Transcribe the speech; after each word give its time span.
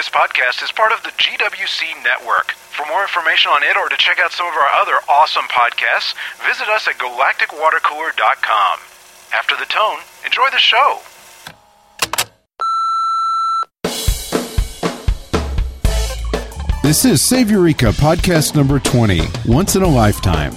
This 0.00 0.08
podcast 0.08 0.64
is 0.64 0.72
part 0.72 0.92
of 0.92 1.02
the 1.02 1.10
GWC 1.10 2.02
network. 2.02 2.52
For 2.52 2.86
more 2.86 3.02
information 3.02 3.50
on 3.50 3.62
it 3.62 3.76
or 3.76 3.90
to 3.90 3.96
check 3.98 4.18
out 4.18 4.32
some 4.32 4.46
of 4.46 4.54
our 4.54 4.80
other 4.80 4.94
awesome 5.10 5.44
podcasts, 5.44 6.14
visit 6.48 6.68
us 6.68 6.88
at 6.88 6.94
galacticwatercooler.com. 6.94 8.78
After 9.36 9.56
the 9.56 9.66
tone, 9.66 9.98
enjoy 10.24 10.48
the 10.52 10.56
show. 10.56 11.00
This 16.82 17.04
is 17.04 17.20
Save 17.20 17.50
Eureka, 17.50 17.92
podcast 17.92 18.56
number 18.56 18.78
20, 18.78 19.20
Once 19.44 19.76
in 19.76 19.82
a 19.82 19.86
Lifetime. 19.86 20.54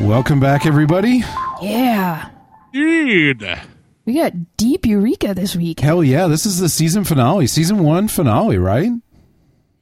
Welcome 0.00 0.38
back, 0.38 0.64
everybody. 0.64 1.24
Yeah. 1.60 2.30
Dude. 2.72 3.60
We 4.06 4.14
got 4.14 4.56
deep 4.56 4.86
Eureka 4.86 5.34
this 5.34 5.54
week. 5.54 5.80
Hell 5.80 6.02
yeah, 6.02 6.26
this 6.26 6.46
is 6.46 6.58
the 6.58 6.68
season 6.68 7.04
finale, 7.04 7.46
season 7.46 7.84
one 7.84 8.08
finale, 8.08 8.58
right? 8.58 8.90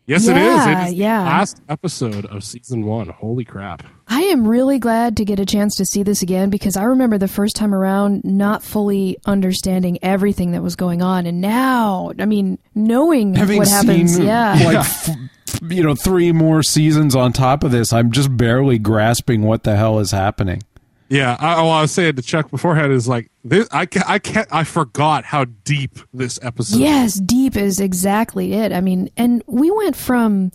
Yes, 0.06 0.26
it 0.26 0.38
is. 0.38 0.42
Yeah, 0.42 0.84
It 0.86 0.88
is 0.88 0.94
yeah. 0.94 1.18
the 1.18 1.24
last 1.24 1.60
episode 1.68 2.24
of 2.26 2.42
season 2.42 2.86
one. 2.86 3.08
Holy 3.10 3.44
crap. 3.44 3.82
I 4.08 4.22
am 4.22 4.48
really 4.48 4.78
glad 4.78 5.18
to 5.18 5.24
get 5.26 5.38
a 5.38 5.44
chance 5.44 5.76
to 5.76 5.84
see 5.84 6.02
this 6.02 6.22
again 6.22 6.48
because 6.48 6.78
I 6.78 6.84
remember 6.84 7.18
the 7.18 7.28
first 7.28 7.56
time 7.56 7.74
around 7.74 8.24
not 8.24 8.62
fully 8.62 9.18
understanding 9.26 9.98
everything 10.02 10.52
that 10.52 10.62
was 10.62 10.76
going 10.76 11.02
on. 11.02 11.26
And 11.26 11.42
now, 11.42 12.12
I 12.18 12.24
mean, 12.24 12.58
knowing 12.74 13.34
Having 13.34 13.58
what 13.58 13.68
happens, 13.68 14.16
seen 14.16 14.26
yeah. 14.26 14.58
like 14.64 14.76
f- 14.78 15.10
you 15.68 15.82
know 15.82 15.94
three 15.94 16.32
more 16.32 16.62
seasons 16.62 17.14
on 17.14 17.34
top 17.34 17.62
of 17.62 17.70
this, 17.70 17.92
I'm 17.92 18.10
just 18.10 18.34
barely 18.34 18.78
grasping 18.78 19.42
what 19.42 19.64
the 19.64 19.76
hell 19.76 19.98
is 19.98 20.10
happening. 20.10 20.62
Yeah, 21.10 21.36
I, 21.38 21.56
well, 21.62 21.70
I 21.70 21.82
was 21.82 21.92
saying 21.92 22.16
to 22.16 22.22
Chuck 22.22 22.50
beforehand 22.50 22.92
is 22.92 23.06
like 23.08 23.30
this. 23.48 23.68
I 23.70 23.86
can't, 23.86 24.08
I 24.08 24.18
can't. 24.18 24.48
I 24.50 24.64
forgot 24.64 25.24
how 25.24 25.44
deep 25.44 25.98
this 26.12 26.38
episode. 26.42 26.76
Is. 26.76 26.80
Yes, 26.80 27.14
deep 27.14 27.56
is 27.56 27.80
exactly 27.80 28.54
it. 28.54 28.72
I 28.72 28.80
mean, 28.80 29.10
and 29.16 29.42
we 29.46 29.70
went 29.70 29.96
from, 29.96 30.52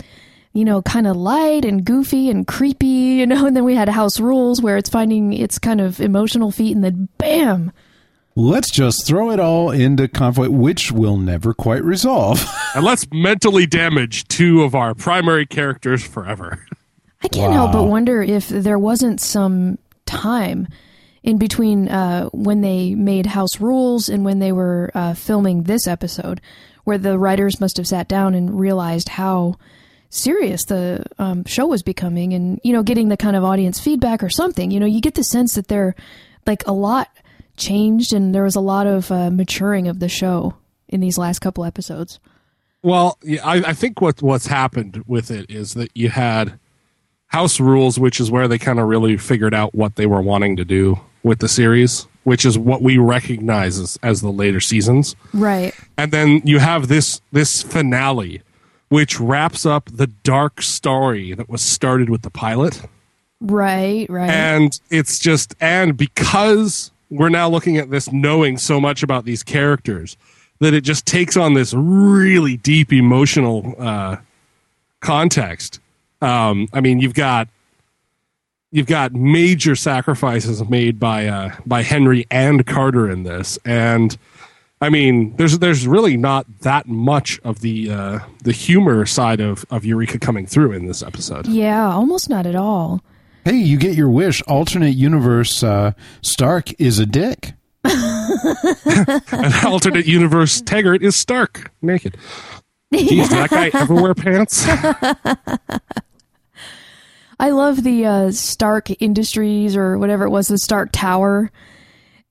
you 0.54 0.66
know, 0.66 0.82
kind 0.82 1.08
of 1.08 1.16
light 1.16 1.66
and 1.66 1.84
goofy 1.86 2.30
and 2.30 2.48
creepy, 2.48 2.88
you 2.88 3.26
know, 3.26 3.46
and 3.48 3.56
then 3.56 3.64
we 3.64 3.76
had 3.76 3.90
House 3.90 4.20
Rules 4.20 4.62
where 4.62 4.78
it's 4.78 4.90
finding 4.90 5.34
its 5.34 5.60
kind 5.60 5.82
of 5.82 6.00
emotional 6.00 6.52
feet, 6.52 6.76
and 6.76 6.84
then 6.84 7.10
bam, 7.18 7.72
Let's 8.36 8.72
just 8.72 9.06
throw 9.06 9.30
it 9.30 9.40
all 9.40 9.70
into 9.70 10.08
conflict, 10.08 10.52
which 10.52 10.92
will 10.92 11.18
never 11.18 11.54
quite 11.54 11.84
resolve. 11.84 12.44
and 12.76 12.84
let's 12.84 13.06
mentally 13.12 13.68
damage 13.68 14.28
two 14.28 14.64
of 14.64 14.74
our 14.74 14.96
primary 14.96 15.46
characters 15.46 16.04
forever. 16.04 16.66
I 17.22 17.28
can't 17.28 17.54
help 17.54 17.72
but 17.72 17.84
wonder 17.84 18.22
if 18.22 18.50
there 18.50 18.80
wasn't 18.80 19.22
some 19.22 19.78
time 20.06 20.68
in 21.24 21.38
between 21.38 21.88
uh, 21.88 22.26
when 22.30 22.62
they 22.62 22.94
made 22.96 23.26
House 23.26 23.60
Rules 23.60 24.10
and 24.10 24.26
when 24.26 24.40
they 24.40 24.52
were 24.52 24.92
uh, 24.94 25.14
filming 25.14 25.64
this 25.64 25.88
episode, 25.88 26.42
where 26.84 26.98
the 26.98 27.18
writers 27.18 27.62
must 27.62 27.78
have 27.78 27.88
sat 27.88 28.10
down 28.10 28.36
and 28.36 28.60
realized 28.60 29.10
how 29.10 29.56
serious 30.10 30.66
the 30.66 31.06
um, 31.18 31.46
show 31.46 31.66
was 31.66 31.82
becoming, 31.82 32.34
and 32.34 32.60
you 32.64 32.74
know, 32.74 32.84
getting 32.84 33.08
the 33.08 33.18
kind 33.18 33.38
of 33.38 33.44
audience 33.44 33.80
feedback 33.80 34.22
or 34.22 34.30
something. 34.30 34.70
You 34.70 34.80
know, 34.80 34.86
you 34.86 35.00
get 35.00 35.16
the 35.16 35.24
sense 35.24 35.56
that 35.56 35.70
they're 35.70 35.96
like 36.46 36.68
a 36.68 36.74
lot 36.74 37.10
changed, 37.56 38.12
and 38.12 38.36
there 38.36 38.44
was 38.44 38.58
a 38.58 38.62
lot 38.62 38.86
of 38.86 39.10
uh, 39.10 39.30
maturing 39.32 39.88
of 39.88 40.00
the 40.00 40.10
show 40.10 40.56
in 40.90 41.00
these 41.00 41.18
last 41.18 41.40
couple 41.40 41.64
episodes. 41.64 42.20
Well, 42.82 43.18
yeah, 43.24 43.48
I, 43.48 43.70
I 43.70 43.74
think 43.74 44.02
what 44.02 44.22
what's 44.22 44.48
happened 44.48 45.06
with 45.08 45.32
it 45.32 45.50
is 45.50 45.74
that 45.76 45.92
you 45.96 46.10
had 46.10 46.60
House 47.28 47.62
Rules, 47.62 47.98
which 47.98 48.20
is 48.20 48.30
where 48.30 48.50
they 48.50 48.58
kind 48.58 48.78
of 48.78 48.90
really 48.90 49.16
figured 49.16 49.54
out 49.54 49.74
what 49.74 49.96
they 49.96 50.06
were 50.06 50.22
wanting 50.22 50.58
to 50.58 50.66
do 50.66 51.00
with 51.24 51.40
the 51.40 51.48
series, 51.48 52.08
which 52.24 52.46
is 52.46 52.58
what 52.58 52.82
we 52.82 52.98
recognize 52.98 53.80
as, 53.80 53.98
as 54.04 54.22
the 54.22 54.30
later 54.32 54.60
seasons. 54.60 55.16
Right. 55.34 55.74
and 55.98 56.12
then 56.12 56.42
you 56.46 56.60
have 56.60 56.88
this 56.88 57.22
this 57.32 57.62
finale 57.64 58.42
which 58.90 59.20
wraps 59.20 59.66
up 59.66 59.90
the 59.92 60.06
dark 60.06 60.62
story 60.62 61.34
that 61.34 61.50
was 61.50 61.62
started 61.64 62.10
with 62.10 62.22
the 62.22 62.30
pilot 62.30 62.82
Right. 63.42 64.08
Right. 64.10 64.30
and 64.30 64.80
it's 64.90 65.20
just 65.20 65.56
and 65.60 65.98
because 65.98 66.92
we're 67.10 67.30
now 67.30 67.50
looking 67.50 67.78
at 67.78 67.90
this 67.90 68.12
knowing 68.12 68.58
so 68.58 68.80
much 68.80 69.02
about 69.04 69.26
these 69.26 69.44
characters 69.44 70.16
that 70.60 70.74
it 70.74 70.82
just 70.82 71.06
takes 71.06 71.36
on 71.36 71.54
this 71.56 71.74
really 71.74 72.56
deep 72.58 72.94
emotional 72.94 73.76
uh 73.80 74.18
context 75.00 75.80
um 76.22 76.68
i 76.74 76.80
mean 76.80 77.00
you've 77.00 77.14
got 77.14 77.48
you've 78.74 78.88
got 78.88 79.14
major 79.14 79.76
sacrifices 79.76 80.62
made 80.70 81.00
by 81.00 81.28
uh 81.28 81.56
by 81.66 81.82
henry 81.82 82.26
and 82.30 82.66
carter 82.66 83.10
in 83.10 83.24
this 83.24 83.58
and 83.64 84.18
I 84.82 84.90
mean, 84.90 85.34
there's 85.38 85.60
there's 85.60 85.88
really 85.88 86.18
not 86.18 86.46
that 86.60 86.88
much 86.90 87.40
of 87.46 87.62
the 87.62 87.90
uh, 87.90 88.20
the 88.44 88.52
humor 88.52 89.06
side 89.06 89.40
of, 89.40 89.64
of 89.70 89.86
Eureka 89.86 90.20
coming 90.20 90.46
through 90.46 90.74
in 90.74 90.88
this 90.88 91.02
episode. 91.02 91.48
yeah. 91.48 91.90
Almost 91.90 92.30
not 92.30 92.46
at 92.46 92.56
all. 92.56 93.02
hey, 93.46 93.56
you 93.56 93.78
get 93.78 93.96
your 93.96 94.10
wish. 94.10 94.42
Alternate 94.42 94.94
universe 94.94 95.64
uh, 95.64 95.94
Stark 96.22 96.78
is 96.82 97.00
a 97.00 97.06
dick. 97.06 97.54
An 97.86 99.66
alternate 99.66 100.06
universe 100.06 100.60
Taggart 100.60 101.02
is 101.02 101.16
Stark 101.16 101.72
naked. 101.82 102.18
Jeez, 102.94 103.08
did 103.08 103.30
that 103.30 103.50
guy 103.52 103.72
ever 103.80 103.94
wear 103.96 104.14
pants? 104.14 104.68
I 107.44 107.50
love 107.50 107.84
the 107.84 108.06
uh, 108.06 108.32
Stark 108.32 108.90
Industries 109.02 109.76
or 109.76 109.98
whatever 109.98 110.24
it 110.24 110.30
was, 110.30 110.48
the 110.48 110.58
Stark 110.58 110.92
Tower, 110.94 111.52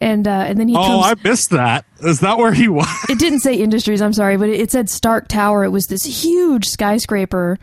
and 0.01 0.27
uh, 0.27 0.31
and 0.31 0.59
then 0.59 0.69
he 0.69 0.75
Oh, 0.75 0.81
comes. 1.03 1.05
I 1.05 1.29
missed 1.29 1.51
that. 1.51 1.85
Is 2.01 2.21
that 2.21 2.39
where 2.39 2.53
he 2.55 2.69
was? 2.69 2.89
it 3.11 3.19
didn't 3.19 3.41
say 3.41 3.55
Industries. 3.55 4.01
I'm 4.01 4.15
sorry, 4.15 4.39
but 4.39 4.49
it, 4.49 4.59
it 4.59 4.71
said 4.71 4.89
Stark 4.89 5.29
Tower. 5.29 5.65
It 5.65 5.69
was 5.69 5.89
this 5.89 6.03
huge 6.05 6.67
skyscraper, 6.67 7.59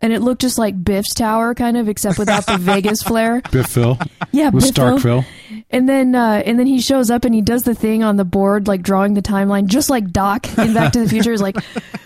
and 0.00 0.12
it 0.12 0.20
looked 0.20 0.40
just 0.40 0.58
like 0.58 0.82
Biff's 0.82 1.14
Tower, 1.14 1.54
kind 1.54 1.76
of, 1.76 1.88
except 1.88 2.18
without 2.18 2.46
the 2.46 2.56
Vegas 2.58 3.02
flair. 3.02 3.40
Biff 3.52 3.68
Phil 3.68 3.96
Yeah, 4.32 4.48
with 4.50 4.64
Biffville. 4.74 4.98
Starkville. 4.98 5.24
And 5.70 5.88
then 5.88 6.16
uh, 6.16 6.42
and 6.44 6.58
then 6.58 6.66
he 6.66 6.80
shows 6.80 7.08
up 7.08 7.24
and 7.24 7.32
he 7.32 7.40
does 7.40 7.62
the 7.62 7.74
thing 7.76 8.02
on 8.02 8.16
the 8.16 8.24
board, 8.24 8.66
like 8.66 8.82
drawing 8.82 9.14
the 9.14 9.22
timeline, 9.22 9.66
just 9.66 9.90
like 9.90 10.10
Doc 10.10 10.46
in 10.58 10.74
Back 10.74 10.92
to 10.94 11.00
the 11.04 11.08
Future 11.08 11.32
is 11.32 11.40
like, 11.40 11.54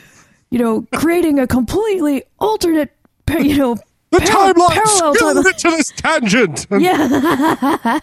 you 0.50 0.58
know, 0.58 0.86
creating 0.94 1.38
a 1.38 1.46
completely 1.46 2.24
alternate, 2.38 2.90
you 3.30 3.56
know, 3.56 3.76
The 4.18 4.26
par- 4.26 4.52
timeline 4.54 4.68
parallel 4.68 5.14
spilled 5.14 5.36
timeline. 5.36 5.54
into 5.54 5.70
this 5.76 5.92
tangent. 5.96 6.66
Yeah. 6.80 8.00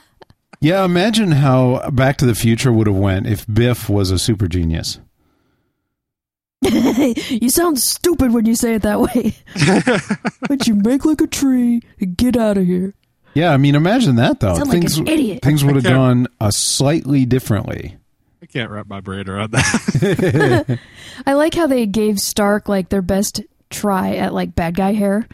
Yeah, 0.64 0.86
imagine 0.86 1.32
how 1.32 1.90
Back 1.90 2.18
to 2.18 2.26
the 2.28 2.36
Future 2.36 2.72
would 2.72 2.86
have 2.86 2.96
went 2.96 3.26
if 3.26 3.48
Biff 3.52 3.90
was 3.90 4.12
a 4.12 4.20
super 4.20 4.48
genius. 4.48 5.00
you 6.72 7.50
sound 7.50 7.80
stupid 7.80 8.32
when 8.32 8.46
you 8.46 8.54
say 8.54 8.76
it 8.76 8.84
that 8.84 9.02
way. 9.02 9.34
but 10.48 10.68
you 10.68 10.76
make 10.76 11.04
like 11.04 11.20
a 11.20 11.26
tree 11.26 11.82
and 12.00 12.16
get 12.16 12.38
out 12.38 12.58
of 12.58 12.66
here. 12.68 12.94
Yeah, 13.34 13.52
I 13.54 13.58
mean, 13.58 13.74
imagine 13.74 14.18
that 14.18 14.40
though. 14.40 14.54
Sound 14.54 14.70
like 14.70 14.82
things 14.82 14.98
an 15.00 15.08
idiot. 15.08 15.42
things 15.42 15.66
would 15.66 15.76
have 15.76 15.84
gone 15.84 16.28
a 16.40 16.52
slightly 16.52 17.26
differently. 17.26 17.98
I 18.44 18.46
can't 18.46 18.70
wrap 18.70 18.88
my 18.88 19.00
brain 19.02 19.28
around 19.28 19.52
that. 19.52 20.80
I 21.26 21.34
like 21.34 21.56
how 21.56 21.66
they 21.66 21.88
gave 21.88 22.20
Stark 22.20 22.70
like 22.70 22.90
their 22.90 23.02
best 23.02 23.42
try 23.72 24.16
at 24.18 24.34
like 24.34 24.54
bad 24.54 24.76
guy 24.76 24.94
hair. 24.94 25.28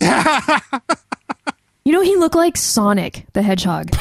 you 1.84 1.92
know, 1.92 2.00
he 2.00 2.16
looked 2.16 2.34
like 2.34 2.56
Sonic 2.56 3.26
the 3.32 3.42
Hedgehog. 3.42 3.90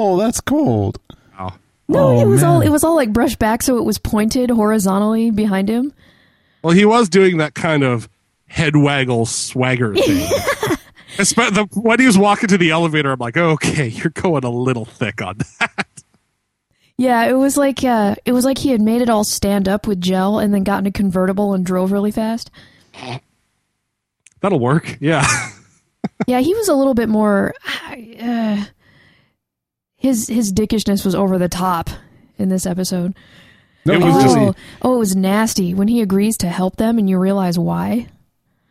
Oh, 0.00 0.16
that's 0.18 0.40
cold. 0.40 0.98
Wow. 1.38 1.54
No, 1.88 2.08
Oh, 2.08 2.20
it 2.20 2.26
was 2.26 2.42
all 2.42 2.60
it 2.60 2.68
was 2.68 2.84
all 2.84 2.94
like 2.96 3.12
brushed 3.12 3.38
back, 3.38 3.62
so 3.62 3.76
it 3.78 3.84
was 3.84 3.98
pointed 3.98 4.50
horizontally 4.50 5.30
behind 5.30 5.68
him. 5.68 5.92
Well, 6.62 6.72
he 6.74 6.84
was 6.84 7.08
doing 7.08 7.38
that 7.38 7.54
kind 7.54 7.82
of 7.82 8.08
head 8.46 8.76
waggle 8.76 9.26
swagger 9.26 9.94
thing. 9.94 10.26
Espe- 11.18 11.52
the, 11.54 11.68
when 11.80 11.98
he 12.00 12.06
was 12.06 12.16
walking 12.18 12.48
to 12.48 12.58
the 12.58 12.70
elevator, 12.70 13.10
I'm 13.12 13.18
like, 13.18 13.36
okay, 13.36 13.88
you're 13.88 14.10
going 14.10 14.44
a 14.44 14.50
little 14.50 14.84
thick 14.84 15.20
on 15.20 15.38
that. 15.58 15.86
Yeah, 16.96 17.24
it 17.26 17.34
was 17.34 17.56
like 17.56 17.82
uh, 17.84 18.14
it 18.24 18.32
was 18.32 18.44
like 18.44 18.58
he 18.58 18.70
had 18.70 18.80
made 18.80 19.02
it 19.02 19.08
all 19.08 19.24
stand 19.24 19.68
up 19.68 19.86
with 19.86 20.00
gel 20.00 20.38
and 20.38 20.52
then 20.54 20.64
got 20.64 20.78
in 20.80 20.86
a 20.86 20.92
convertible 20.92 21.54
and 21.54 21.64
drove 21.66 21.90
really 21.92 22.10
fast. 22.12 22.50
That'll 24.40 24.60
work. 24.60 24.96
Yeah. 25.00 25.26
Yeah, 26.26 26.40
he 26.40 26.54
was 26.54 26.68
a 26.68 26.74
little 26.74 26.94
bit 26.94 27.08
more. 27.08 27.54
Uh, 28.20 28.64
his 29.96 30.28
his 30.28 30.52
dickishness 30.52 31.04
was 31.04 31.14
over 31.14 31.38
the 31.38 31.48
top 31.48 31.90
in 32.38 32.48
this 32.48 32.66
episode. 32.66 33.14
No, 33.84 33.94
It 33.94 34.00
it 34.00 34.04
was 34.04 34.14
was 34.14 34.24
just- 34.24 34.36
Oh, 34.36 34.54
oh, 34.82 34.94
it 34.96 34.98
was 34.98 35.16
nasty 35.16 35.74
when 35.74 35.88
he 35.88 36.00
agrees 36.00 36.36
to 36.38 36.48
help 36.48 36.76
them, 36.76 36.98
and 36.98 37.08
you 37.10 37.18
realize 37.18 37.58
why. 37.58 38.06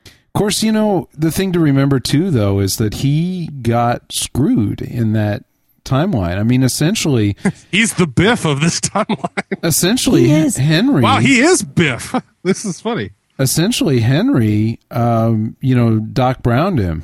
Of 0.06 0.34
course, 0.34 0.62
you 0.64 0.72
know, 0.72 1.10
the 1.14 1.32
thing 1.32 1.52
to 1.54 1.60
remember 1.60 2.00
too, 2.00 2.32
though, 2.32 2.60
is 2.60 2.78
that 2.78 2.96
he 2.96 3.48
got 3.62 4.12
screwed 4.14 4.82
in 4.82 5.14
that 5.14 5.44
timeline. 5.84 6.38
I 6.38 6.44
mean, 6.44 6.64
essentially, 6.64 7.36
He's 7.72 7.94
the 7.96 8.08
Biff 8.08 8.46
of 8.46 8.62
this 8.62 8.80
timeline. 8.80 9.64
essentially, 9.64 10.26
He 10.28 10.32
is. 10.34 10.58
Henry. 10.58 11.02
Wow, 11.02 11.20
he 11.20 11.40
is 11.40 11.64
Biff. 11.64 12.14
This 12.44 12.64
is 12.64 12.80
funny. 12.80 13.12
Essentially 13.40 14.00
Henry. 14.00 14.80
Um, 14.92 15.56
you 15.62 15.76
know, 15.76 16.00
Doc 16.00 16.42
Browned 16.44 16.80
him. 16.80 17.04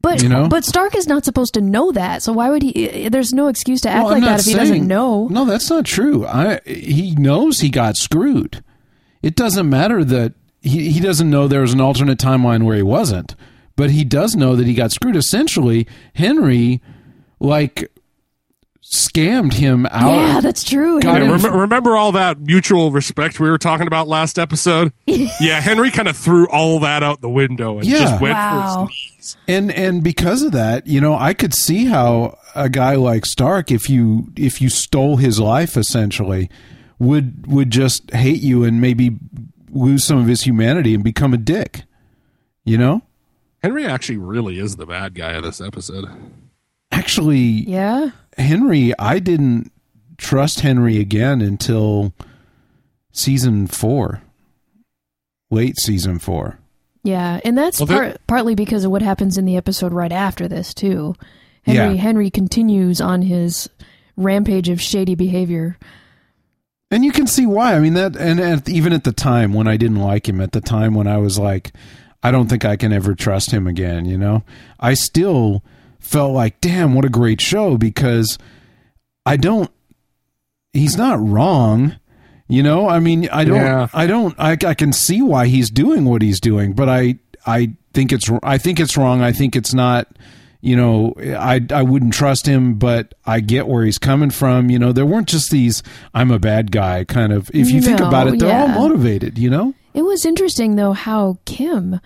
But 0.00 0.22
You 0.22 0.28
know? 0.28 0.48
but 0.48 0.64
Stark 0.64 0.94
is 0.94 1.08
not 1.08 1.24
supposed 1.24 1.54
to 1.54 1.60
know 1.60 1.90
that. 1.92 2.22
So 2.22 2.32
why 2.32 2.50
would 2.50 2.62
he? 2.62 3.08
There's 3.08 3.32
no 3.32 3.48
excuse 3.48 3.80
to 3.80 3.90
act 3.90 4.04
Well, 4.04 4.14
like 4.14 4.22
that 4.22 4.40
if 4.40 4.46
he 4.46 4.54
doesn't 4.54 4.86
know. 4.86 5.26
No, 5.28 5.44
that's 5.44 5.68
not 5.68 5.84
true. 5.84 6.24
I 6.24 6.60
he 6.64 7.14
knows 7.16 7.60
he 7.60 7.68
got 7.68 7.96
screwed. 7.96 8.62
It 9.22 9.34
doesn't 9.34 9.68
matter 9.68 10.04
that 10.04 10.34
he 10.60 10.90
he 10.90 11.00
doesn't 11.00 11.28
know 11.28 11.48
there 11.48 11.62
was 11.62 11.72
an 11.72 11.80
alternate 11.80 12.18
timeline 12.18 12.62
where 12.62 12.76
he 12.76 12.82
wasn't, 12.82 13.34
but 13.74 13.90
he 13.90 14.04
does 14.04 14.36
know 14.36 14.54
that 14.54 14.66
he 14.68 14.74
got 14.74 14.92
screwed. 14.92 15.16
Essentially, 15.16 15.86
Henry 16.14 16.80
like 17.40 17.90
scammed 18.82 19.52
him 19.52 19.86
out. 19.86 20.14
Yeah, 20.14 20.40
that's 20.40 20.64
true. 20.64 20.98
Yeah, 21.02 21.18
rem- 21.18 21.54
remember 21.60 21.96
all 21.96 22.12
that 22.12 22.40
mutual 22.40 22.90
respect 22.90 23.38
we 23.40 23.50
were 23.50 23.58
talking 23.58 23.86
about 23.86 24.08
last 24.08 24.38
episode? 24.38 24.92
yeah, 25.06 25.60
Henry 25.60 25.90
kind 25.90 26.08
of 26.08 26.16
threw 26.16 26.48
all 26.48 26.80
that 26.80 27.02
out 27.02 27.20
the 27.20 27.28
window 27.28 27.78
and 27.78 27.86
Yeah. 27.86 27.98
just 27.98 28.20
went 28.22 28.34
Wow. 28.34 28.86
for 28.86 28.90
his 28.92 29.16
knees. 29.16 29.36
and 29.46 29.70
and 29.72 30.02
because 30.02 30.42
of 30.42 30.52
that, 30.52 30.86
you 30.86 31.00
know, 31.00 31.14
I 31.14 31.34
could 31.34 31.52
see 31.54 31.84
how 31.86 32.38
a 32.54 32.68
guy 32.68 32.94
like 32.94 33.26
Stark, 33.26 33.70
if 33.70 33.90
you 33.90 34.32
if 34.36 34.62
you 34.62 34.68
stole 34.70 35.16
his 35.18 35.38
life, 35.38 35.76
essentially, 35.76 36.48
would 36.98 37.46
would 37.46 37.70
just 37.70 38.10
hate 38.12 38.40
you 38.40 38.64
and 38.64 38.80
maybe 38.80 39.16
lose 39.70 40.04
some 40.04 40.16
of 40.18 40.26
his 40.26 40.42
humanity 40.42 40.94
and 40.94 41.04
become 41.04 41.34
a 41.34 41.38
dick. 41.38 41.82
You 42.64 42.78
know, 42.78 43.02
Henry 43.62 43.86
actually 43.86 44.16
really 44.18 44.58
is 44.58 44.76
the 44.76 44.86
bad 44.86 45.14
guy 45.14 45.32
of 45.32 45.42
this 45.44 45.60
episode. 45.60 46.06
actually, 46.90 47.38
yeah. 47.38 48.10
Henry, 48.38 48.92
I 48.98 49.18
didn't 49.18 49.70
trust 50.16 50.60
Henry 50.60 50.98
again 50.98 51.40
until 51.40 52.12
season 53.12 53.66
four, 53.66 54.22
late 55.50 55.76
season 55.78 56.18
four. 56.18 56.58
Yeah, 57.04 57.40
and 57.44 57.56
that's 57.56 57.78
Well, 57.80 57.86
there- 57.86 57.98
part, 57.98 58.26
partly 58.26 58.54
because 58.54 58.84
of 58.84 58.90
what 58.90 59.02
happens 59.02 59.38
in 59.38 59.44
the 59.44 59.56
episode 59.56 59.92
right 59.92 60.12
after 60.12 60.48
this 60.48 60.74
too. 60.74 61.14
Henry 61.62 61.94
Yeah. 61.96 62.00
Henry 62.02 62.30
continues 62.30 63.00
on 63.00 63.22
his 63.22 63.68
rampage 64.16 64.68
of 64.68 64.80
shady 64.80 65.14
behavior. 65.14 65.76
And 66.90 67.04
you 67.04 67.12
can 67.12 67.26
see 67.26 67.44
why. 67.46 67.74
I 67.74 67.80
mean 67.80 67.94
that, 67.94 68.16
and 68.16 68.40
at, 68.40 68.68
even 68.68 68.92
at 68.92 69.04
the 69.04 69.12
time 69.12 69.52
when 69.52 69.68
I 69.68 69.76
didn't 69.76 69.98
like 70.00 70.28
him, 70.28 70.40
at 70.40 70.52
the 70.52 70.60
time 70.60 70.94
when 70.94 71.06
I 71.06 71.18
was 71.18 71.38
like, 71.38 71.72
I 72.22 72.30
don't 72.30 72.48
think 72.48 72.64
I 72.64 72.76
can 72.76 72.92
ever 72.92 73.14
trust 73.14 73.50
him 73.52 73.66
again. 73.66 74.06
You 74.06 74.16
know, 74.18 74.42
I 74.80 74.94
still 74.94 75.62
felt 76.00 76.32
like, 76.32 76.60
damn, 76.60 76.94
what 76.94 77.04
a 77.04 77.08
great 77.10 77.40
show 77.40 77.76
because 77.76 78.38
I 79.26 79.36
don't. 79.36 79.70
He's 80.72 80.96
not 80.96 81.18
wrong. 81.20 81.98
You 82.50 82.62
know, 82.62 82.88
I 82.88 82.98
mean, 82.98 83.28
I 83.30 83.44
don't, 83.44 83.56
Yeah. 83.56 83.88
I 83.92 84.06
don't, 84.06 84.34
I, 84.38 84.52
I 84.52 84.72
can 84.72 84.92
see 84.94 85.20
why 85.20 85.48
he's 85.48 85.68
doing 85.70 86.06
what 86.06 86.22
he's 86.22 86.40
doing, 86.40 86.72
but 86.72 86.88
I, 86.88 87.18
I 87.46 87.74
think 87.92 88.10
it's, 88.10 88.30
I 88.42 88.56
think 88.56 88.80
it's 88.80 88.96
wrong. 88.96 89.20
I 89.20 89.32
think 89.32 89.54
it's 89.54 89.74
not, 89.74 90.08
you 90.62 90.74
know, 90.74 91.12
I, 91.18 91.60
I 91.70 91.82
wouldn't 91.82 92.14
trust 92.14 92.46
him, 92.46 92.78
but 92.78 93.12
I 93.26 93.40
get 93.40 93.68
where 93.68 93.84
he's 93.84 93.98
coming 93.98 94.30
from. 94.30 94.70
You 94.70 94.78
know, 94.78 94.92
there 94.92 95.04
weren't 95.04 95.28
just 95.28 95.50
these, 95.50 95.82
I'm 96.14 96.30
a 96.30 96.38
bad 96.38 96.72
guy 96.72 97.04
kind 97.04 97.34
of, 97.34 97.50
if 97.52 97.70
you 97.70 97.82
think 97.82 98.00
about 98.00 98.28
it, 98.28 98.38
they're 98.38 98.58
all 98.58 98.68
motivated, 98.68 99.36
you 99.36 99.50
know? 99.50 99.74
It 99.92 100.02
was 100.02 100.24
interesting 100.24 100.76
though 100.76 100.94
how 100.94 101.38
Kim 101.44 102.00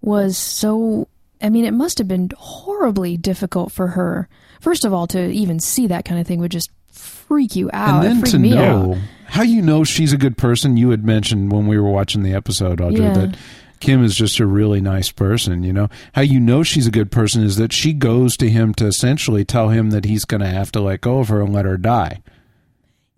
was 0.00 0.38
so 0.38 1.08
I 1.42 1.50
mean 1.50 1.64
it 1.64 1.72
must 1.74 1.98
have 1.98 2.08
been 2.08 2.30
horribly 2.36 3.16
difficult 3.16 3.72
for 3.72 3.88
her. 3.88 4.28
First 4.60 4.84
of 4.84 4.92
all 4.92 5.06
to 5.08 5.30
even 5.30 5.60
see 5.60 5.86
that 5.86 6.04
kind 6.04 6.20
of 6.20 6.26
thing 6.26 6.40
would 6.40 6.50
just 6.50 6.70
freak 6.92 7.54
you 7.56 7.70
out. 7.72 8.04
and 8.04 8.22
then 8.22 8.30
to 8.30 8.38
me 8.38 8.50
know 8.50 8.92
out. 8.94 8.98
how 9.26 9.42
you 9.42 9.62
know 9.62 9.84
she's 9.84 10.12
a 10.12 10.16
good 10.18 10.36
person. 10.36 10.76
You 10.76 10.90
had 10.90 11.04
mentioned 11.04 11.52
when 11.52 11.66
we 11.66 11.78
were 11.78 11.90
watching 11.90 12.22
the 12.22 12.34
episode, 12.34 12.80
Audrey, 12.80 13.04
Yeah. 13.04 13.14
that 13.14 13.36
Kim 13.80 14.02
is 14.02 14.16
just 14.16 14.40
a 14.40 14.46
really 14.46 14.80
nice 14.80 15.12
person. 15.12 15.62
You 15.62 15.72
know 15.72 15.88
how 16.14 16.22
you 16.22 16.40
know 16.40 16.62
she's 16.64 16.86
a 16.88 16.90
good 16.90 17.12
person 17.12 17.44
is 17.44 17.56
that 17.56 17.72
she 17.72 17.92
goes 17.92 18.36
to 18.38 18.50
him 18.50 18.74
to 18.74 18.86
essentially 18.86 19.44
tell 19.44 19.68
him 19.68 19.90
that 19.90 20.04
he's 20.04 20.24
going 20.24 20.40
to 20.40 20.48
have 20.48 20.72
to 20.72 20.80
let 20.80 21.00
go 21.02 21.20
of 21.20 21.28
her 21.28 21.40
and 21.40 21.52
let 21.52 21.64
her 21.64 21.76
die. 21.76 22.20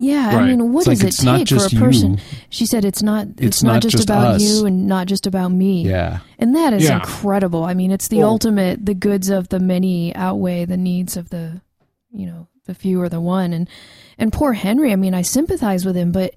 Yeah, 0.01 0.29
I 0.37 0.45
mean, 0.47 0.73
what 0.73 0.87
It's 0.87 0.99
does 0.99 1.03
it's 1.09 1.21
it 1.21 1.25
not 1.25 1.45
take 1.47 1.59
for 1.59 1.65
a 1.65 1.79
person? 1.79 2.13
you. 2.13 2.17
She 2.49 2.65
said 2.65 2.83
it's 2.85 3.03
not 3.03 3.27
it's, 3.37 3.41
It's 3.41 3.63
not, 3.63 3.73
not 3.73 3.81
just, 3.83 3.97
just 3.97 4.09
about 4.09 4.35
us. 4.35 4.41
you 4.41 4.65
and 4.65 4.87
not 4.87 5.05
just 5.07 5.27
about 5.27 5.51
me. 5.51 5.83
Yeah, 5.87 6.19
And 6.39 6.55
that 6.55 6.73
is 6.73 6.83
Yeah. 6.85 6.95
incredible. 6.95 7.63
I 7.63 7.75
mean, 7.75 7.91
it's 7.91 8.07
the 8.07 8.17
Well- 8.17 8.29
ultimate 8.29 8.83
the 8.85 8.95
goods 8.95 9.29
of 9.29 9.49
the 9.49 9.59
many 9.59 10.13
outweigh 10.15 10.65
the 10.65 10.75
needs 10.77 11.15
of 11.17 11.29
the 11.29 11.61
you 12.11 12.25
know, 12.25 12.47
the 12.65 12.73
few 12.73 12.99
or 13.01 13.09
the 13.09 13.21
one 13.21 13.53
and 13.53 13.69
and 14.17 14.33
poor 14.33 14.53
Henry, 14.53 14.91
I 14.91 14.95
mean, 14.95 15.13
I 15.13 15.21
sympathize 15.21 15.85
with 15.85 15.95
him, 15.95 16.11
but 16.11 16.33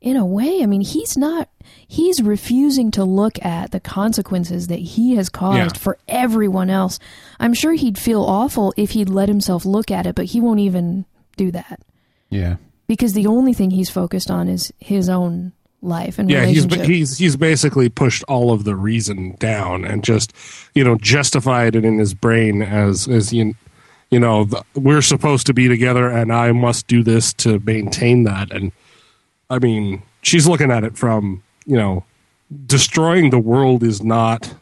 in 0.00 0.16
a 0.16 0.24
way, 0.24 0.60
I 0.62 0.66
mean, 0.66 0.80
he's 0.82 1.16
not 1.18 1.48
he's 1.88 2.22
refusing 2.22 2.90
to 2.92 3.04
look 3.04 3.44
at 3.44 3.72
the 3.72 3.80
consequences 3.80 4.68
that 4.68 4.78
he 4.78 5.16
has 5.16 5.28
caused 5.28 5.76
Yeah. 5.76 5.80
for 5.82 5.98
everyone 6.06 6.70
else. 6.70 6.98
I'm 7.40 7.52
sure 7.52 7.72
he'd 7.72 7.98
feel 7.98 8.22
awful 8.22 8.72
if 8.76 8.92
he'd 8.92 9.08
let 9.10 9.28
himself 9.28 9.66
look 9.66 9.90
at 9.90 10.06
it, 10.06 10.14
but 10.14 10.26
he 10.26 10.40
won't 10.40 10.60
even 10.60 11.04
do 11.36 11.50
that 11.50 11.80
yeah. 12.30 12.56
Because 12.88 13.12
the 13.12 13.26
only 13.26 13.52
thing 13.52 13.70
he's 13.70 13.90
focused 13.90 14.30
on 14.30 14.48
is 14.48 14.72
his 14.80 15.08
own 15.08 15.52
life 15.80 16.18
and 16.18 16.28
Yeah, 16.28 16.44
he's 16.44 16.64
he's 16.64 17.18
he's 17.18 17.36
basically 17.36 17.88
pushed 17.88 18.24
all 18.24 18.52
of 18.52 18.64
the 18.64 18.74
reason 18.74 19.36
down 19.38 19.84
and 19.84 20.02
just 20.02 20.32
you 20.74 20.82
know 20.82 20.96
justified 20.96 21.76
it 21.76 21.84
in 21.84 21.98
his 21.98 22.14
brain 22.14 22.62
as 22.62 23.06
as 23.06 23.32
you 23.32 23.54
you 24.10 24.18
know 24.18 24.44
the, 24.44 24.64
we're 24.74 25.02
supposed 25.02 25.46
to 25.46 25.54
be 25.54 25.68
together 25.68 26.08
and 26.08 26.32
I 26.32 26.52
must 26.52 26.88
do 26.88 27.02
this 27.04 27.32
to 27.34 27.60
maintain 27.60 28.24
that. 28.24 28.50
And 28.50 28.72
I 29.50 29.58
mean 29.60 30.02
she's 30.22 30.48
looking 30.48 30.72
at 30.72 30.82
it 30.82 30.96
from 30.96 31.42
you 31.66 31.76
know 31.76 32.04
destroying 32.66 33.30
the 33.30 33.38
world 33.38 33.82
is 33.82 34.02
not 34.02 34.52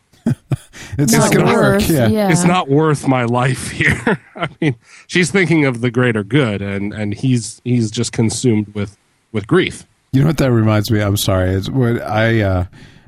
It's 0.99 1.13
not 1.13 1.25
not 1.25 1.35
going 1.35 1.47
to 1.47 1.53
work. 1.53 1.63
worth, 1.81 1.91
Yeah. 1.91 2.07
yeah. 2.09 2.31
it's 2.31 2.45
not 2.45 2.69
worth 2.71 3.07
my 3.07 3.25
life 3.25 3.71
here. 3.73 4.21
I 4.35 4.49
mean, 4.61 4.77
she's 5.07 5.31
thinking 5.31 5.65
of 5.67 5.81
the 5.83 5.91
greater 5.91 6.23
good, 6.25 6.63
and 6.63 6.93
and 6.95 7.13
he's 7.15 7.61
he's 7.65 7.91
just 7.91 8.13
consumed 8.13 8.69
with 8.75 8.97
with 9.33 9.47
grief. 9.47 9.87
You 10.13 10.21
know 10.23 10.29
what 10.29 10.39
that 10.39 10.53
reminds 10.53 10.91
me? 10.91 11.01
I'm 11.01 11.17
sorry. 11.19 11.51
It's 11.51 11.69
what 11.69 12.01
I 12.01 12.41
uh, 12.41 12.65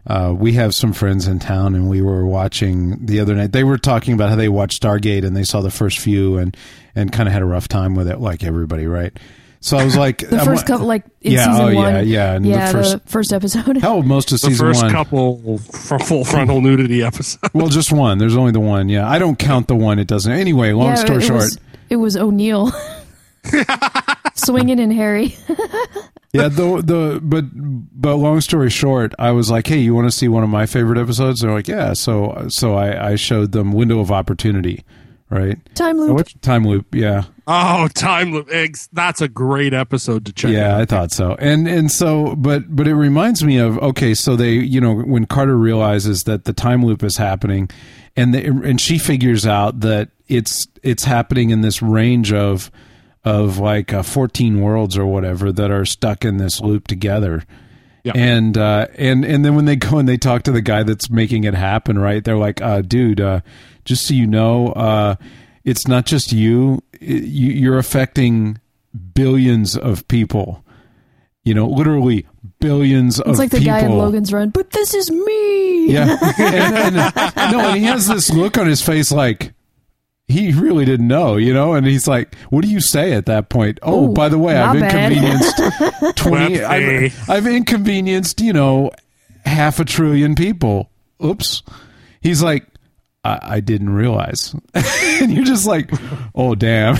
uh, 0.06 0.34
we 0.36 0.52
have 0.54 0.74
some 0.74 0.92
friends 0.92 1.26
in 1.28 1.38
town, 1.38 1.74
and 1.74 1.88
we 1.88 2.02
were 2.02 2.26
watching 2.26 3.06
the 3.06 3.20
other 3.20 3.34
night. 3.34 3.52
They 3.52 3.64
were 3.64 3.78
talking 3.78 4.12
about 4.14 4.28
how 4.30 4.36
they 4.36 4.48
watched 4.48 4.82
Stargate, 4.82 5.24
and 5.24 5.34
they 5.36 5.44
saw 5.44 5.60
the 5.62 5.70
first 5.70 5.98
few, 5.98 6.36
and 6.36 6.54
and 6.94 7.10
kind 7.12 7.28
of 7.28 7.32
had 7.32 7.42
a 7.42 7.46
rough 7.46 7.68
time 7.68 7.94
with 7.94 8.08
it, 8.08 8.18
like 8.20 8.42
everybody, 8.44 8.86
right? 8.86 9.16
So 9.60 9.76
I 9.76 9.84
was 9.84 9.96
like, 9.96 10.18
the 10.18 10.38
first 10.40 10.66
couple, 10.66 10.86
like 10.86 11.04
in 11.20 11.32
Yeah, 11.32 11.46
season 11.46 11.60
oh, 11.60 11.74
one, 11.74 11.94
yeah, 11.94 12.00
yeah, 12.00 12.32
and 12.34 12.44
the 12.44 12.48
yeah, 12.50 12.70
first- 12.72 12.92
the 13.04 13.10
first 13.10 13.32
episode. 13.32 13.76
hell, 13.80 14.02
most 14.02 14.30
of 14.30 14.40
The 14.40 14.46
season 14.48 14.66
first 14.66 14.82
one. 14.82 14.92
couple 14.92 15.58
f- 15.72 16.06
full 16.06 16.24
frontal 16.24 16.60
nudity 16.60 17.02
episode. 17.02 17.40
Well, 17.54 17.68
just 17.68 17.90
one. 17.92 18.18
There's 18.18 18.36
only 18.36 18.52
the 18.52 18.60
one. 18.60 18.88
Yeah, 18.88 19.08
I 19.08 19.18
don't 19.18 19.36
count 19.38 19.66
the 19.66 19.74
one. 19.74 19.98
It 19.98 20.06
doesn't. 20.06 20.30
Anyway, 20.30 20.72
long 20.72 20.90
yeah, 20.90 20.94
story 20.96 21.18
it 21.18 21.26
short, 21.26 21.40
was, 21.40 21.58
it 21.90 21.96
was 21.96 22.16
O'Neill 22.16 22.70
swinging 24.34 24.78
in 24.78 24.90
Harry. 24.90 25.36
yeah 26.32 26.46
the 26.48 26.82
the 26.84 27.20
but 27.22 27.44
but 27.52 28.16
long 28.16 28.38
story 28.42 28.68
short 28.68 29.14
i 29.18 29.30
was 29.30 29.50
like 29.50 29.66
hey 29.66 29.78
you 29.78 29.94
want 29.94 30.06
to 30.06 30.10
see 30.14 30.28
one 30.28 30.42
of 30.42 30.50
my 30.50 30.66
favorite 30.66 30.98
episodes 30.98 31.40
they're 31.40 31.50
like 31.52 31.66
yeah 31.66 31.94
so 31.94 32.46
so 32.50 32.74
i 32.74 33.12
i 33.12 33.16
showed 33.16 33.52
them 33.52 33.72
window 33.72 33.98
of 33.98 34.12
opportunity 34.12 34.84
right 35.30 35.58
Time 35.74 35.98
loop. 35.98 36.16
Which, 36.16 36.40
time 36.40 36.66
loop 36.66 36.94
yeah 36.94 37.24
Oh, 37.50 37.88
time 37.94 38.32
loop 38.34 38.50
eggs. 38.50 38.90
That's 38.92 39.22
a 39.22 39.28
great 39.28 39.72
episode 39.72 40.26
to 40.26 40.32
check. 40.32 40.50
yeah 40.50 40.74
out. 40.74 40.80
i 40.82 40.84
thought 40.84 41.12
so 41.12 41.34
and 41.38 41.66
and 41.66 41.90
so 41.90 42.34
but 42.36 42.64
but 42.74 42.86
it 42.86 42.94
reminds 42.94 43.42
me 43.42 43.56
of 43.58 43.78
okay 43.78 44.14
so 44.14 44.36
they 44.36 44.52
you 44.52 44.80
know 44.80 44.94
when 44.94 45.24
carter 45.26 45.56
realizes 45.56 46.24
that 46.24 46.44
the 46.44 46.52
time 46.52 46.84
loop 46.84 47.02
is 47.02 47.16
happening 47.16 47.70
and 48.16 48.34
they, 48.34 48.44
and 48.46 48.80
she 48.80 48.98
figures 48.98 49.46
out 49.46 49.80
that 49.80 50.10
it's 50.26 50.66
it's 50.82 51.04
happening 51.04 51.50
in 51.50 51.60
this 51.62 51.80
range 51.80 52.32
of 52.32 52.70
of 53.24 53.58
like 53.58 53.92
uh, 53.92 54.02
14 54.02 54.60
worlds 54.60 54.96
or 54.96 55.06
whatever 55.06 55.52
that 55.52 55.70
are 55.70 55.84
stuck 55.84 56.24
in 56.24 56.36
this 56.38 56.60
loop 56.60 56.86
together 56.86 57.44
Yeah. 58.04 58.12
and 58.14 58.56
uh, 58.58 58.86
and 58.96 59.24
and 59.24 59.44
then 59.44 59.54
when 59.54 59.64
they 59.64 59.76
go 59.76 59.98
and 59.98 60.08
they 60.08 60.16
talk 60.16 60.42
to 60.44 60.52
the 60.52 60.62
guy 60.62 60.82
that's 60.82 61.10
making 61.10 61.44
it 61.44 61.54
happen, 61.54 61.98
right? 61.98 62.22
They're 62.24 62.36
like, 62.38 62.60
uh, 62.62 62.80
"Dude, 62.82 63.20
uh, 63.20 63.40
just 63.88 64.06
so 64.06 64.14
you 64.14 64.26
know, 64.26 64.68
uh, 64.68 65.16
it's 65.64 65.88
not 65.88 66.06
just 66.06 66.32
you. 66.32 66.82
It- 67.00 67.24
you. 67.24 67.50
You're 67.52 67.78
affecting 67.78 68.58
billions 69.14 69.76
of 69.76 70.06
people. 70.08 70.64
You 71.44 71.54
know, 71.54 71.66
literally 71.66 72.26
billions 72.60 73.20
of 73.20 73.30
It's 73.30 73.38
like 73.38 73.50
the 73.50 73.58
people." 73.58 73.72
guy 73.72 73.80
in 73.80 73.96
Logan's 73.96 74.32
Run, 74.32 74.50
but 74.50 74.70
this 74.70 74.92
is 74.94 75.10
me. 75.10 75.92
Yeah, 75.92 76.16
and, 76.38 76.96
and, 76.96 77.52
no, 77.52 77.60
and 77.60 77.78
he 77.78 77.84
has 77.84 78.06
this 78.06 78.30
look 78.30 78.58
on 78.58 78.66
his 78.66 78.82
face 78.82 79.10
like 79.10 79.52
he 80.26 80.52
really 80.52 80.84
didn't 80.84 81.08
know, 81.08 81.36
you 81.36 81.54
know. 81.54 81.72
And 81.72 81.86
he's 81.86 82.06
like, 82.06 82.34
"What 82.50 82.62
do 82.62 82.68
you 82.70 82.80
say 82.82 83.14
at 83.14 83.24
that 83.26 83.48
point?" 83.48 83.78
Oh, 83.82 84.10
Ooh, 84.10 84.12
by 84.12 84.28
the 84.28 84.36
way, 84.38 84.56
I've 84.56 84.76
inconvenienced 84.76 86.16
twenty. 86.16 86.62
I've, 86.62 87.30
I've 87.30 87.46
inconvenienced, 87.46 88.40
you 88.42 88.52
know, 88.52 88.90
half 89.46 89.80
a 89.80 89.84
trillion 89.86 90.34
people. 90.34 90.90
Oops. 91.24 91.62
He's 92.20 92.42
like, 92.42 92.66
I, 93.28 93.56
I 93.56 93.60
didn't 93.60 93.90
realize. 93.90 94.54
and 94.74 95.32
you're 95.32 95.44
just 95.44 95.66
like, 95.66 95.90
oh 96.34 96.54
damn. 96.54 96.96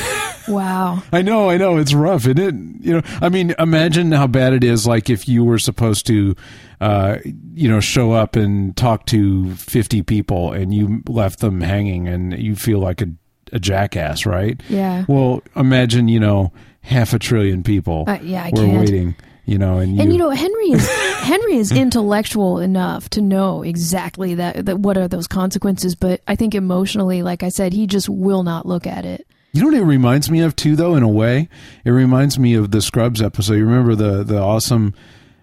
Wow. 0.49 1.02
I 1.12 1.23
know, 1.23 1.50
I 1.50 1.56
know, 1.56 1.76
it's 1.78 1.92
rough. 1.94 2.26
It 2.26 2.35
didn't, 2.35 2.80
you 2.82 2.94
know. 2.94 3.02
I 3.20 3.28
mean, 3.28 3.54
imagine 3.58 4.12
how 4.12 4.26
bad 4.26 4.52
it 4.52 4.64
is. 4.64 4.87
Like 4.87 5.11
if 5.11 5.28
you 5.28 5.44
were 5.44 5.58
supposed 5.58 6.06
to, 6.06 6.35
uh, 6.80 7.18
you 7.54 7.68
know, 7.68 7.80
show 7.80 8.12
up 8.12 8.37
and 8.37 8.76
talk 8.76 9.06
to 9.06 9.54
fifty 9.56 10.02
people, 10.02 10.52
and 10.52 10.73
you 10.73 11.02
left 11.08 11.40
them 11.40 11.61
hanging, 11.61 12.06
and 12.08 12.38
you 12.38 12.54
feel 12.56 12.78
like 12.78 13.02
a, 13.02 13.08
a 13.52 13.58
jackass, 13.58 14.25
right? 14.25 14.61
Yeah. 14.68 15.04
Well, 15.08 15.42
imagine, 15.56 16.08
you 16.08 16.20
know, 16.20 16.52
half 16.82 17.12
a 17.12 17.18
trillion 17.18 17.62
people 17.62 18.04
Uh, 18.06 18.18
yeah, 18.23 18.44
I 18.44 18.50
were 18.50 18.64
can't. 18.64 18.78
waiting, 18.78 19.16
you 19.49 19.57
know, 19.57 19.78
and 19.78 19.97
you, 19.97 20.02
And 20.02 20.12
you 20.12 20.19
know, 20.19 20.28
Henry 20.28 20.73
is 20.73 20.87
Henry 21.21 21.57
is 21.57 21.73
intellectual 21.73 22.59
enough 22.59 23.09
to 23.11 23.23
know 23.23 23.62
exactly 23.62 24.35
that, 24.35 24.67
that 24.67 24.78
what 24.81 24.99
are 24.99 25.09
those 25.09 25.26
consequences, 25.26 25.95
but 25.95 26.21
I 26.28 26.37
think 26.37 26.55
emotionally, 26.55 27.23
like 27.23 27.43
I 27.43 27.49
said, 27.49 27.73
he 27.73 27.87
just 27.87 28.11
will 28.11 28.43
not 28.43 28.67
look 28.67 28.87
at 28.87 29.07
it. 29.07 29.26
You 29.52 29.62
know 29.62 29.69
what 29.69 29.76
it 29.78 29.85
reminds 29.85 30.31
me 30.31 30.40
of 30.40 30.55
too, 30.55 30.76
though. 30.76 30.95
In 30.95 31.02
a 31.02 31.09
way, 31.09 31.49
it 31.87 31.90
reminds 31.90 32.38
me 32.38 32.52
of 32.52 32.73
the 32.73 32.83
Scrubs 32.83 33.23
episode. 33.23 33.55
You 33.55 33.64
remember 33.64 33.95
the 33.95 34.23
the 34.23 34.38
awesome? 34.38 34.95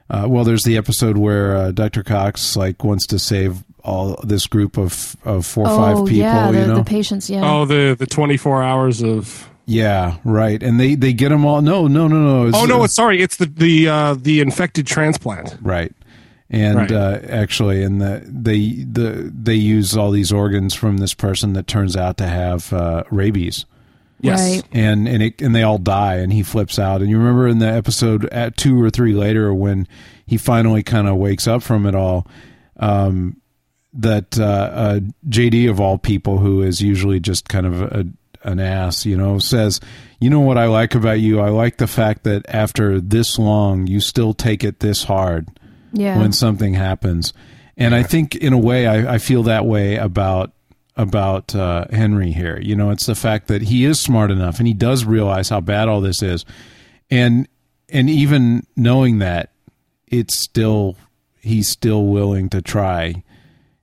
Uh, 0.08 0.28
well, 0.30 0.44
there's 0.44 0.64
the 0.64 0.78
episode 0.78 1.18
where 1.18 1.56
uh, 1.56 1.72
Dr. 1.72 2.04
Cox 2.04 2.56
like 2.56 2.84
wants 2.84 3.08
to 3.08 3.18
save 3.18 3.64
all 3.84 4.20
this 4.24 4.46
group 4.46 4.78
of 4.78 5.16
of 5.26 5.48
four 5.48 5.66
or 5.66 5.72
oh 5.72 5.78
five 5.78 5.96
people. 6.06 6.18
yeah, 6.18 6.52
the, 6.52 6.60
you 6.60 6.68
know, 6.68 6.76
the 6.76 6.84
patients. 6.84 7.28
Yeah. 7.28 7.42
Oh, 7.44 7.66
the 7.66 7.96
the 7.98 8.06
24 8.06 8.62
hours 8.62 9.02
of. 9.02 9.50
Yeah, 9.66 10.18
right. 10.24 10.62
And 10.62 10.80
they 10.80 10.96
they 10.96 11.14
get 11.14 11.30
them 11.30 11.46
all. 11.46 11.62
No, 11.62 11.88
no, 11.88 12.08
no, 12.08 12.48
no. 12.48 12.52
Oh 12.58 12.66
no, 12.66 12.84
it's 12.84 12.94
sorry. 12.94 13.22
It's 13.22 13.38
the 13.38 13.46
the 13.48 13.88
uh, 13.88 14.14
the 14.16 14.40
infected 14.42 14.88
transplant. 14.88 15.58
right. 15.62 15.92
And 16.48 16.78
Right. 16.78 16.92
Uh, 16.92 17.20
actually, 17.28 17.82
and 17.84 18.00
the 18.00 18.22
they 18.26 18.70
the 18.84 19.32
they 19.36 19.56
use 19.56 19.98
all 19.98 20.12
these 20.12 20.32
organs 20.32 20.76
from 20.76 20.98
this 20.98 21.16
person 21.16 21.54
that 21.54 21.66
turns 21.66 21.98
out 21.98 22.18
to 22.18 22.28
have 22.28 22.72
uh, 22.72 23.04
rabies. 23.10 23.66
Yes. 24.22 24.40
Right. 24.58 24.64
and 24.72 25.08
and 25.08 25.24
it 25.24 25.42
and 25.42 25.56
they 25.56 25.64
all 25.64 25.78
die 25.78 26.16
and 26.16 26.32
he 26.32 26.42
flips 26.42 26.80
out 26.80 27.02
and 27.02 27.10
you 27.10 27.18
remember 27.18 27.48
in 27.48 27.60
the 27.60 27.68
episode 27.68 28.26
at 28.28 28.56
two 28.56 28.82
or 28.82 28.90
three 28.90 29.14
later 29.14 29.54
when 29.54 29.88
he 30.26 30.38
finally 30.38 30.84
kind 30.84 31.08
of 31.08 31.18
wakes 31.18 31.48
up 31.48 31.62
from 31.62 31.86
it 31.86 31.94
all 31.94 32.26
um 32.80 33.40
that 33.94 34.40
uh, 34.40 34.44
uh 34.44 35.00
JD 35.28 35.70
of 35.70 35.82
all 35.82 35.98
people 35.98 36.38
who 36.38 36.62
is 36.62 36.82
usually 36.82 37.20
just 37.20 37.50
kind 37.50 37.66
of 37.66 37.82
a 37.82 38.06
an 38.46 38.60
ass 38.60 39.06
you 39.06 39.18
know 39.18 39.40
says 39.40 39.80
you 40.20 40.30
know 40.30 40.40
what 40.40 40.58
I 40.58 40.68
like 40.68 40.96
about 40.96 41.20
you 41.20 41.40
I 41.40 41.50
like 41.50 41.78
the 41.78 41.88
fact 41.88 42.24
that 42.24 42.46
after 42.48 43.02
this 43.02 43.38
long 43.38 43.88
you 43.88 44.00
still 44.00 44.34
take 44.34 44.64
it 44.64 44.80
this 44.80 45.04
hard 45.04 45.50
yeah. 45.96 46.20
when 46.20 46.32
something 46.32 46.74
happens. 46.74 47.34
And 47.78 47.96
I 47.96 48.04
think 48.04 48.36
in 48.36 48.54
a 48.54 48.58
way 48.58 48.88
I, 48.88 49.16
I 49.16 49.18
feel 49.18 49.44
that 49.44 49.66
way 49.66 49.96
about 49.96 50.52
about 50.98 51.54
uh, 51.54 51.86
Henry 51.92 52.32
here. 52.32 52.58
You 52.62 52.76
know, 52.76 52.90
it's 52.90 53.06
the 53.06 53.16
fact 53.16 53.48
that 53.48 53.64
he 53.64 53.84
is 53.84 54.00
smart 54.00 54.32
enough 54.32 54.60
and 54.60 54.68
he 54.68 54.74
does 54.74 55.04
realize 55.04 55.50
how 55.50 55.60
bad 55.60 55.90
all 55.90 56.02
this 56.02 56.22
is. 56.22 56.46
And 57.10 57.48
and 57.90 58.10
even 58.10 58.66
knowing 58.76 59.20
that 59.20 59.52
it's 60.08 60.42
still 60.42 60.96
he's 61.42 61.70
still 61.70 62.06
willing 62.06 62.50
to 62.50 62.62
try. 62.62 63.24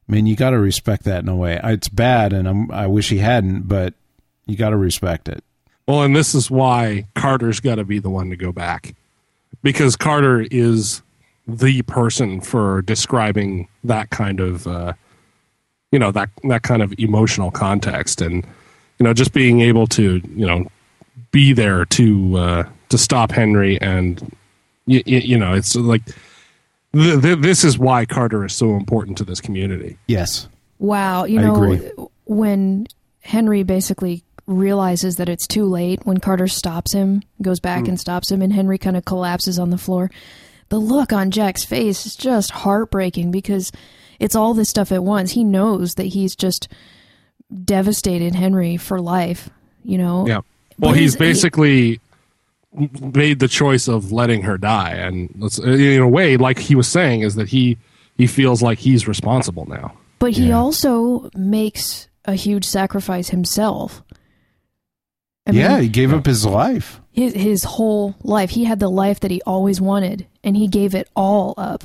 I 0.08 0.12
mean, 0.12 0.26
you 0.26 0.36
got 0.36 0.50
to 0.50 0.58
respect 0.58 1.04
that 1.04 1.22
in 1.22 1.28
a 1.28 1.36
way. 1.36 1.60
It's 1.62 1.88
bad 1.88 2.32
and 2.32 2.48
I'm, 2.48 2.70
I 2.70 2.86
wish 2.86 3.10
he 3.10 3.18
hadn't, 3.18 3.68
but 3.68 3.94
you 4.46 4.56
got 4.56 4.70
to 4.70 4.76
respect 4.76 5.28
it. 5.28 5.42
Well, 5.86 6.02
and 6.02 6.14
this 6.14 6.34
is 6.34 6.50
why 6.50 7.06
Carter's 7.14 7.60
got 7.60 7.76
to 7.76 7.84
be 7.84 7.98
the 7.98 8.10
one 8.10 8.30
to 8.30 8.36
go 8.36 8.52
back 8.52 8.94
because 9.62 9.96
Carter 9.96 10.46
is 10.50 11.02
the 11.46 11.82
person 11.82 12.40
for 12.40 12.82
describing 12.82 13.68
that 13.84 14.10
kind 14.10 14.40
of 14.40 14.66
uh, 14.66 14.92
you 15.90 15.98
know 15.98 16.12
that 16.12 16.30
that 16.44 16.62
kind 16.62 16.82
of 16.82 16.94
emotional 16.98 17.50
context 17.50 18.20
and 18.20 18.44
you 18.98 19.04
know 19.04 19.12
just 19.12 19.32
being 19.32 19.60
able 19.60 19.86
to 19.88 20.20
you 20.34 20.46
know 20.46 20.66
be 21.32 21.52
there 21.52 21.84
to 21.86 22.36
uh, 22.36 22.64
to 22.88 22.98
stop 22.98 23.32
Henry 23.32 23.80
and 23.80 24.34
you, 24.86 25.02
you 25.04 25.36
know 25.36 25.52
it's 25.54 25.74
like 25.74 26.04
th- 26.94 27.20
th- 27.20 27.38
this 27.38 27.64
is 27.64 27.78
why 27.78 28.04
Carter 28.06 28.44
is 28.44 28.54
so 28.54 28.76
important 28.76 29.18
to 29.18 29.24
this 29.24 29.40
community. 29.40 29.98
Yes. 30.06 30.48
Wow, 30.78 31.24
you 31.24 31.38
I 31.38 31.42
know 31.42 31.54
agree. 31.54 31.90
when 32.24 32.86
Henry 33.20 33.62
basically 33.62 34.24
realizes 34.52 35.16
that 35.16 35.28
it's 35.28 35.46
too 35.46 35.64
late 35.64 36.00
when 36.04 36.18
Carter 36.18 36.48
stops 36.48 36.92
him, 36.92 37.22
goes 37.40 37.60
back 37.60 37.82
hmm. 37.82 37.90
and 37.90 38.00
stops 38.00 38.30
him 38.30 38.42
and 38.42 38.52
Henry 38.52 38.78
kind 38.78 38.96
of 38.96 39.04
collapses 39.04 39.58
on 39.58 39.70
the 39.70 39.78
floor. 39.78 40.10
The 40.68 40.78
look 40.78 41.12
on 41.12 41.30
Jack's 41.30 41.64
face 41.64 42.06
is 42.06 42.16
just 42.16 42.50
heartbreaking 42.50 43.30
because 43.30 43.72
it's 44.18 44.34
all 44.34 44.54
this 44.54 44.68
stuff 44.70 44.92
at 44.92 45.04
once. 45.04 45.32
He 45.32 45.44
knows 45.44 45.94
that 45.96 46.06
he's 46.06 46.34
just 46.34 46.68
devastated 47.64 48.34
Henry 48.34 48.76
for 48.76 49.00
life, 49.00 49.50
you 49.84 49.98
know. 49.98 50.26
Yeah. 50.26 50.40
Well, 50.78 50.92
But 50.92 50.96
he's 50.96 51.14
he's- 51.14 51.16
basically 51.16 52.00
made 53.14 53.38
the 53.38 53.48
choice 53.48 53.86
of 53.86 54.12
letting 54.12 54.42
her 54.42 54.56
die, 54.56 54.92
and 54.92 55.28
in 55.62 56.00
a 56.00 56.08
way, 56.08 56.38
like 56.38 56.58
he 56.58 56.74
was 56.74 56.88
saying, 56.88 57.20
is 57.20 57.34
that 57.34 57.48
he 57.48 57.76
he 58.16 58.26
feels 58.26 58.62
like 58.62 58.78
he's 58.78 59.06
responsible 59.06 59.66
now. 59.66 59.92
But 60.18 60.32
he 60.32 60.48
Yeah. 60.48 60.58
also 60.58 61.28
makes 61.34 62.08
a 62.24 62.34
huge 62.34 62.64
sacrifice 62.64 63.28
himself. 63.28 64.02
I 65.46 65.50
yeah, 65.52 65.74
mean, 65.74 65.82
he 65.82 65.88
gave 65.88 66.12
up 66.12 66.26
his 66.26 66.46
life. 66.46 67.00
his 67.10 67.34
his 67.34 67.64
whole 67.64 68.14
life. 68.22 68.50
He 68.50 68.64
had 68.64 68.78
the 68.78 68.88
life 68.88 69.20
that 69.20 69.30
he 69.30 69.42
always 69.42 69.80
wanted, 69.80 70.26
and 70.44 70.56
he 70.56 70.68
gave 70.68 70.94
it 70.94 71.08
all 71.16 71.54
up. 71.56 71.84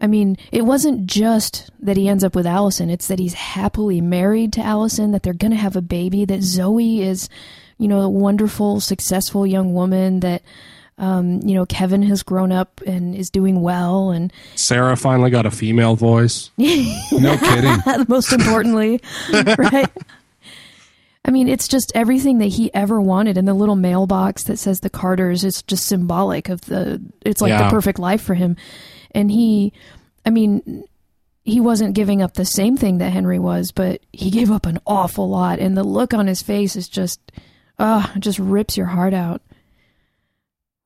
I 0.00 0.06
mean, 0.06 0.38
it 0.50 0.62
wasn't 0.64 1.06
just 1.06 1.70
that 1.80 1.96
he 1.96 2.08
ends 2.08 2.22
up 2.24 2.34
with 2.36 2.46
Allison; 2.46 2.88
it's 2.88 3.08
that 3.08 3.18
he's 3.18 3.34
happily 3.34 4.00
married 4.00 4.52
to 4.54 4.60
Allison, 4.62 5.10
that 5.12 5.22
they're 5.24 5.32
going 5.32 5.50
to 5.50 5.56
have 5.56 5.76
a 5.76 5.82
baby, 5.82 6.24
that 6.24 6.42
Zoe 6.42 7.02
is, 7.02 7.28
you 7.76 7.88
know, 7.88 8.00
a 8.00 8.08
wonderful, 8.08 8.80
successful 8.80 9.46
young 9.46 9.74
woman, 9.74 10.20
that 10.20 10.42
um, 10.96 11.40
you 11.42 11.54
know 11.54 11.66
Kevin 11.66 12.02
has 12.04 12.22
grown 12.22 12.52
up 12.52 12.80
and 12.86 13.16
is 13.16 13.30
doing 13.30 13.62
well, 13.62 14.10
and 14.10 14.32
Sarah 14.54 14.96
finally 14.96 15.30
got 15.30 15.44
a 15.44 15.50
female 15.50 15.96
voice. 15.96 16.50
No 17.12 17.36
kidding. 17.36 18.04
most 18.08 18.32
importantly, 18.32 19.00
right? 19.58 19.90
I 21.24 21.30
mean, 21.30 21.48
it's 21.48 21.68
just 21.68 21.92
everything 21.94 22.38
that 22.38 22.46
he 22.46 22.72
ever 22.74 23.00
wanted, 23.00 23.36
and 23.36 23.46
the 23.46 23.54
little 23.54 23.76
mailbox 23.76 24.44
that 24.44 24.58
says 24.58 24.80
the 24.80 24.90
Carters 24.90 25.44
is 25.44 25.62
just 25.62 25.86
symbolic 25.86 26.48
of 26.48 26.62
the. 26.62 27.00
It's 27.24 27.40
like 27.42 27.50
Yeah. 27.50 27.64
the 27.64 27.70
perfect 27.70 27.98
life 27.98 28.22
for 28.22 28.34
him, 28.34 28.56
and 29.12 29.30
he, 29.30 29.72
I 30.24 30.30
mean, 30.30 30.84
he 31.44 31.60
wasn't 31.60 31.94
giving 31.94 32.22
up 32.22 32.34
the 32.34 32.44
same 32.46 32.76
thing 32.76 32.98
that 32.98 33.10
Henry 33.12 33.38
was, 33.38 33.70
but 33.70 34.00
he 34.12 34.30
gave 34.30 34.50
up 34.50 34.64
an 34.66 34.78
awful 34.86 35.28
lot, 35.28 35.58
and 35.58 35.76
the 35.76 35.84
look 35.84 36.14
on 36.14 36.26
his 36.26 36.40
face 36.42 36.74
is 36.74 36.88
just, 36.88 37.20
ah, 37.78 38.10
it 38.16 38.20
just 38.20 38.38
rips 38.38 38.76
your 38.78 38.86
heart 38.86 39.12
out. 39.14 39.42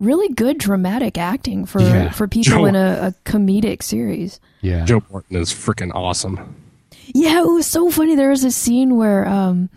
Really 0.01 0.29
good 0.35 0.59
dramatic 0.59 1.17
acting 1.17 1.65
for 1.65 1.81
Yeah. 1.81 2.11
for 2.11 2.27
people 2.27 2.59
Joe- 2.59 2.65
in 2.67 2.75
a, 2.75 2.99
a 3.15 3.15
comedic 3.31 3.83
series. 3.83 4.41
Yeah. 4.61 4.85
Joe 4.85 5.03
Morton 5.11 5.37
is 5.37 5.51
freaking 5.53 5.93
awesome. 5.95 6.57
Yeah, 7.07 7.41
it 7.41 7.47
was 7.47 7.67
so 7.67 7.91
funny. 7.91 8.17
There 8.17 8.31
was 8.31 8.43
a 8.45 8.51
scene 8.51 8.97
where 8.97 9.27
um 9.29 9.71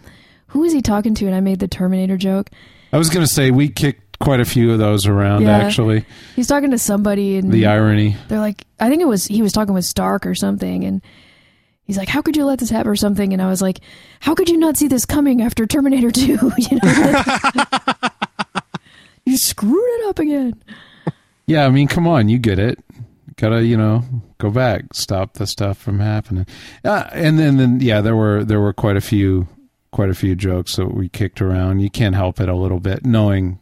who 0.47 0.59
was 0.61 0.73
he 0.73 0.81
talking 0.81 1.13
to 1.15 1.25
and 1.27 1.35
I 1.35 1.39
made 1.41 1.59
the 1.59 1.67
Terminator 1.67 2.17
joke. 2.17 2.49
I 2.93 2.97
was 2.97 3.09
going 3.09 3.25
to 3.25 3.31
say 3.31 3.51
we 3.51 3.69
kicked 3.69 4.19
quite 4.19 4.39
a 4.39 4.45
few 4.45 4.71
of 4.71 4.79
those 4.79 5.05
around 5.05 5.41
Yeah. 5.43 5.57
actually. 5.57 6.05
He's 6.35 6.47
talking 6.47 6.71
to 6.71 6.77
somebody 6.77 7.37
and 7.37 7.51
The 7.51 7.65
irony. 7.67 8.15
they're 8.29 8.39
like 8.39 8.65
I 8.79 8.89
think 8.89 9.01
it 9.01 9.07
was 9.07 9.25
he 9.25 9.41
was 9.41 9.51
talking 9.53 9.73
with 9.73 9.85
Stark 9.85 10.25
or 10.25 10.33
something 10.35 10.83
and 10.85 11.01
he's 11.83 11.97
like, 11.97 12.09
How 12.09 12.21
could 12.21 12.35
you 12.37 12.45
let 12.45 12.59
this 12.59 12.69
happen 12.69 12.89
or 12.91 12.95
something? 12.95 13.33
And 13.33 13.41
I 13.41 13.47
was 13.47 13.61
like, 13.61 13.79
How 14.21 14.33
could 14.35 14.49
you 14.49 14.57
not 14.57 14.77
see 14.77 14.87
this 14.87 15.05
coming 15.05 15.41
after 15.41 15.65
Terminator 15.67 16.11
two? 16.11 16.51
you 16.57 16.79
know 16.81 17.63
You 19.25 19.37
screwed 19.37 19.75
it 20.01 20.07
up 20.09 20.19
again. 20.19 20.53
Yeah, 21.47 21.65
I 21.65 21.69
mean, 21.69 21.87
come 21.89 22.07
on, 22.07 22.29
you 22.29 22.39
get 22.39 22.59
it. 22.59 22.79
Gotta, 23.35 23.63
you 23.63 23.75
know, 23.77 24.03
go 24.37 24.49
back, 24.49 24.93
stop 24.93 25.33
the 25.33 25.45
stuff 25.45 25.77
from 25.77 25.99
happening. 25.99 26.47
Uh, 26.83 27.03
and 27.11 27.37
then, 27.37 27.57
then, 27.57 27.79
yeah, 27.81 27.99
there 28.01 28.15
were 28.15 28.43
there 28.43 28.59
were 28.61 28.73
quite 28.73 28.95
a 28.97 29.01
few, 29.01 29.47
quite 29.97 30.09
a 30.11 30.13
few 30.13 30.35
jokes 30.35 30.75
that 30.75 30.93
we 30.93 31.09
kicked 31.09 31.41
around. 31.41 31.79
You 31.79 31.89
can't 31.89 32.13
help 32.13 32.39
it 32.39 32.47
a 32.47 32.53
little 32.53 32.79
bit, 32.79 33.03
knowing 33.03 33.57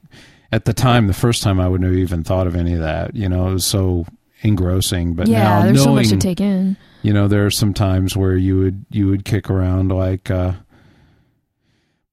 at 0.52 0.66
the 0.66 0.74
time, 0.74 1.08
the 1.08 1.14
first 1.14 1.42
time, 1.42 1.62
I 1.62 1.70
wouldn't 1.70 1.90
have 1.90 1.98
even 1.98 2.26
thought 2.26 2.46
of 2.46 2.58
any 2.58 2.74
of 2.74 2.82
that. 2.82 3.16
You 3.16 3.30
know, 3.30 3.48
it 3.48 3.54
was 3.54 3.66
so 3.66 4.06
engrossing. 4.42 5.14
But 5.14 5.28
yeah, 5.28 5.44
now, 5.44 5.62
there's 5.64 5.82
so 5.82 5.96
much 5.96 6.10
to 6.10 6.18
take 6.18 6.42
in. 6.42 6.76
you 7.04 7.14
know, 7.14 7.30
there 7.30 7.46
are 7.46 7.50
some 7.50 7.74
times 7.74 8.18
where 8.18 8.36
you 8.36 8.60
would 8.60 8.86
you 8.90 9.08
would 9.08 9.24
kick 9.24 9.50
around 9.50 9.94
like. 9.94 10.30
uh 10.30 10.56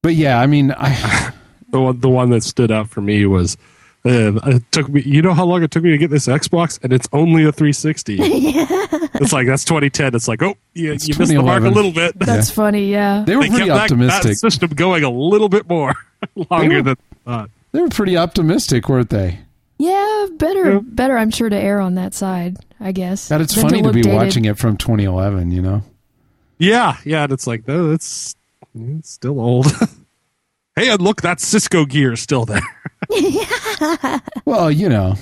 But 0.01 0.15
yeah, 0.15 0.39
I 0.39 0.47
mean, 0.47 0.71
I. 0.71 1.33
The 1.73 1.81
one, 1.81 1.99
the 2.01 2.09
one 2.09 2.29
that 2.29 2.43
stood 2.43 2.69
out 2.71 2.91
for 2.91 3.01
me 3.01 3.25
was 3.25 3.57
uh, 4.05 4.39
it 4.55 4.63
took 4.71 4.89
me. 4.89 5.01
You 5.03 5.21
know 5.21 5.33
how 5.33 5.45
long 5.45 5.63
it 5.63 5.71
took 5.71 5.83
me 5.83 5.91
to 5.91 5.97
get 5.97 6.09
this 6.09 6.27
Xbox, 6.27 6.79
and 6.83 6.91
it's 6.91 7.07
only 7.13 7.43
a 7.45 7.51
360. 7.51 8.17
It's 9.15 9.31
like 9.31 9.45
that's 9.47 9.63
2010. 9.63 10.15
It's 10.15 10.27
like 10.27 10.41
oh, 10.41 10.55
you, 10.73 10.91
It's 10.91 11.07
you 11.07 11.15
missed 11.17 11.31
the 11.31 11.41
mark 11.41 11.63
a 11.63 11.69
little 11.69 11.91
bit. 11.93 12.17
That's 12.19 12.49
funny, 12.49 12.91
yeah. 12.91 13.23
They 13.25 13.35
were 13.35 13.43
They 13.43 13.49
pretty 13.49 13.65
kept 13.67 13.69
that, 13.69 13.75
that 13.75 13.91
optimistic. 14.09 14.37
system 14.37 14.69
going 14.71 15.03
a 15.03 15.09
little 15.09 15.49
bit 15.49 15.69
more 15.69 15.93
longer 16.49 16.77
were- 16.77 16.81
than 16.81 16.97
I 17.25 17.29
thought. 17.29 17.49
They 17.71 17.81
were 17.81 17.89
pretty 17.89 18.17
optimistic, 18.17 18.89
weren't 18.89 19.09
they? 19.11 19.39
Yeah, 19.77 20.25
better 20.37 20.73
Yeah. 20.73 20.79
better 20.83 21.17
I'm 21.17 21.29
sure 21.29 21.47
to 21.47 21.55
err 21.55 21.79
on 21.79 21.95
that 21.95 22.13
side, 22.15 22.57
I 22.79 22.91
guess. 22.91 23.29
God, 23.29 23.41
it's 23.41 23.53
funny 23.59 23.77
to 23.77 23.83
look 23.85 23.93
be 23.93 24.01
dated. 24.01 24.17
watching 24.17 24.45
it 24.45 24.57
from 24.57 24.77
2011. 24.77 25.51
You 25.51 25.61
know. 25.61 25.83
Yeah, 26.57 26.97
yeah, 27.05 27.23
and 27.23 27.31
it's 27.31 27.45
like, 27.47 27.67
no, 27.67 27.91
it's, 27.91 28.35
it's 28.75 29.09
still 29.11 29.39
old. 29.39 29.67
hey, 30.75 30.89
and 30.89 31.01
look, 31.01 31.21
that 31.21 31.39
Cisco 31.39 31.85
gear 31.85 32.13
is 32.13 32.21
still 32.21 32.45
there. 32.45 32.61
Well, 34.45 34.71
you 34.71 34.89
know, 34.89 35.15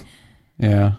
yeah. 0.57 0.93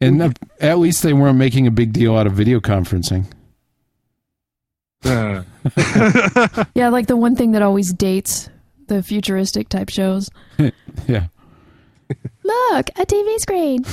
And 0.00 0.20
uh, 0.22 0.30
at 0.60 0.78
least 0.78 1.02
they 1.02 1.12
weren't 1.12 1.38
making 1.38 1.66
a 1.66 1.70
big 1.70 1.92
deal 1.92 2.16
out 2.16 2.26
of 2.26 2.34
video 2.34 2.60
conferencing. 2.60 3.26
Uh, 5.04 5.42
Yeah, 6.74 6.88
like 6.90 7.06
the 7.06 7.16
one 7.16 7.36
thing 7.36 7.52
that 7.52 7.62
always 7.62 7.92
dates 7.92 8.48
the 8.88 9.02
futuristic 9.02 9.68
type 9.68 9.88
shows. 9.88 10.30
Yeah. 11.08 11.26
Look, 12.44 12.90
a 12.96 13.04
TV 13.04 13.38
screen. 13.40 13.84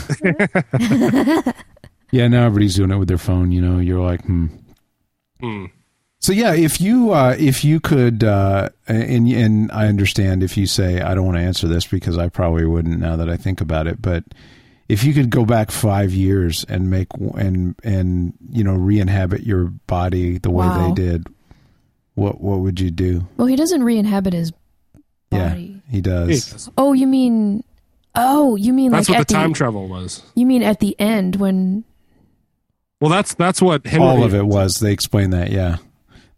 Yeah, 2.14 2.28
now 2.28 2.46
everybody's 2.46 2.76
doing 2.76 2.92
it 2.92 2.98
with 2.98 3.08
their 3.08 3.18
phone. 3.18 3.52
You 3.52 3.60
know, 3.60 3.80
you're 3.80 4.00
like, 4.00 4.24
hmm. 4.24 4.46
hmm. 5.40 5.66
So 6.24 6.32
yeah, 6.32 6.54
if 6.56 6.80
you 6.80 7.12
uh, 7.12 7.36
if 7.38 7.64
you 7.66 7.80
could, 7.82 8.24
uh, 8.24 8.70
and 8.88 9.28
and 9.28 9.70
I 9.74 9.88
understand 9.88 10.42
if 10.42 10.56
you 10.58 10.66
say 10.68 11.02
I 11.02 11.14
don't 11.14 11.26
want 11.26 11.38
to 11.38 11.44
answer 11.44 11.68
this 11.68 11.86
because 11.86 12.18
I 12.18 12.30
probably 12.30 12.66
wouldn't 12.66 12.98
now 13.00 13.18
that 13.18 13.30
I 13.30 13.36
think 13.38 13.60
about 13.60 13.88
it, 13.88 14.02
but 14.02 14.24
if 14.88 15.04
you 15.04 15.14
could 15.14 15.30
go 15.30 15.44
back 15.44 15.70
five 15.70 16.14
years 16.14 16.64
and 16.70 16.90
make 16.90 17.08
and 17.36 17.76
and 17.84 18.34
you 18.50 18.64
know 18.64 18.74
re-inhabit 18.74 19.44
your 19.44 19.66
body 19.86 20.38
the 20.38 20.50
way 20.50 20.66
Wow. 20.66 20.88
they 20.88 20.94
did, 20.94 21.28
what 22.16 22.40
what 22.40 22.60
would 22.60 22.80
you 22.80 22.90
do? 22.90 23.28
Well, 23.36 23.48
he 23.48 23.58
doesn't 23.58 23.84
re-inhabit 23.84 24.32
his 24.32 24.54
body. 25.30 25.82
Yeah, 25.84 25.92
he 25.92 26.00
does. 26.00 26.30
Yes. 26.30 26.70
Oh, 26.78 26.94
you 26.94 27.06
mean? 27.06 27.66
Oh, 28.16 28.56
you 28.56 28.72
mean 28.72 28.92
That's 28.92 29.10
like 29.10 29.18
what 29.18 29.22
at 29.24 29.28
the 29.28 29.34
time 29.34 29.50
the? 29.52 29.58
travel 29.58 29.90
was. 29.90 30.24
you 30.36 30.46
mean 30.46 30.64
at 30.64 30.80
the 30.80 30.96
end 31.02 31.36
when? 31.36 31.84
Well, 33.02 33.12
that's 33.12 33.34
that's 33.34 33.62
what 33.62 33.86
Henry. 33.86 34.08
All 34.08 34.24
of 34.24 34.34
it 34.34 34.46
was. 34.46 34.76
They 34.76 34.94
explained 34.94 35.34
that. 35.34 35.52
Yeah, 35.52 35.78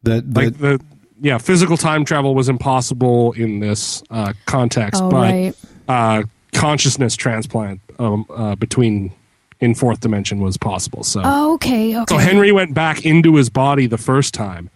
that 0.06 0.34
that 0.34 0.44
like 0.46 0.58
the 0.58 0.82
yeah, 1.22 1.38
physical 1.38 1.78
time 1.78 2.04
travel 2.06 2.34
was 2.36 2.50
impossible 2.50 3.32
in 3.34 3.60
this 3.60 4.04
uh, 4.10 4.34
context, 4.46 5.02
Oh, 5.04 5.10
but 5.10 5.32
right. 5.32 5.54
uh, 5.88 6.24
consciousness 6.54 7.16
transplant 7.16 7.80
um, 8.00 8.26
uh, 8.30 8.56
between 8.56 9.14
in 9.62 9.74
fourth 9.76 10.02
dimension 10.02 10.40
was 10.40 10.58
possible. 10.58 11.04
So, 11.04 11.22
Oh, 11.24 11.54
okay. 11.56 11.96
Okay. 11.98 12.14
so 12.14 12.18
Henry 12.18 12.52
went 12.52 12.74
back 12.74 13.06
into 13.06 13.36
his 13.36 13.50
body 13.50 13.88
the 13.88 13.98
first 13.98 14.34
time 14.34 14.70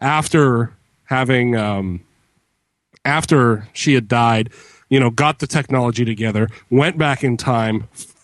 after 0.00 0.72
having 1.04 1.54
um, 1.56 2.00
after 3.04 3.68
she 3.72 3.94
had 3.94 4.08
died. 4.08 4.50
You 4.88 5.00
know, 5.00 5.10
got 5.10 5.40
the 5.40 5.46
technology 5.48 6.04
together, 6.04 6.48
went 6.70 6.96
back 6.96 7.24
in 7.24 7.36
time, 7.36 7.88
f- 7.92 8.06
f- 8.08 8.15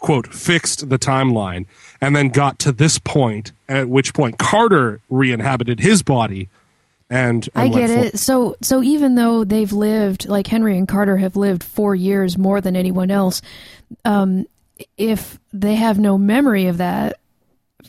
quote, 0.00 0.26
fixed 0.32 0.88
the 0.88 0.98
timeline, 0.98 1.66
and 2.00 2.14
then 2.14 2.28
got 2.28 2.58
to 2.60 2.72
this 2.72 2.98
point. 2.98 3.52
At 3.68 3.88
which 3.88 4.12
point, 4.14 4.38
Carter 4.38 5.00
re-inhabited 5.08 5.80
his 5.80 6.02
body, 6.02 6.48
and, 7.10 7.48
and 7.54 7.72
I 7.72 7.74
went 7.74 7.74
get 7.88 7.90
for- 7.90 8.04
it. 8.06 8.18
So, 8.18 8.56
so 8.62 8.82
even 8.82 9.14
though 9.14 9.44
they've 9.44 9.72
lived, 9.72 10.28
like 10.28 10.46
Henry 10.46 10.76
and 10.76 10.88
Carter 10.88 11.16
have 11.18 11.36
lived 11.36 11.62
four 11.62 11.94
years 11.94 12.36
more 12.36 12.60
than 12.60 12.76
anyone 12.76 13.10
else, 13.10 13.40
um, 14.04 14.46
if 14.98 15.38
they 15.52 15.76
have 15.76 15.98
no 15.98 16.18
memory 16.18 16.66
of 16.66 16.78
that 16.78 17.16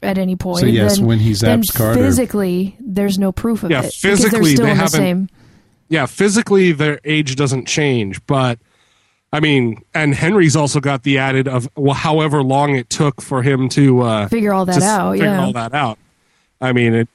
at 0.03 0.17
any 0.17 0.35
point, 0.35 0.59
So, 0.59 0.65
yes, 0.67 0.97
then, 0.97 1.05
when 1.07 1.19
he 1.19 1.33
then 1.33 1.61
zaps 1.61 1.73
Carter- 1.73 1.99
physically, 2.01 2.75
there's 2.79 3.17
no 3.17 3.31
proof 3.31 3.63
of 3.63 3.71
Yeah, 3.71 3.79
it 3.79 3.81
because 3.85 4.01
they're 4.01 4.11
physically, 4.17 4.53
still 4.53 4.65
they 4.65 4.71
the 4.71 4.75
haven't- 4.75 4.89
same. 4.91 5.29
yeah, 5.89 6.05
physically 6.05 6.71
their 6.73 6.99
age 7.03 7.35
doesn't 7.35 7.65
change, 7.65 8.23
but 8.27 8.59
I 9.35 9.41
mean, 9.41 9.83
and 9.93 10.15
Henry's 10.15 10.55
also 10.55 10.79
got 10.79 11.03
the 11.03 11.17
added 11.17 11.49
of 11.49 11.67
well, 11.75 11.93
however 11.93 12.41
long 12.41 12.77
it 12.77 12.89
took 12.89 13.21
for 13.21 13.43
him 13.43 13.67
to 13.69 13.99
uh, 13.99 14.27
Figure 14.29 14.53
all 14.53 14.63
that 14.63 14.81
out, 14.81 15.11
Figure 15.11 15.25
yeah. 15.25 15.43
all 15.43 15.51
that 15.51 15.73
out. 15.73 15.99
I 16.61 16.71
mean, 16.71 16.93
it. 16.93 17.09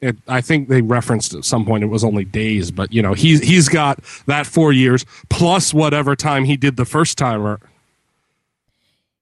It, 0.00 0.16
I 0.28 0.42
think 0.42 0.68
they 0.68 0.82
referenced 0.82 1.32
at 1.34 1.44
some 1.44 1.64
point 1.64 1.82
it 1.82 1.86
was 1.86 2.04
only 2.04 2.24
days, 2.24 2.70
but 2.70 2.92
you 2.92 3.02
know 3.02 3.14
he's 3.14 3.40
he's 3.40 3.68
got 3.68 3.98
that 4.26 4.46
four 4.46 4.72
years 4.72 5.04
plus 5.28 5.74
whatever 5.74 6.14
time 6.14 6.44
he 6.44 6.56
did 6.56 6.76
the 6.76 6.84
first 6.84 7.18
time. 7.18 7.44
Or 7.44 7.58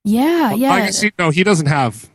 Yeah, 0.03 0.53
yeah. 0.53 0.73
I 0.73 0.81
guess 0.81 1.01
he, 1.01 1.13
no, 1.19 1.31
he 1.31 1.45
doesn't 1.45 1.67
have. 1.67 2.11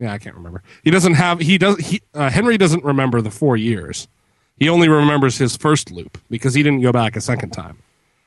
Yeah, 0.00 0.14
I 0.14 0.18
can't 0.18 0.34
remember. 0.34 0.62
He 0.82 0.90
doesn't 0.90 1.14
have. 1.14 1.38
He 1.40 1.58
does. 1.58 1.76
He 1.78 2.00
uh, 2.14 2.30
Henry 2.30 2.56
doesn't 2.56 2.84
remember 2.84 3.20
the 3.20 3.30
four 3.30 3.56
years. 3.56 4.08
He 4.56 4.68
only 4.68 4.88
remembers 4.88 5.38
his 5.38 5.56
first 5.56 5.92
loop 5.92 6.18
because 6.28 6.54
he 6.54 6.62
didn't 6.64 6.80
go 6.80 6.90
back 6.90 7.14
a 7.14 7.20
second 7.20 7.50
time. 7.50 7.78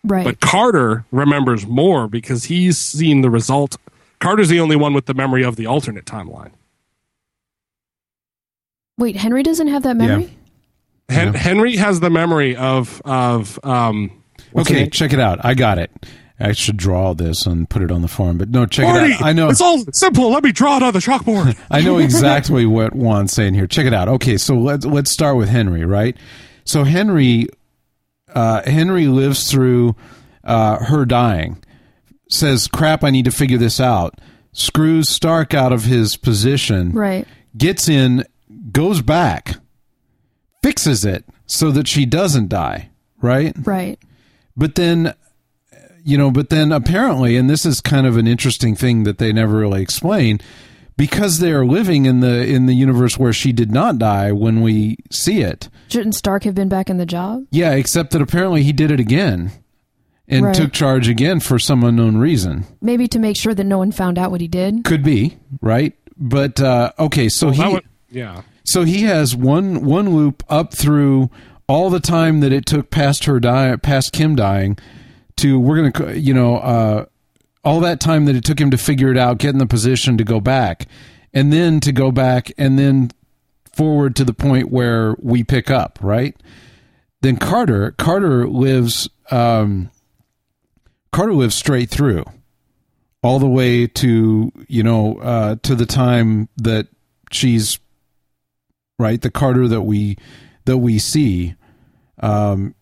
Right. 0.05 0.23
But 0.25 0.39
Carter 0.39 1.05
remembers 1.11 1.65
more 1.67 2.07
because 2.07 2.45
he's 2.45 2.77
seen 2.77 3.21
the 3.21 3.29
result. 3.29 3.77
Carter's 4.19 4.49
the 4.49 4.59
only 4.59 4.75
one 4.75 4.93
with 4.93 5.05
the 5.05 5.13
memory 5.13 5.43
of 5.43 5.55
the 5.55 5.65
alternate 5.65 6.05
timeline. 6.05 6.51
Wait, 8.97 9.15
Henry 9.17 9.43
doesn't 9.43 9.67
have 9.67 9.83
that 9.83 9.95
memory. 9.97 10.35
Hen- 11.09 11.33
Yeah. 11.33 11.39
Henry 11.39 11.75
has 11.75 11.99
the 11.99 12.09
memory 12.09 12.55
of 12.55 13.01
of 13.05 13.59
um. 13.63 14.11
okay, 14.55 14.89
check 14.89 15.13
it 15.13 15.19
out. 15.19 15.43
I 15.43 15.53
got 15.53 15.77
it. 15.77 15.91
I 16.39 16.51
should 16.51 16.75
draw 16.75 17.13
this 17.13 17.45
and 17.45 17.69
put 17.69 17.81
it 17.81 17.91
on 17.91 18.01
the 18.01 18.09
form, 18.09 18.37
but 18.37 18.49
no, 18.49 18.65
check 18.65 18.85
Marty, 18.85 19.11
it 19.13 19.15
out. 19.15 19.21
I 19.21 19.31
know 19.31 19.49
it's 19.49 19.61
all 19.61 19.79
simple. 19.93 20.31
Let 20.31 20.43
me 20.43 20.51
draw 20.51 20.77
it 20.77 20.83
on 20.83 20.91
the 20.93 20.99
chalkboard. 20.99 21.57
I 21.71 21.81
know 21.81 21.97
exactly 21.97 22.65
what 22.65 22.93
Juan's 22.93 23.31
saying 23.31 23.53
here. 23.53 23.67
Check 23.67 23.85
it 23.85 23.93
out. 23.93 24.07
Okay, 24.09 24.37
so 24.37 24.55
let's 24.55 24.85
let's 24.85 25.11
start 25.11 25.37
with 25.37 25.47
Henry, 25.49 25.85
right? 25.85 26.17
So 26.65 26.83
Henry, 26.83 27.47
uh, 28.35 28.69
Henry 28.69 29.07
lives 29.07 29.49
through 29.49 29.95
uh, 30.43 30.83
her 30.85 31.05
dying. 31.05 31.63
Says, 32.29 32.67
"Crap, 32.67 33.03
I 33.03 33.09
need 33.09 33.25
to 33.25 33.31
figure 33.31 33.57
this 33.57 33.79
out." 33.79 34.19
Screws 34.51 35.09
Stark 35.09 35.53
out 35.53 35.73
of 35.73 35.83
his 35.83 36.15
position. 36.15 36.91
Right. 36.91 37.27
Gets 37.57 37.89
in, 37.89 38.23
goes 38.71 39.01
back, 39.01 39.57
fixes 40.63 41.03
it 41.03 41.25
so 41.45 41.71
that 41.71 41.87
she 41.87 42.05
doesn't 42.05 42.49
die. 42.49 42.89
Right. 43.21 43.53
Right. 43.63 43.99
But 44.55 44.75
then, 44.75 45.13
you 46.05 46.17
know, 46.17 46.31
but 46.31 46.49
then 46.49 46.71
apparently, 46.71 47.35
and 47.35 47.49
this 47.49 47.65
is 47.65 47.81
kind 47.81 48.07
of 48.07 48.15
an 48.15 48.27
interesting 48.27 48.75
thing 48.75 49.03
that 49.03 49.17
they 49.17 49.33
never 49.33 49.57
really 49.57 49.81
explain, 49.81 50.39
because 50.97 51.39
they 51.39 51.51
are 51.51 51.65
living 51.65 52.05
in 52.05 52.19
the 52.21 52.45
in 52.45 52.65
the 52.65 52.73
universe 52.75 53.17
where 53.17 53.33
she 53.33 53.51
did 53.51 53.71
not 53.71 53.97
die 53.97 54.31
when 54.31 54.61
we 54.61 54.97
see 55.11 55.41
it. 55.41 55.69
Shouldn't 55.89 56.15
Stark 56.15 56.43
have 56.43 56.55
been 56.55 56.69
back 56.69 56.89
in 56.89 56.97
the 56.97 57.05
job? 57.05 57.45
Yeah, 57.51 57.71
except 57.73 58.11
that 58.11 58.21
apparently 58.21 58.63
he 58.63 58.71
did 58.73 58.91
it 58.91 58.99
again 58.99 59.51
and 60.27 60.45
Right. 60.45 60.55
took 60.55 60.71
charge 60.73 61.07
again 61.07 61.39
for 61.39 61.59
some 61.59 61.83
unknown 61.83 62.17
reason. 62.17 62.65
Maybe 62.81 63.07
to 63.09 63.19
make 63.19 63.37
sure 63.37 63.53
that 63.53 63.63
no 63.65 63.77
one 63.77 63.91
found 63.91 64.17
out 64.17 64.31
what 64.31 64.41
he 64.41 64.47
did. 64.47 64.83
Could 64.83 65.03
be 65.03 65.37
right, 65.61 65.93
but 66.17 66.59
uh, 66.59 66.91
okay. 66.97 67.29
So 67.29 67.51
That 67.51 67.55
he 67.67 67.73
would- 67.73 67.83
yeah. 68.09 68.41
So 68.63 68.83
he 68.83 69.03
has 69.03 69.35
one 69.35 69.83
one 69.85 70.15
loop 70.15 70.43
up 70.49 70.73
through 70.73 71.29
all 71.67 71.89
the 71.89 71.99
time 71.99 72.39
that 72.39 72.51
it 72.53 72.65
took 72.65 72.89
past 72.89 73.25
her 73.25 73.39
die, 73.39 73.75
past 73.75 74.11
Kim 74.11 74.35
dying, 74.35 74.77
to 75.37 75.59
we're 75.59 75.89
gonna 75.91 76.13
you 76.15 76.33
know 76.33 76.57
uh, 76.57 77.05
all 77.65 77.79
that 77.81 77.99
time 77.99 78.25
that 78.25 78.35
it 78.35 78.45
took 78.45 78.61
him 78.61 78.71
to 78.71 78.77
figure 78.77 79.11
it 79.11 79.17
out, 79.17 79.39
get 79.39 79.49
in 79.49 79.57
the 79.57 79.65
position 79.65 80.17
to 80.17 80.23
go 80.23 80.39
back, 80.39 80.85
and 81.33 81.51
then 81.51 81.79
to 81.81 81.91
go 81.91 82.11
back 82.11 82.51
and 82.57 82.79
then 82.79 83.11
forward 83.73 84.15
to 84.15 84.23
the 84.23 84.33
point 84.33 84.71
where 84.71 85.15
we 85.19 85.43
pick 85.43 85.69
up 85.69 85.99
right. 86.01 86.35
Then 87.21 87.37
Carter 87.37 87.91
Carter 87.97 88.47
lives 88.47 89.09
um, 89.31 89.89
Carter 91.11 91.33
lives 91.33 91.55
straight 91.55 91.89
through 91.89 92.23
all 93.25 93.39
the 93.39 93.49
way 93.49 93.87
to 93.87 94.51
you 94.67 94.83
know 94.83 95.17
uh, 95.17 95.55
to 95.63 95.73
the 95.73 95.87
time 95.87 96.47
that 96.57 96.87
she's 97.31 97.79
right 98.99 99.21
the 99.21 99.31
carter 99.31 99.67
that 99.67 99.81
we 99.81 100.15
that 100.65 100.77
we 100.77 100.99
see 100.99 101.55
um, 102.19 102.75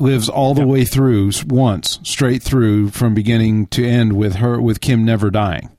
lives 0.00 0.28
all 0.28 0.54
the 0.54 0.66
way 0.66 0.84
through 0.84 1.30
once 1.46 2.00
straight 2.02 2.42
through 2.42 2.88
from 2.90 3.14
beginning 3.14 3.66
to 3.68 3.86
end 3.86 4.14
with 4.14 4.36
her 4.36 4.60
with 4.60 4.80
kim 4.80 5.04
never 5.04 5.30
dying. 5.30 5.70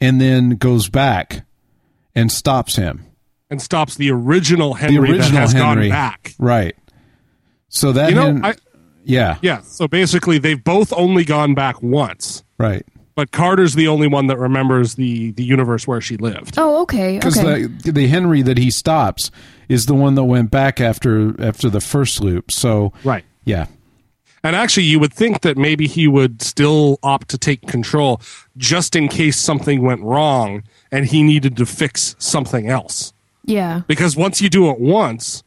And 0.00 0.20
then 0.20 0.50
goes 0.50 0.88
back 0.88 1.44
and 2.14 2.30
stops 2.30 2.76
him. 2.76 3.06
And 3.50 3.60
stops 3.62 3.94
the 3.96 4.10
original 4.10 4.74
Henry 4.74 4.94
the 4.96 5.00
original 5.14 5.30
that 5.32 5.40
has 5.40 5.52
henry. 5.52 5.88
gone 5.88 5.90
back. 5.90 6.34
right. 6.38 6.76
So 7.68 7.92
that 7.92 8.10
You 8.10 8.14
know, 8.16 8.22
Hen- 8.26 8.44
I, 8.44 8.54
yeah. 9.04 9.38
Yeah. 9.42 9.60
So 9.62 9.88
basically, 9.88 10.38
they've 10.38 10.62
both 10.62 10.92
only 10.92 11.24
gone 11.24 11.54
back 11.54 11.82
once. 11.82 12.44
right 12.58 12.84
but 13.14 13.30
Carter's 13.30 13.74
the 13.74 13.88
only 13.88 14.06
one 14.06 14.26
that 14.28 14.38
remembers 14.38 14.94
the 14.94 15.30
the 15.32 15.44
universe 15.44 15.86
where 15.86 16.00
she 16.00 16.16
lived. 16.16 16.54
Oh, 16.58 16.82
okay. 16.82 17.18
because 17.18 17.38
Okay. 17.38 17.66
the 17.66 17.92
the 17.92 18.06
henry 18.08 18.42
that 18.42 18.58
he 18.58 18.70
stops 18.70 19.30
is 19.68 19.86
the 19.86 19.94
one 19.94 20.14
that 20.16 20.24
went 20.24 20.50
back 20.50 20.80
after 20.80 21.34
after 21.42 21.70
the 21.70 21.80
first 21.80 22.20
loop 22.22 22.50
so 22.50 22.92
Right. 23.04 23.24
yeah 23.44 23.66
And 24.44 24.56
actually, 24.56 24.86
you 24.86 24.98
would 24.98 25.12
think 25.14 25.42
that 25.42 25.56
maybe 25.56 25.86
he 25.86 26.08
would 26.08 26.42
still 26.42 26.98
opt 27.02 27.28
to 27.28 27.38
take 27.38 27.62
control 27.68 28.20
just 28.56 28.96
in 28.96 29.06
case 29.08 29.36
something 29.38 29.82
went 29.82 30.02
wrong 30.02 30.64
and 30.90 31.06
he 31.06 31.22
needed 31.22 31.56
to 31.58 31.64
fix 31.66 32.16
something 32.18 32.68
else. 32.68 33.12
yeah. 33.44 33.82
Because 33.86 34.16
once 34.16 34.42
you 34.42 34.48
do 34.50 34.68
it 34.70 34.80
once 34.80 35.44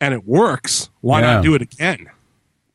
and 0.00 0.14
it 0.14 0.24
works, 0.26 0.88
why 1.02 1.20
Yeah. 1.20 1.34
not 1.34 1.42
do 1.44 1.54
it 1.54 1.60
again? 1.62 2.06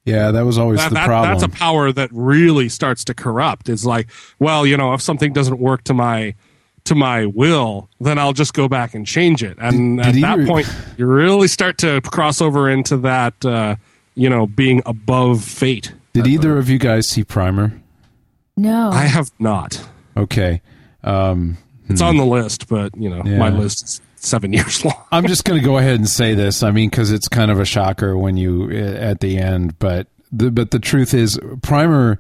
Yeah 0.06 0.32
that 0.32 0.46
was 0.46 0.58
always 0.58 0.80
That, 0.80 0.90
the 0.90 0.96
that- 0.96 1.06
problem 1.08 1.32
that's 1.32 1.44
a 1.44 1.50
power 1.50 1.92
that 1.92 2.10
really 2.12 2.70
starts 2.70 3.04
to 3.06 3.14
corrupt. 3.14 3.70
It's 3.70 3.86
like, 3.86 4.10
well, 4.40 4.66
you 4.66 4.78
know, 4.78 4.94
if 4.94 5.02
something 5.02 5.34
doesn't 5.34 5.60
work 5.60 5.84
to 5.86 5.94
my 5.94 6.36
to 6.86 6.96
my 6.96 7.28
will, 7.28 7.90
then 8.00 8.18
I'll 8.18 8.34
just 8.34 8.54
go 8.56 8.68
back 8.68 8.96
and 8.96 9.06
change 9.06 9.44
it. 9.44 9.56
And 9.60 9.98
Did- 9.98 10.06
at 10.08 10.14
did 10.16 10.24
that 10.24 10.40
either- 10.40 10.48
point, 10.48 10.76
you 10.98 11.06
really 11.06 11.48
start 11.48 11.78
to 11.80 12.02
cross 12.02 12.42
over 12.42 12.68
into 12.70 12.98
that, 12.98 13.46
uh, 13.46 13.76
you 14.16 14.30
know, 14.30 14.48
being 14.48 14.82
above 14.88 15.44
fate. 15.44 15.94
Did 16.14 16.26
either 16.26 16.58
of 16.58 16.70
you 16.70 16.80
guys 16.80 17.08
see 17.08 17.24
Primer? 17.24 17.74
No. 18.58 18.90
I 18.90 19.04
have 19.04 19.30
not. 19.40 19.88
Okay. 20.18 20.62
Um, 21.04 21.58
It's 21.88 22.02
on 22.02 22.18
the 22.18 22.26
list, 22.26 22.68
but 22.68 22.92
you 22.98 23.10
know, 23.10 23.22
Yeah. 23.26 23.38
my 23.38 23.50
list 23.50 23.84
is 23.84 24.02
seven 24.22 24.54
years 24.54 24.84
long. 24.86 24.96
I'm 25.12 25.28
just 25.28 25.44
going 25.46 25.60
to 25.60 25.66
go 25.66 25.78
ahead 25.78 25.96
and 25.96 26.08
say 26.10 26.34
this. 26.34 26.64
I 26.64 26.72
mean, 26.72 26.90
because 26.90 27.12
it's 27.12 27.28
kind 27.28 27.52
of 27.52 27.60
a 27.60 27.66
shocker 27.66 28.18
when 28.18 28.38
you 28.38 28.70
at 28.72 29.20
the 29.20 29.38
end, 29.38 29.78
but 29.80 30.08
the 30.32 30.50
but 30.52 30.72
the 30.72 30.80
truth 30.80 31.14
is, 31.14 31.40
Primer 31.62 32.20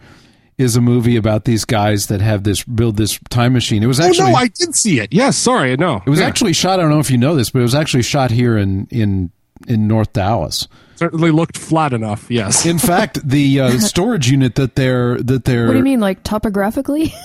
is 0.57 0.75
a 0.75 0.81
movie 0.81 1.15
about 1.15 1.45
these 1.45 1.65
guys 1.65 2.05
that 2.07 2.21
have 2.21 2.43
this 2.43 2.63
build 2.63 2.97
this 2.97 3.17
time 3.29 3.53
machine. 3.53 3.81
It 3.81 3.87
was 3.87 3.99
actually 3.99 4.29
oh 4.29 4.33
no, 4.33 4.37
I 4.37 4.47
did 4.47 4.75
see 4.75 4.99
it. 4.99 5.11
Yes, 5.13 5.37
sorry, 5.37 5.75
no. 5.77 6.01
it 6.05 6.09
was 6.09 6.19
Yeah. 6.19 6.27
actually 6.27 6.53
shot. 6.53 6.79
I 6.79 6.83
don't 6.83 6.91
know 6.91 6.99
if 6.99 7.09
you 7.09 7.17
know 7.17 7.35
this, 7.35 7.49
but 7.49 7.59
it 7.59 7.63
was 7.63 7.73
actually 7.75 8.03
shot 8.03 8.29
here 8.31 8.57
in 8.57 8.87
in 8.91 9.31
in 9.67 9.87
North 9.87 10.11
Dallas. 10.13 10.67
certainly 10.95 11.31
looked 11.31 11.57
flat 11.57 11.93
enough. 11.93 12.29
Yes. 12.29 12.65
In 12.65 12.77
fact, 12.91 13.27
the 13.27 13.59
uh, 13.61 13.79
storage 13.79 14.29
unit 14.29 14.55
that 14.55 14.75
they're 14.75 15.17
that 15.19 15.45
they're 15.45 15.65
what 15.67 15.71
do 15.73 15.77
you 15.79 15.83
mean, 15.83 15.99
like 15.99 16.21
topographically? 16.23 17.13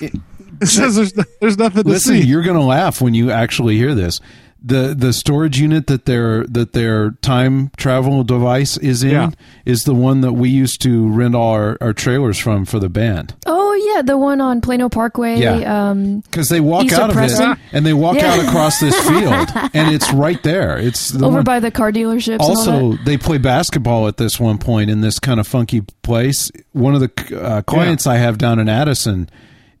It 0.00 0.14
says 0.66 0.96
there's, 0.96 1.12
there's 1.40 1.58
nothing 1.58 1.82
to 1.84 1.88
Listen, 1.88 2.14
see. 2.14 2.22
you're 2.26 2.42
going 2.42 2.58
to 2.58 2.64
laugh 2.64 3.00
when 3.00 3.14
you 3.14 3.30
actually 3.30 3.76
hear 3.76 3.94
this. 3.94 4.20
The 4.62 4.94
the 4.94 5.14
storage 5.14 5.58
unit 5.58 5.86
that 5.86 6.04
their 6.04 6.44
that 6.48 6.74
their 6.74 7.12
time 7.22 7.70
travel 7.78 8.22
device 8.24 8.76
is 8.76 9.02
in 9.02 9.10
Yeah. 9.12 9.30
is 9.64 9.84
the 9.84 9.94
one 9.94 10.20
that 10.20 10.34
we 10.34 10.50
used 10.50 10.82
to 10.82 11.08
rent 11.08 11.34
all 11.34 11.52
our, 11.52 11.78
our 11.80 11.94
trailers 11.94 12.38
from 12.38 12.66
for 12.66 12.78
the 12.78 12.90
band. 12.90 13.34
oh 13.46 13.72
yeah, 13.94 14.02
the 14.02 14.18
one 14.18 14.42
on 14.42 14.60
Plano 14.60 14.90
Parkway. 14.90 15.38
Yeah. 15.38 15.88
Um, 15.90 16.20
Because 16.20 16.50
they 16.50 16.60
walk 16.60 16.84
East 16.84 16.94
out 16.98 17.08
of 17.08 17.16
Preston? 17.16 17.52
it 17.52 17.58
and 17.72 17.86
they 17.86 17.94
walk 17.94 18.16
Yeah. 18.16 18.34
out 18.34 18.44
across 18.46 18.80
this 18.80 18.94
field 19.08 19.48
and 19.72 19.94
it's 19.94 20.12
right 20.12 20.42
there. 20.42 20.76
It's 20.76 21.08
the 21.08 21.24
over 21.24 21.36
one- 21.36 21.44
by 21.44 21.58
the 21.60 21.70
car 21.70 21.90
dealerships. 21.90 22.32
and 22.32 22.40
all 22.42 22.50
also 22.50 22.90
that. 22.92 23.04
they 23.06 23.16
play 23.16 23.38
basketball 23.38 24.08
at 24.08 24.18
this 24.18 24.38
one 24.38 24.58
point 24.58 24.90
in 24.90 25.00
this 25.00 25.18
kind 25.18 25.40
of 25.40 25.46
funky 25.48 25.80
place. 26.02 26.52
One 26.72 26.94
of 26.94 27.00
the 27.00 27.40
uh, 27.42 27.62
clients 27.62 28.06
I 28.06 28.18
have 28.18 28.36
down 28.36 28.58
in 28.58 28.68
Addison, 28.68 29.30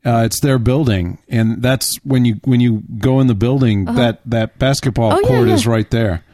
uh, 0.04 0.22
it's 0.24 0.40
their 0.40 0.58
building, 0.58 1.18
and 1.28 1.62
that's 1.62 1.96
when 2.04 2.24
you 2.24 2.40
when 2.44 2.60
you 2.60 2.82
go 2.98 3.20
in 3.20 3.26
the 3.26 3.34
building, 3.34 3.84
that 3.84 4.20
that 4.24 4.58
basketball 4.58 5.10
Uh-huh. 5.12 5.18
Oh, 5.18 5.28
yeah, 5.28 5.36
court 5.36 5.48
yeah. 5.48 5.54
is 5.54 5.66
right 5.66 5.90
there. 5.90 6.24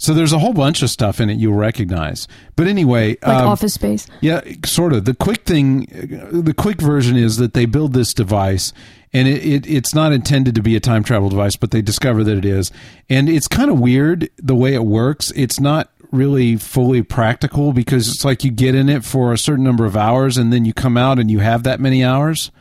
So 0.00 0.14
there's 0.14 0.32
a 0.32 0.38
whole 0.38 0.52
bunch 0.52 0.82
of 0.82 0.90
stuff 0.90 1.20
in 1.20 1.28
it 1.28 1.38
you'll 1.38 1.54
recognize. 1.56 2.28
But 2.54 2.68
anyway, 2.68 3.16
like 3.20 3.24
um, 3.42 3.48
Office 3.48 3.74
Space. 3.74 4.06
yeah, 4.20 4.42
sort 4.64 4.92
of. 4.92 5.06
The 5.06 5.14
quick 5.14 5.44
thing, 5.44 5.86
the 6.30 6.54
quick 6.56 6.80
version 6.80 7.16
is 7.16 7.38
that 7.38 7.52
they 7.52 7.66
build 7.66 7.94
this 7.94 8.12
device, 8.14 8.72
and 9.12 9.26
it, 9.26 9.44
it 9.44 9.66
it's 9.66 9.94
not 9.96 10.12
intended 10.12 10.54
to 10.54 10.62
be 10.62 10.76
a 10.76 10.80
time 10.80 11.02
travel 11.02 11.28
device, 11.28 11.56
but 11.56 11.72
they 11.72 11.82
discover 11.82 12.22
that 12.22 12.36
it 12.38 12.44
is, 12.44 12.70
and 13.10 13.28
it's 13.28 13.48
kind 13.48 13.70
of 13.70 13.80
weird 13.80 14.30
the 14.36 14.54
way 14.54 14.74
it 14.74 14.84
works. 14.84 15.32
It's 15.34 15.58
not 15.58 15.90
really 16.12 16.56
fully 16.56 17.02
practical 17.02 17.72
because 17.72 18.08
it's 18.08 18.24
like 18.24 18.44
you 18.44 18.50
get 18.52 18.74
in 18.76 18.88
it 18.88 19.04
for 19.04 19.32
a 19.32 19.38
certain 19.38 19.64
number 19.64 19.84
of 19.84 19.96
hours, 19.96 20.36
and 20.36 20.52
then 20.52 20.64
you 20.64 20.72
come 20.72 20.96
out 20.96 21.18
and 21.18 21.28
you 21.28 21.40
have 21.40 21.64
that 21.64 21.80
many 21.80 22.04
hours. 22.04 22.52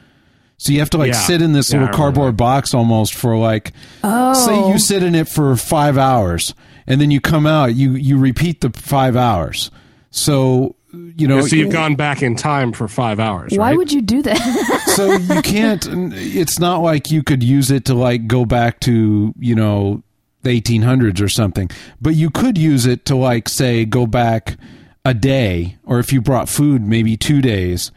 So 0.57 0.73
you 0.73 0.79
have 0.79 0.89
to 0.91 0.97
like 0.97 1.13
Yeah. 1.13 1.19
sit 1.19 1.41
in 1.41 1.53
this 1.53 1.69
Yeah, 1.69 1.75
little 1.79 1.87
remember 1.87 1.97
cardboard 1.97 2.37
box 2.37 2.73
almost 2.73 3.13
for 3.13 3.37
like 3.37 3.73
oh. 4.03 4.33
say 4.33 4.55
you 4.55 4.73
oh. 4.73 4.77
sit 4.77 5.03
in 5.03 5.15
it 5.15 5.27
for 5.27 5.55
five 5.55 5.97
hours 5.97 6.53
and 6.87 6.99
then 6.99 7.11
you 7.11 7.21
come 7.21 7.45
out 7.45 7.75
you 7.75 7.91
you 7.93 8.17
repeat 8.17 8.61
the 8.61 8.69
five 8.71 9.15
hours 9.15 9.69
so 10.09 10.75
you 11.15 11.27
know 11.27 11.41
so 11.41 11.55
you've 11.55 11.71
gone 11.71 11.95
back 11.95 12.23
in 12.23 12.35
time 12.35 12.71
for 12.71 12.87
five 12.87 13.19
hours. 13.19 13.51
Why 13.55 13.69
right? 13.69 13.77
would 13.77 13.91
you 13.91 14.01
do 14.01 14.21
that? 14.23 14.37
so 14.95 15.13
you 15.13 15.41
can't 15.41 15.85
it's 16.13 16.59
not 16.59 16.77
like 16.81 17.11
you 17.11 17.21
could 17.23 17.43
use 17.43 17.69
it 17.69 17.85
to 17.85 17.93
like 17.93 18.25
go 18.25 18.45
back 18.45 18.79
to 18.81 19.33
you 19.37 19.53
know 19.55 20.01
the 20.43 20.59
1800s 20.61 21.21
or 21.21 21.27
something 21.29 21.69
but 22.01 22.15
you 22.15 22.29
could 22.29 22.57
use 22.57 22.85
it 22.85 23.05
to 23.05 23.15
like 23.15 23.49
say 23.49 23.83
go 23.85 24.07
back 24.07 24.57
a 25.03 25.13
day 25.13 25.77
or 25.83 25.99
if 25.99 26.13
you 26.13 26.21
brought 26.21 26.47
food 26.47 26.81
maybe 26.81 27.17
two 27.17 27.41
days 27.41 27.91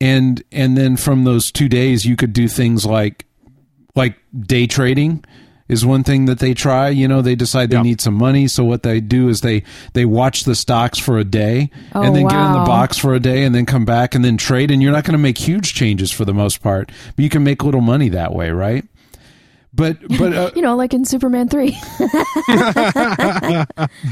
and 0.00 0.42
and 0.52 0.76
then 0.76 0.96
from 0.96 1.24
those 1.24 1.50
two 1.52 1.68
days 1.68 2.04
you 2.04 2.16
could 2.16 2.32
do 2.32 2.48
things 2.48 2.84
like 2.86 3.24
like 3.94 4.16
day 4.46 4.66
trading 4.66 5.24
is 5.66 5.86
one 5.86 6.04
thing 6.04 6.26
that 6.26 6.40
they 6.40 6.52
try. 6.52 6.88
You 6.90 7.08
know 7.08 7.22
they 7.22 7.34
decide 7.34 7.70
they 7.70 7.76
Yeah. 7.76 7.82
need 7.82 8.00
some 8.00 8.14
money. 8.14 8.48
So 8.48 8.64
what 8.64 8.82
they 8.82 9.00
do 9.00 9.28
is 9.28 9.40
they 9.40 9.62
they 9.94 10.04
watch 10.04 10.44
the 10.44 10.54
stocks 10.54 10.98
for 10.98 11.16
a 11.18 11.24
day 11.24 11.70
Oh, 11.94 12.02
and 12.02 12.14
then 12.14 12.26
get 12.26 12.38
in 12.46 12.52
the 12.52 12.64
box 12.66 12.98
for 12.98 13.14
a 13.14 13.20
day 13.20 13.44
and 13.44 13.54
then 13.54 13.64
come 13.64 13.84
back 13.86 14.14
and 14.14 14.22
then 14.24 14.36
trade. 14.36 14.70
And 14.70 14.82
you're 14.82 14.92
not 14.92 15.04
going 15.04 15.12
to 15.12 15.18
make 15.18 15.38
huge 15.38 15.72
changes 15.72 16.10
for 16.12 16.24
the 16.26 16.34
most 16.34 16.62
part 16.62 16.92
but 17.16 17.22
you 17.22 17.30
can 17.30 17.44
make 17.44 17.64
little 17.64 17.80
money 17.80 18.08
that 18.10 18.34
way 18.34 18.50
right 18.50 18.84
but 19.74 19.98
but 20.18 20.32
uh, 20.32 20.50
you 20.54 20.62
know, 20.62 20.76
like 20.76 20.94
in 20.94 21.04
Superman 21.04 21.48
three. 21.48 21.76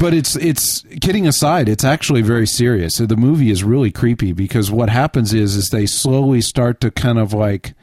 but 0.01 0.13
it's 0.15 0.37
it's 0.37 0.83
kidding 1.01 1.27
aside 1.27 1.69
it's 1.69 1.85
actually 1.85 2.23
very 2.23 2.47
serious 2.47 2.95
So 2.95 3.07
the 3.07 3.17
movie 3.17 3.51
is 3.51 3.63
really 3.65 3.91
creepy 3.91 4.33
because 4.33 4.71
what 4.71 4.89
happens 4.89 5.33
is 5.33 5.57
is 5.57 5.69
they 5.69 5.87
slowly 5.87 6.41
start 6.41 6.81
to 6.81 6.91
kind 6.91 7.19
of 7.19 7.33
like 7.33 7.75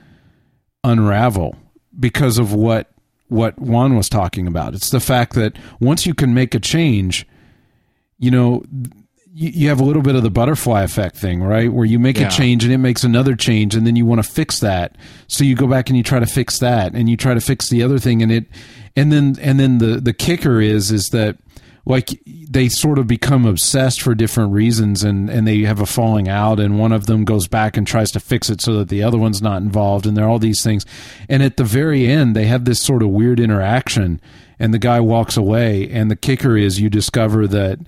unravel 0.83 1.55
because 1.99 2.37
of 2.37 2.53
what 2.53 2.89
what 3.27 3.57
Juan 3.59 3.95
was 3.95 4.09
talking 4.09 4.47
about 4.47 4.73
it's 4.73 4.89
the 4.89 4.99
fact 4.99 5.33
that 5.35 5.57
once 5.79 6.05
you 6.05 6.13
can 6.13 6.33
make 6.33 6.55
a 6.55 6.59
change 6.59 7.27
you 8.17 8.31
know 8.31 8.63
you, 9.33 9.49
you 9.49 9.69
have 9.69 9.79
a 9.79 9.83
little 9.83 10.01
bit 10.01 10.15
of 10.15 10.23
the 10.23 10.29
butterfly 10.31 10.83
effect 10.83 11.15
thing 11.17 11.41
right? 11.43 11.71
Where 11.71 11.85
you 11.85 11.99
make 11.99 12.17
Yeah. 12.19 12.27
a 12.27 12.31
change 12.31 12.63
and 12.63 12.73
it 12.73 12.77
makes 12.79 13.03
another 13.03 13.35
change 13.35 13.75
and 13.75 13.85
then 13.85 13.95
you 13.95 14.05
want 14.05 14.23
to 14.23 14.29
fix 14.29 14.59
that. 14.59 14.95
So 15.27 15.43
you 15.43 15.55
go 15.55 15.67
back 15.67 15.89
and 15.89 15.97
you 15.97 16.03
try 16.03 16.19
to 16.19 16.25
fix 16.25 16.59
that 16.59 16.93
and 16.93 17.09
you 17.09 17.15
try 17.17 17.33
to 17.33 17.41
fix 17.41 17.69
the 17.69 17.83
other 17.83 17.99
thing 17.99 18.21
and 18.21 18.31
it 18.31 18.45
and 18.95 19.11
then 19.11 19.35
and 19.41 19.59
then 19.59 19.77
the 19.77 19.99
the 20.01 20.13
kicker 20.13 20.59
is 20.61 20.91
is 20.91 21.05
that 21.11 21.37
like 21.85 22.09
they 22.25 22.69
sort 22.69 22.99
of 22.99 23.07
become 23.07 23.45
obsessed 23.45 24.01
for 24.01 24.13
different 24.13 24.51
reasons 24.51 25.03
and 25.03 25.29
and 25.29 25.47
they 25.47 25.61
have 25.61 25.79
a 25.79 25.85
falling 25.85 26.27
out 26.27 26.59
and 26.59 26.77
one 26.79 26.91
of 26.91 27.05
them 27.05 27.23
goes 27.23 27.47
back 27.47 27.77
and 27.77 27.87
tries 27.87 28.11
to 28.11 28.19
fix 28.19 28.49
it 28.49 28.61
so 28.61 28.73
that 28.79 28.89
the 28.89 29.01
other 29.03 29.17
one's 29.17 29.41
not 29.41 29.61
involved 29.61 30.05
and 30.05 30.17
there 30.17 30.25
are 30.25 30.29
all 30.29 30.39
these 30.39 30.63
things. 30.63 30.85
And 31.29 31.41
at 31.43 31.57
the 31.57 31.63
very 31.63 32.07
end 32.07 32.35
they 32.35 32.45
have 32.45 32.65
this 32.65 32.81
sort 32.81 33.01
of 33.03 33.09
weird 33.09 33.39
interaction 33.39 34.19
and 34.59 34.73
the 34.73 34.79
guy 34.79 34.99
walks 34.99 35.37
away 35.37 35.89
and 35.89 36.09
the 36.11 36.15
kicker 36.15 36.57
is 36.57 36.79
you 36.81 36.89
discover 36.89 37.47
that 37.47 37.79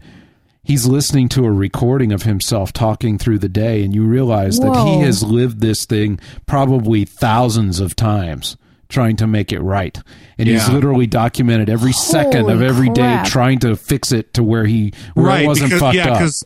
he's 0.63 0.85
listening 0.85 1.27
to 1.29 1.45
a 1.45 1.51
recording 1.51 2.11
of 2.11 2.23
himself 2.23 2.71
talking 2.71 3.17
through 3.17 3.39
the 3.39 3.49
day 3.49 3.83
and 3.83 3.95
you 3.95 4.03
realize 4.03 4.59
that 4.59 4.75
he 4.85 4.99
has 5.01 5.23
lived 5.23 5.59
this 5.59 5.85
thing 5.85 6.19
probably 6.45 7.05
thousands 7.05 7.79
of 7.79 7.95
times 7.95 8.57
trying 8.91 9.15
to 9.15 9.25
make 9.25 9.51
it 9.51 9.59
right 9.61 9.97
and 10.37 10.47
he's 10.49 10.67
literally 10.69 11.05
documented 11.07 11.69
every 11.69 11.91
second 11.93 12.49
of 12.49 12.57
Holy 12.59 12.65
every 12.65 12.89
day 12.89 13.01
crap. 13.01 13.25
trying 13.27 13.59
to 13.59 13.75
fix 13.75 14.11
it 14.11 14.33
to 14.33 14.41
where 14.43 14.65
he 14.65 14.91
where 15.13 15.25
right 15.27 15.43
it 15.43 15.47
wasn't 15.47 15.69
because, 15.69 15.79
fucked 15.81 15.95
yeah 15.95 16.09
up 16.09 16.17
because 16.17 16.43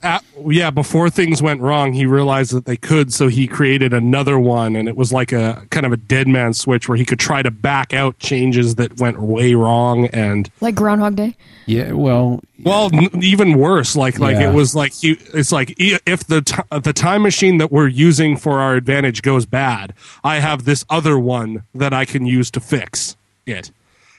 yeah 0.47 0.69
before 0.69 1.10
things 1.10 1.41
went 1.41 1.62
wrong 1.62 1.93
he 1.93 2.05
realized 2.05 2.51
that 2.53 2.65
they 2.65 2.77
could 2.77 3.13
so 3.13 3.27
he 3.27 3.47
created 3.47 3.93
another 3.93 4.38
one 4.38 4.75
and 4.75 4.88
it 4.89 4.95
was 4.95 5.12
like 5.13 5.31
a 5.31 5.65
kind 5.71 5.86
of 5.86 5.91
a 5.93 5.97
dead 5.97 6.27
man 6.27 6.53
switch 6.53 6.88
where 6.89 6.97
he 6.97 7.05
could 7.05 7.19
try 7.19 7.41
to 7.41 7.49
back 7.51 7.93
out 7.93 8.17
changes 8.19 8.75
that 8.75 8.99
went 8.99 9.19
way 9.21 9.53
wrong 9.55 10.05
and 10.08 10.49
like 10.62 10.75
Groundhog 10.75 11.15
Day. 11.15 11.36
yeah 11.65 11.91
well 11.93 12.41
well 12.63 12.89
n- 12.93 13.10
even 13.23 13.58
worse 13.58 13.95
like 13.95 14.19
like 14.19 14.36
Yeah. 14.38 14.51
it 14.51 14.53
was 14.53 14.75
like 14.75 14.93
he 14.93 15.12
it's 15.34 15.51
like 15.51 15.73
if 15.77 16.25
the 16.27 16.41
t- 16.41 16.79
the 16.81 16.93
time 16.93 17.21
machine 17.21 17.58
that 17.60 17.71
we're 17.71 17.88
using 17.88 18.36
for 18.38 18.60
our 18.60 18.75
advantage 18.75 19.21
goes 19.21 19.45
bad 19.45 19.93
i 20.23 20.39
have 20.39 20.65
this 20.65 20.86
other 20.89 21.17
one 21.17 21.63
that 21.73 21.93
i 21.93 22.03
can 22.05 22.25
use 22.25 22.35
to 22.52 22.60
fix 22.60 23.15
it. 23.45 23.71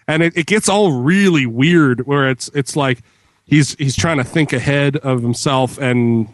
And 0.09 0.23
it, 0.23 0.37
it 0.37 0.47
gets 0.47 0.69
all 0.69 0.93
really 0.93 1.47
weird 1.47 2.07
where 2.07 2.31
it's 2.31 2.49
it's 2.55 2.77
like 2.77 3.03
he's 3.47 3.75
he's 3.77 3.97
trying 3.97 4.19
to 4.19 4.25
think 4.25 4.53
ahead 4.53 4.97
of 4.99 5.23
himself 5.23 5.79
and 5.79 6.29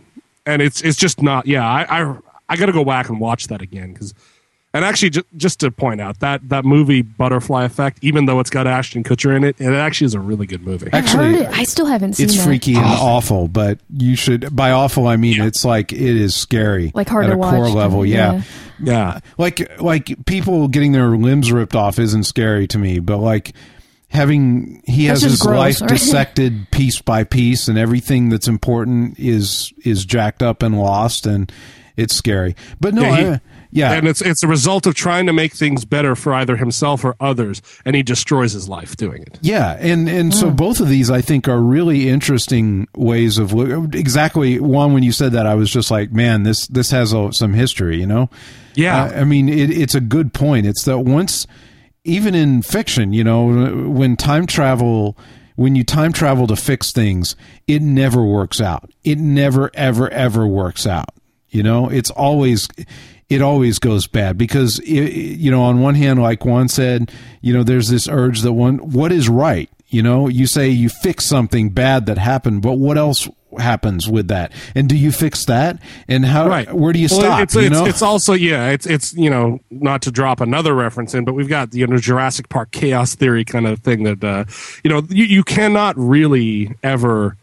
and 0.47 0.61
it's 0.61 0.83
it's 0.83 0.97
just 0.97 1.23
not 1.23 1.47
yeah 1.47 1.67
i 1.67 2.03
i, 2.03 2.17
I 2.49 2.57
gotta 2.57 2.73
go 2.73 2.85
back 2.85 3.09
and 3.09 3.21
watch 3.21 3.47
that 3.47 3.63
again 3.63 3.93
because 3.93 4.15
and 4.75 4.85
actually 4.85 5.11
just, 5.11 5.27
just 5.37 5.61
to 5.61 5.71
point 5.71 6.01
out 6.01 6.21
that 6.21 6.49
that 6.49 6.65
movie 6.65 7.03
butterfly 7.03 7.65
effect 7.65 7.99
even 8.03 8.27
though 8.27 8.41
it's 8.41 8.51
got 8.51 8.67
ashton 8.67 9.03
kutcher 9.05 9.37
in 9.37 9.45
it 9.45 9.61
it 9.61 9.73
actually 9.75 10.07
is 10.07 10.15
a 10.15 10.21
really 10.21 10.47
good 10.47 10.63
movie 10.65 10.89
I 10.93 10.99
Actually, 10.99 11.33
heard 11.35 11.43
it. 11.43 11.49
I 11.51 11.65
still 11.65 11.87
haven't 11.87 12.15
seen 12.15 12.25
it. 12.25 12.31
it's 12.31 12.39
that. 12.39 12.45
freaky 12.47 12.75
and 12.75 12.85
awful 12.85 13.49
but 13.49 13.79
you 13.95 14.17
should 14.17 14.55
by 14.55 14.71
awful 14.71 15.07
i 15.07 15.17
mean 15.17 15.41
it's 15.43 15.65
like 15.65 15.93
it 15.93 16.01
is 16.01 16.35
scary 16.35 16.91
Like 16.95 17.09
hard 17.09 17.25
at 17.27 17.29
to 17.29 17.35
a 17.35 17.37
watch, 17.39 17.55
core 17.55 17.69
level 17.69 18.07
yeah. 18.07 18.33
yeah. 18.35 18.43
yeah 18.83 19.21
like 19.39 19.81
like 19.81 20.25
people 20.27 20.69
getting 20.69 20.93
their 20.93 21.11
limbs 21.17 21.53
ripped 21.53 21.75
off 21.77 21.99
isn't 21.99 22.25
scary 22.25 22.67
to 22.69 22.79
me 22.79 22.99
but 22.99 23.19
like 23.19 23.53
having 24.09 24.83
he 24.87 25.07
That's 25.07 25.23
has 25.23 25.31
his 25.33 25.41
gross, 25.41 25.57
life 25.59 25.81
right? 25.81 25.89
dissected 25.91 26.71
piece 26.71 27.01
by 27.01 27.25
piece 27.25 27.69
and 27.69 27.79
everything 27.79 28.29
that's 28.29 28.49
important 28.49 29.19
is 29.19 29.73
is 29.85 30.05
jacked 30.05 30.43
up 30.43 30.63
and 30.63 30.79
lost 30.79 31.25
and 31.27 31.51
it's 31.97 32.15
scary. 32.15 32.57
But 32.81 32.95
no, 32.95 33.03
Yeah, 33.03 33.17
he- 33.17 33.27
I, 33.27 33.41
yeah, 33.73 33.93
and 33.93 34.07
it's 34.07 34.21
it's 34.21 34.43
a 34.43 34.47
result 34.49 34.87
of 34.87 34.95
trying 34.95 35.27
to 35.27 35.33
make 35.33 35.55
things 35.55 35.85
better 35.85 36.15
for 36.15 36.33
either 36.35 36.57
himself 36.57 37.05
or 37.05 37.17
others, 37.19 37.61
and 37.85 37.97
he 37.97 38.03
destroys 38.03 38.53
his 38.53 38.69
life 38.69 38.97
doing 38.97 39.23
it. 39.23 39.39
Yeah, 39.43 39.77
and 39.81 40.09
and 40.09 40.33
Hmm. 40.33 40.39
so 40.39 40.51
both 40.51 40.79
of 40.79 40.89
these 40.89 41.11
I 41.11 41.21
think 41.23 41.49
are 41.49 41.61
really 41.61 42.09
interesting 42.09 42.87
ways 42.95 43.39
of 43.39 43.53
look. 43.53 43.95
Exactly, 43.95 44.61
one 44.61 44.93
when 44.93 45.03
you 45.03 45.11
said 45.13 45.33
that 45.33 45.47
I 45.47 45.55
was 45.55 45.71
just 45.71 45.91
like, 45.91 46.13
man, 46.13 46.43
this 46.45 46.67
this 46.69 46.91
has 46.91 47.13
a, 47.13 47.33
some 47.33 47.55
history, 47.55 47.99
you 47.99 48.07
know. 48.07 48.31
Yeah. 48.75 49.05
Uh, 49.05 49.21
I 49.21 49.25
mean, 49.25 49.49
it, 49.49 49.71
it's 49.71 49.95
a 49.95 50.01
good 50.01 50.33
point. 50.33 50.67
It's 50.67 50.85
that 50.85 51.01
once, 51.01 51.47
even 52.05 52.35
in 52.35 52.63
fiction, 52.63 53.13
you 53.13 53.25
know, 53.25 53.89
when 53.89 54.17
time 54.17 54.47
travel. 54.47 55.17
When 55.55 55.77
you 55.77 55.85
time 55.85 56.15
travel 56.15 56.47
to 56.47 56.57
fix 56.57 56.93
things, 56.93 57.37
it 57.67 57.83
never 57.83 58.25
works 58.25 58.59
out. 58.59 58.91
It 59.05 59.19
never, 59.19 59.71
ever, 59.75 60.09
ever 60.09 60.47
works 60.47 60.87
out. 60.87 61.11
You 61.51 61.63
know, 61.63 61.91
it's 61.91 62.11
always, 62.11 62.69
it 63.33 63.43
always 63.43 63.79
goes 63.79 64.07
bad 64.07 64.37
because, 64.37 64.81
i 64.81 64.85
you 64.85 65.51
know, 65.51 65.63
on 65.63 65.81
one 65.81 65.95
hand, 65.95 66.21
like 66.21 66.45
Juan 66.45 66.69
said, 66.69 67.11
you 67.41 67.53
know, 67.53 67.63
there's 67.63 67.89
this 67.89 68.09
urge 68.09 68.43
that 68.43 68.53
one, 68.53 68.79
what 68.79 69.11
is 69.13 69.29
right? 69.29 69.71
You 69.89 70.03
know, 70.03 70.29
you 70.29 70.47
say 70.47 70.69
you 70.69 70.89
fix 70.89 71.27
something 71.27 71.71
bad 71.71 72.07
that 72.07 72.19
happened, 72.19 72.63
but 72.63 72.75
what 72.75 72.97
else 72.97 73.29
happens 73.59 74.09
with 74.09 74.29
that? 74.29 74.53
And 74.75 74.89
do 74.89 74.97
you 74.97 75.13
fix 75.13 75.45
that? 75.47 75.81
And 76.09 76.25
how, 76.25 76.49
right 76.49 76.73
where 76.73 76.93
do 76.93 76.99
you 76.99 77.09
Well, 77.11 77.21
stop? 77.21 77.41
it's, 77.43 77.55
you 77.55 77.63
it's, 77.63 77.71
know? 77.71 77.85
it's 77.85 78.01
also 78.01 78.33
yeah 78.33 78.71
it's 78.71 78.87
it's 78.87 79.13
you 79.13 79.29
know 79.29 79.61
not 79.71 80.01
to 80.03 80.11
drop 80.11 80.41
another 80.41 80.75
reference 80.75 81.13
in 81.13 81.27
but 81.27 81.35
we've 81.35 81.51
got 81.51 81.75
you 81.75 81.87
know 81.87 81.99
jurassic 81.99 82.49
park 82.49 82.71
chaos 82.71 83.15
theory 83.15 83.45
kind 83.45 83.67
of 83.67 83.81
thing 83.81 84.05
that 84.05 84.25
uh 84.25 84.45
you 84.83 84.89
know 84.89 85.03
you, 85.11 85.25
you 85.25 85.45
cannot 85.45 85.95
really 85.99 86.75
ever 86.83 87.37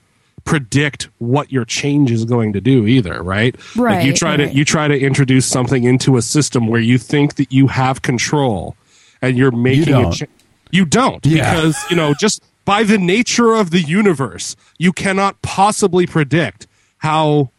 predict 0.45 1.09
what 1.19 1.51
your 1.51 1.65
change 1.65 2.11
is 2.11 2.25
going 2.25 2.53
to 2.53 2.61
do 2.61 2.85
either 2.87 3.21
right 3.23 3.55
like 3.75 4.05
you 4.05 4.13
try 4.13 4.31
right. 4.31 4.37
to 4.51 4.53
you 4.53 4.63
try 4.65 4.87
to 4.87 4.97
introduce 4.99 5.45
something 5.45 5.83
into 5.83 6.17
a 6.17 6.21
system 6.21 6.67
where 6.67 6.81
you 6.81 6.97
think 6.97 7.35
that 7.35 7.51
you 7.51 7.67
have 7.67 8.01
control 8.01 8.75
and 9.21 9.37
you're 9.37 9.51
making 9.51 9.93
don't. 9.93 10.13
a 10.13 10.17
cha- 10.25 10.31
you 10.71 10.85
don't 10.85 11.25
Yeah. 11.25 11.53
because 11.55 11.77
you 11.89 11.95
know 11.95 12.13
just 12.19 12.43
by 12.65 12.83
the 12.83 12.97
nature 12.97 13.53
of 13.53 13.71
the 13.71 13.81
universe 13.81 14.55
you 14.77 14.91
cannot 14.93 15.41
possibly 15.41 16.05
predict 16.07 16.67
how 16.99 17.49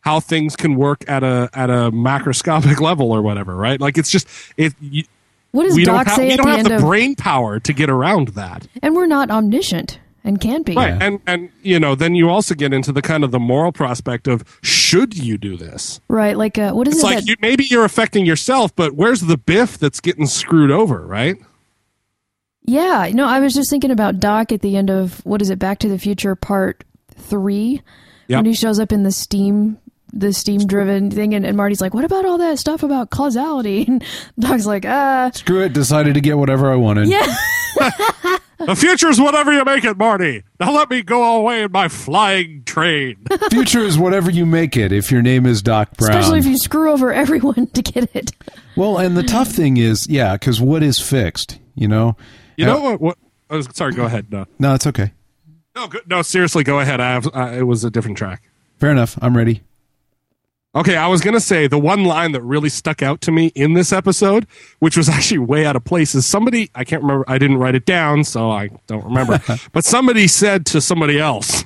how 0.00 0.18
things 0.20 0.56
can 0.56 0.76
work 0.76 1.04
at 1.08 1.22
a 1.22 1.48
at 1.54 1.70
a 1.70 1.90
macroscopic 1.92 2.80
level 2.88 3.10
or 3.12 3.22
whatever 3.22 3.54
right 3.56 3.80
like 3.80 3.98
it's 3.98 4.10
just 4.10 4.26
it 4.56 4.74
you, 4.80 5.04
What 5.52 5.64
does 5.64 5.74
we 5.76 5.84
Doc 5.84 6.06
don't 6.06 6.06
have 6.08 6.16
say 6.16 6.26
we 6.26 6.32
at 6.32 6.36
don't 6.38 6.46
the 6.46 6.50
have 6.52 6.58
end 6.60 6.66
the 6.70 6.74
of? 6.76 6.80
brain 6.82 7.14
power 7.14 7.60
to 7.60 7.72
get 7.72 7.90
around 7.90 8.28
that 8.28 8.66
and 8.82 8.94
we're 8.96 9.06
not 9.06 9.30
omniscient 9.30 9.98
and 10.24 10.40
can't 10.40 10.64
be. 10.66 10.74
right 10.74 11.00
and 11.02 11.20
and 11.26 11.50
you 11.62 11.78
know 11.80 11.94
then 11.94 12.14
you 12.14 12.28
also 12.30 12.54
get 12.54 12.72
into 12.72 12.92
the 12.92 13.02
kind 13.02 13.24
of 13.24 13.30
the 13.30 13.40
moral 13.40 13.72
prospect 13.72 14.28
of 14.28 14.44
should 14.62 15.16
you 15.16 15.36
do 15.38 15.56
this 15.56 16.00
Right, 16.08 16.36
Like, 16.36 16.58
uh, 16.58 16.72
what 16.72 16.86
is 16.88 16.94
it's 16.96 17.02
it 17.02 17.06
like 17.06 17.16
that 17.18 17.26
you, 17.28 17.36
maybe 17.40 17.64
you're 17.64 17.84
affecting 17.84 18.24
yourself 18.26 18.74
but 18.76 18.92
where's 18.94 19.22
the 19.22 19.36
biff 19.38 19.78
that's 19.78 20.00
getting 20.00 20.26
screwed 20.26 20.70
over 20.70 21.06
right 21.06 21.36
Yeah, 22.64 23.10
no, 23.12 23.26
I 23.26 23.40
was 23.40 23.54
just 23.54 23.70
thinking 23.70 23.90
about 23.90 24.20
Doc 24.20 24.52
at 24.52 24.60
the 24.60 24.76
end 24.76 24.90
of 24.90 25.24
what 25.26 25.42
is 25.42 25.50
it, 25.50 25.58
Back 25.58 25.78
to 25.80 25.88
the 25.88 25.98
Future 25.98 26.34
Part 26.36 26.84
Three, 27.14 27.82
Yep. 28.28 28.38
when 28.38 28.44
he 28.46 28.54
shows 28.54 28.78
up 28.78 28.92
in 28.92 29.02
the 29.02 29.10
steam, 29.10 29.78
the 30.12 30.32
steam-driven 30.32 31.10
thing, 31.10 31.34
and, 31.34 31.44
and 31.44 31.56
Marty's 31.56 31.80
like, 31.80 31.92
"What 31.92 32.04
about 32.04 32.24
all 32.24 32.38
that 32.38 32.58
stuff 32.58 32.82
about 32.84 33.10
causality?" 33.10 33.84
And 33.88 34.04
Doc's 34.38 34.64
like, 34.66 34.84
"Uh, 34.84 35.30
Screw 35.32 35.62
it. 35.62 35.72
Decided 35.72 36.14
to 36.14 36.20
get 36.20 36.38
whatever 36.38 36.70
I 36.72 36.76
wanted. 36.76 37.08
yeah, 37.08 37.26
the 38.66 38.76
future 38.76 39.08
is 39.08 39.20
whatever 39.20 39.52
you 39.52 39.64
make 39.64 39.84
it 39.84 39.96
marty 39.96 40.42
now 40.60 40.72
let 40.72 40.88
me 40.90 41.02
go 41.02 41.36
away 41.38 41.62
in 41.62 41.72
my 41.72 41.88
flying 41.88 42.62
train 42.64 43.16
Future 43.50 43.80
is 43.80 43.98
whatever 43.98 44.30
you 44.30 44.46
make 44.46 44.76
it. 44.76 44.92
If 44.92 45.10
your 45.12 45.22
name 45.22 45.46
is 45.46 45.62
Doc 45.62 45.96
Brown. 45.96 46.10
especially 46.16 46.38
if 46.38 46.46
you 46.46 46.56
screw 46.58 46.90
over 46.92 47.12
everyone 47.12 47.66
to 47.68 47.82
get 47.82 48.14
it." 48.14 48.30
well, 48.76 48.98
and 48.98 49.16
the 49.16 49.22
tough 49.22 49.48
thing 49.48 49.76
is, 49.76 50.06
yeah, 50.08 50.32
because 50.34 50.60
what 50.60 50.82
is 50.82 50.98
fixed? 50.98 51.58
You 51.74 51.88
know. 51.88 52.16
you 52.56 52.66
Yeah. 52.66 52.72
know 52.74 52.80
what, 52.80 53.00
what 53.00 53.18
I 53.50 53.56
was, 53.56 53.68
sorry 53.74 53.92
go 53.92 54.04
ahead 54.04 54.30
no 54.32 54.46
No, 54.58 54.74
it's 54.74 54.86
okay. 54.86 55.12
no 55.76 55.88
no 56.06 56.22
seriously 56.22 56.64
go 56.64 56.80
ahead 56.80 57.00
i 57.00 57.10
have 57.10 57.26
uh, 57.34 57.52
it 57.56 57.62
was 57.64 57.84
a 57.84 57.90
different 57.90 58.16
track 58.18 58.42
Fair 58.78 58.90
enough. 58.90 59.16
I'm 59.22 59.36
ready. 59.36 59.62
Okay, 60.74 60.96
I 60.96 61.06
was 61.06 61.20
going 61.20 61.34
to 61.34 61.40
say 61.40 61.66
the 61.66 61.78
one 61.78 62.04
line 62.04 62.32
that 62.32 62.40
really 62.40 62.70
stuck 62.70 63.02
out 63.02 63.20
to 63.22 63.32
me 63.32 63.48
in 63.54 63.74
this 63.74 63.92
episode, 63.92 64.46
which 64.78 64.96
was 64.96 65.08
actually 65.10 65.38
way 65.38 65.66
out 65.66 65.76
of 65.76 65.84
place, 65.84 66.14
is 66.14 66.24
somebody, 66.24 66.70
I 66.74 66.84
can't 66.84 67.02
remember, 67.02 67.24
I 67.28 67.36
didn't 67.38 67.58
write 67.58 67.74
it 67.74 67.84
down, 67.84 68.24
so 68.24 68.50
I 68.50 68.70
don't 68.86 69.04
remember, 69.04 69.38
but 69.72 69.84
somebody 69.84 70.26
said 70.26 70.64
to 70.66 70.80
somebody 70.80 71.18
else, 71.18 71.64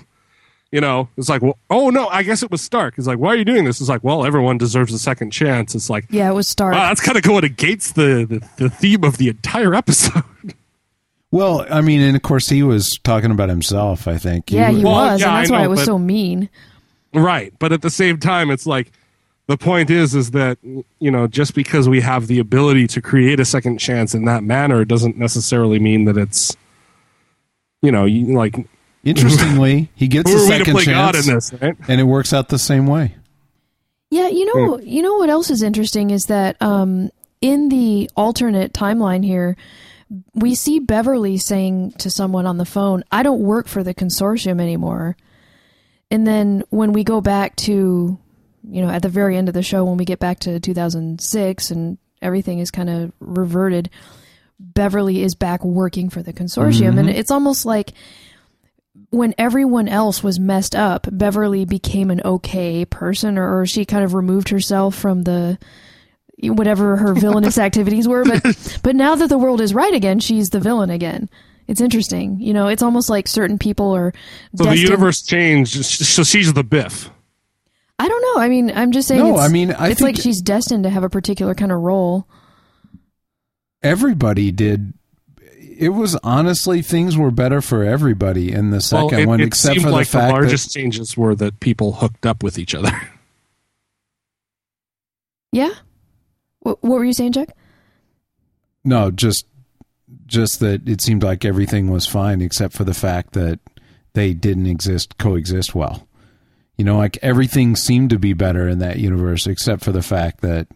you 0.73 0.81
know, 0.81 1.09
it's 1.17 1.29
like, 1.29 1.41
well, 1.41 1.57
oh 1.71 1.91
no, 1.91 2.09
I 2.09 2.25
guess 2.25 2.43
it 2.43 2.51
was 2.51 2.61
Stark. 2.63 2.95
It's 2.99 3.07
like, 3.07 3.19
why 3.21 3.29
are 3.29 3.37
you 3.37 3.45
doing 3.45 3.65
this? 3.65 3.81
It's 3.81 3.89
like, 3.89 4.03
well, 4.03 4.27
everyone 4.27 4.59
deserves 4.59 4.93
a 4.93 4.99
second 4.99 5.31
chance. 5.31 5.77
It's 5.77 5.89
like, 5.89 6.07
Yeah, 6.11 6.29
it 6.29 6.35
was 6.35 6.49
Stark. 6.49 6.75
wow, 6.75 6.89
that's 6.89 7.01
kind 7.01 7.17
of 7.17 7.23
going 7.23 7.45
against 7.45 7.95
the, 7.95 8.27
the, 8.29 8.49
the 8.65 8.69
theme 8.71 9.05
of 9.05 9.19
the 9.19 9.29
entire 9.29 9.75
episode. 9.75 10.23
Well, 11.33 11.67
I 11.69 11.81
mean, 11.81 12.01
and 12.01 12.15
of 12.17 12.23
course 12.23 12.49
he 12.49 12.63
was 12.63 12.99
talking 13.03 13.33
about 13.33 13.49
himself. 13.49 14.07
I 14.07 14.17
think. 14.17 14.51
yeah, 14.53 14.71
he 14.71 14.85
Well, 14.85 14.95
was, 15.13 15.21
yeah, 15.21 15.27
and 15.29 15.37
that's 15.39 15.51
I 15.51 15.53
why 15.55 15.59
know, 15.59 15.65
it 15.65 15.69
was 15.71 15.81
but- 15.81 15.87
so 15.87 15.99
mean. 15.99 16.49
Right, 17.17 17.53
but 17.59 17.73
at 17.73 17.83
the 17.83 17.91
same 17.91 18.19
time, 18.19 18.51
it's 18.51 18.67
like 18.67 18.93
the 19.47 19.57
point 19.57 19.91
is 19.91 20.15
is 20.15 20.33
that 20.33 20.59
you 20.63 21.11
know 21.11 21.27
just 21.27 21.55
because 21.55 21.89
we 21.89 22.01
have 22.03 22.27
the 22.27 22.39
ability 22.39 22.87
to 22.89 23.01
create 23.01 23.41
a 23.41 23.45
second 23.45 23.79
chance 23.79 24.15
in 24.15 24.27
that 24.27 24.43
manner 24.43 24.85
doesn't 24.85 25.17
necessarily 25.17 25.79
mean 25.79 26.05
that 26.05 26.17
it's 26.17 26.57
you 27.81 27.91
know 27.91 28.05
you, 28.05 28.37
like 28.37 28.55
Interestingly, 29.07 29.89
he 29.95 30.09
gets 30.09 30.29
a 30.29 30.35
are 30.35 30.37
we 30.37 30.41
to 30.41 30.47
second 30.59 30.75
play 30.75 30.85
God 30.87 31.15
chance, 31.15 31.29
in 31.29 31.35
this? 31.35 31.53
Right? 31.53 31.77
and 31.87 32.01
it 32.01 32.05
works 32.05 32.33
out 32.33 32.49
the 32.49 32.59
same 32.59 32.89
way. 32.89 33.15
Yeah, 34.11 34.27
you 34.27 34.53
know, 34.53 34.81
you 34.81 35.01
know 35.01 35.15
what 35.15 35.31
else 35.31 35.49
is 35.49 35.63
interesting 35.63 36.11
is 36.11 36.25
that 36.25 36.61
um, 36.61 37.11
in 37.41 37.69
the 37.69 38.11
alternate 38.17 38.73
timeline 38.73 39.25
here, 39.25 39.57
we 40.35 40.57
see 40.57 40.81
Beverly 40.81 41.39
saying 41.39 41.93
to 41.99 42.11
someone 42.11 42.47
on 42.47 42.57
the 42.57 42.65
phone, 42.65 43.05
"I 43.13 43.23
don't 43.23 43.41
work 43.41 43.69
for 43.69 43.85
the 43.85 43.95
consortium 43.95 44.61
anymore." 44.61 45.17
And 46.11 46.27
then 46.27 46.63
when 46.71 46.93
we 46.93 47.05
go 47.05 47.21
back 47.21 47.57
to, 47.57 48.19
you 48.69 48.83
know, 48.83 48.89
at 48.89 49.03
the 49.03 49.09
very 49.09 49.37
end 49.37 49.49
of 49.49 49.55
the 49.55 49.63
show, 49.63 49.85
when 49.85 49.97
we 49.97 50.05
get 50.05 50.19
back 50.19 50.41
to 50.41 50.61
2006 50.61 51.71
and 51.71 51.99
everything 52.23 52.61
is 52.61 52.71
kind 52.71 52.89
of 52.89 53.13
reverted, 53.21 53.91
Beverly 54.59 55.23
is 55.23 55.35
back 55.35 55.65
working 55.65 56.09
for 56.09 56.23
the 56.23 56.33
consortium, 56.33 56.99
and 56.99 57.09
mm-hmm. 57.09 57.19
it's 57.19 57.31
almost 57.31 57.67
like 57.67 57.93
when 59.11 59.35
everyone 59.37 59.89
else 59.89 60.23
was 60.23 60.41
messed 60.41 60.75
up, 60.75 61.07
Beverly 61.11 61.65
became 61.65 62.11
an 62.11 62.23
okay 62.25 62.85
person, 62.85 63.37
or, 63.37 63.61
or 63.61 63.67
she 63.67 63.85
kind 63.85 64.05
of 64.05 64.15
removed 64.15 64.49
herself 64.49 64.95
from 64.95 65.23
the 65.23 65.59
whatever 66.43 66.97
her 66.97 67.15
villainous 67.15 67.59
activities 67.67 68.09
were. 68.09 68.25
But 68.25 68.79
but 68.83 68.97
now 68.97 69.15
that 69.15 69.29
the 69.29 69.39
world 69.39 69.61
is 69.61 69.75
right 69.75 69.95
again, 69.95 70.21
she's 70.21 70.51
the 70.51 70.61
villain 70.61 70.91
again. 70.91 71.29
It's 71.69 71.81
interesting, 71.81 72.41
you 72.41 72.55
know. 72.55 72.69
It's 72.69 72.83
almost 72.83 73.11
like 73.11 73.27
certain 73.29 73.59
people 73.59 73.95
are. 73.95 74.13
So 74.57 74.65
the 74.65 74.77
universe 74.79 75.23
changed. 75.23 75.85
So 75.85 76.23
she's 76.23 76.53
the 76.53 76.63
Biff. 76.65 77.11
I 77.99 78.09
don't 78.09 78.23
know. 78.23 78.43
I 78.43 78.49
mean, 78.49 78.71
I'm 78.75 78.93
just 78.93 79.09
saying. 79.09 79.23
No, 79.23 79.35
it's, 79.35 79.41
I 79.41 79.49
mean, 79.49 79.73
I 79.73 79.89
it's 79.89 80.01
think- 80.01 80.17
like 80.17 80.23
she's 80.23 80.41
destined 80.41 80.85
to 80.85 80.91
have 80.91 81.03
a 81.03 81.09
particular 81.11 81.55
kind 81.55 81.73
of 81.73 81.81
role. 81.81 82.29
Everybody 83.83 84.53
did. 84.53 84.93
It 85.79 85.91
was 85.91 86.17
honestly 86.23 86.81
things 86.83 87.19
were 87.19 87.31
better 87.31 87.61
for 87.61 87.85
everybody 87.85 88.51
in 88.51 88.71
the 88.71 88.81
second 88.81 89.11
well, 89.11 89.21
it, 89.21 89.27
one, 89.27 89.41
it 89.41 89.47
except 89.47 89.81
for 89.81 89.91
like 89.91 90.07
the 90.07 90.13
fact 90.13 90.29
the 90.29 90.33
largest 90.33 90.73
changes 90.73 91.17
were 91.17 91.35
that 91.35 91.61
people 91.61 91.93
hooked 91.95 92.25
up 92.25 92.43
with 92.43 92.59
each 92.59 92.75
other. 92.75 92.91
Yeah. 95.53 95.71
What, 96.61 96.83
what 96.83 96.99
were 96.99 97.05
you 97.05 97.13
saying, 97.15 97.33
Jack? 97.33 97.49
no, 98.85 99.11
just 99.11 99.47
just 100.27 100.61
that 100.61 100.89
it 100.89 101.01
seemed 101.03 101.23
like 101.23 101.45
everything 101.45 101.91
was 101.91 102.07
fine 102.07 102.41
except 102.43 102.75
for 102.75 102.85
the 102.85 102.95
fact 102.95 103.33
that 103.33 103.61
they 104.15 104.35
didn't 104.35 104.67
exist 104.67 105.19
coexist 105.19 105.75
well. 105.75 106.07
You 106.77 106.85
know, 106.85 106.97
like 106.99 107.19
everything 107.23 107.77
seemed 107.77 108.11
to 108.11 108.19
be 108.19 108.33
better 108.33 108.69
in 108.69 108.81
that 108.81 108.99
universe 108.99 109.47
except 109.47 109.83
for 109.85 109.93
the 109.93 110.03
fact 110.03 110.41
that 110.43 110.69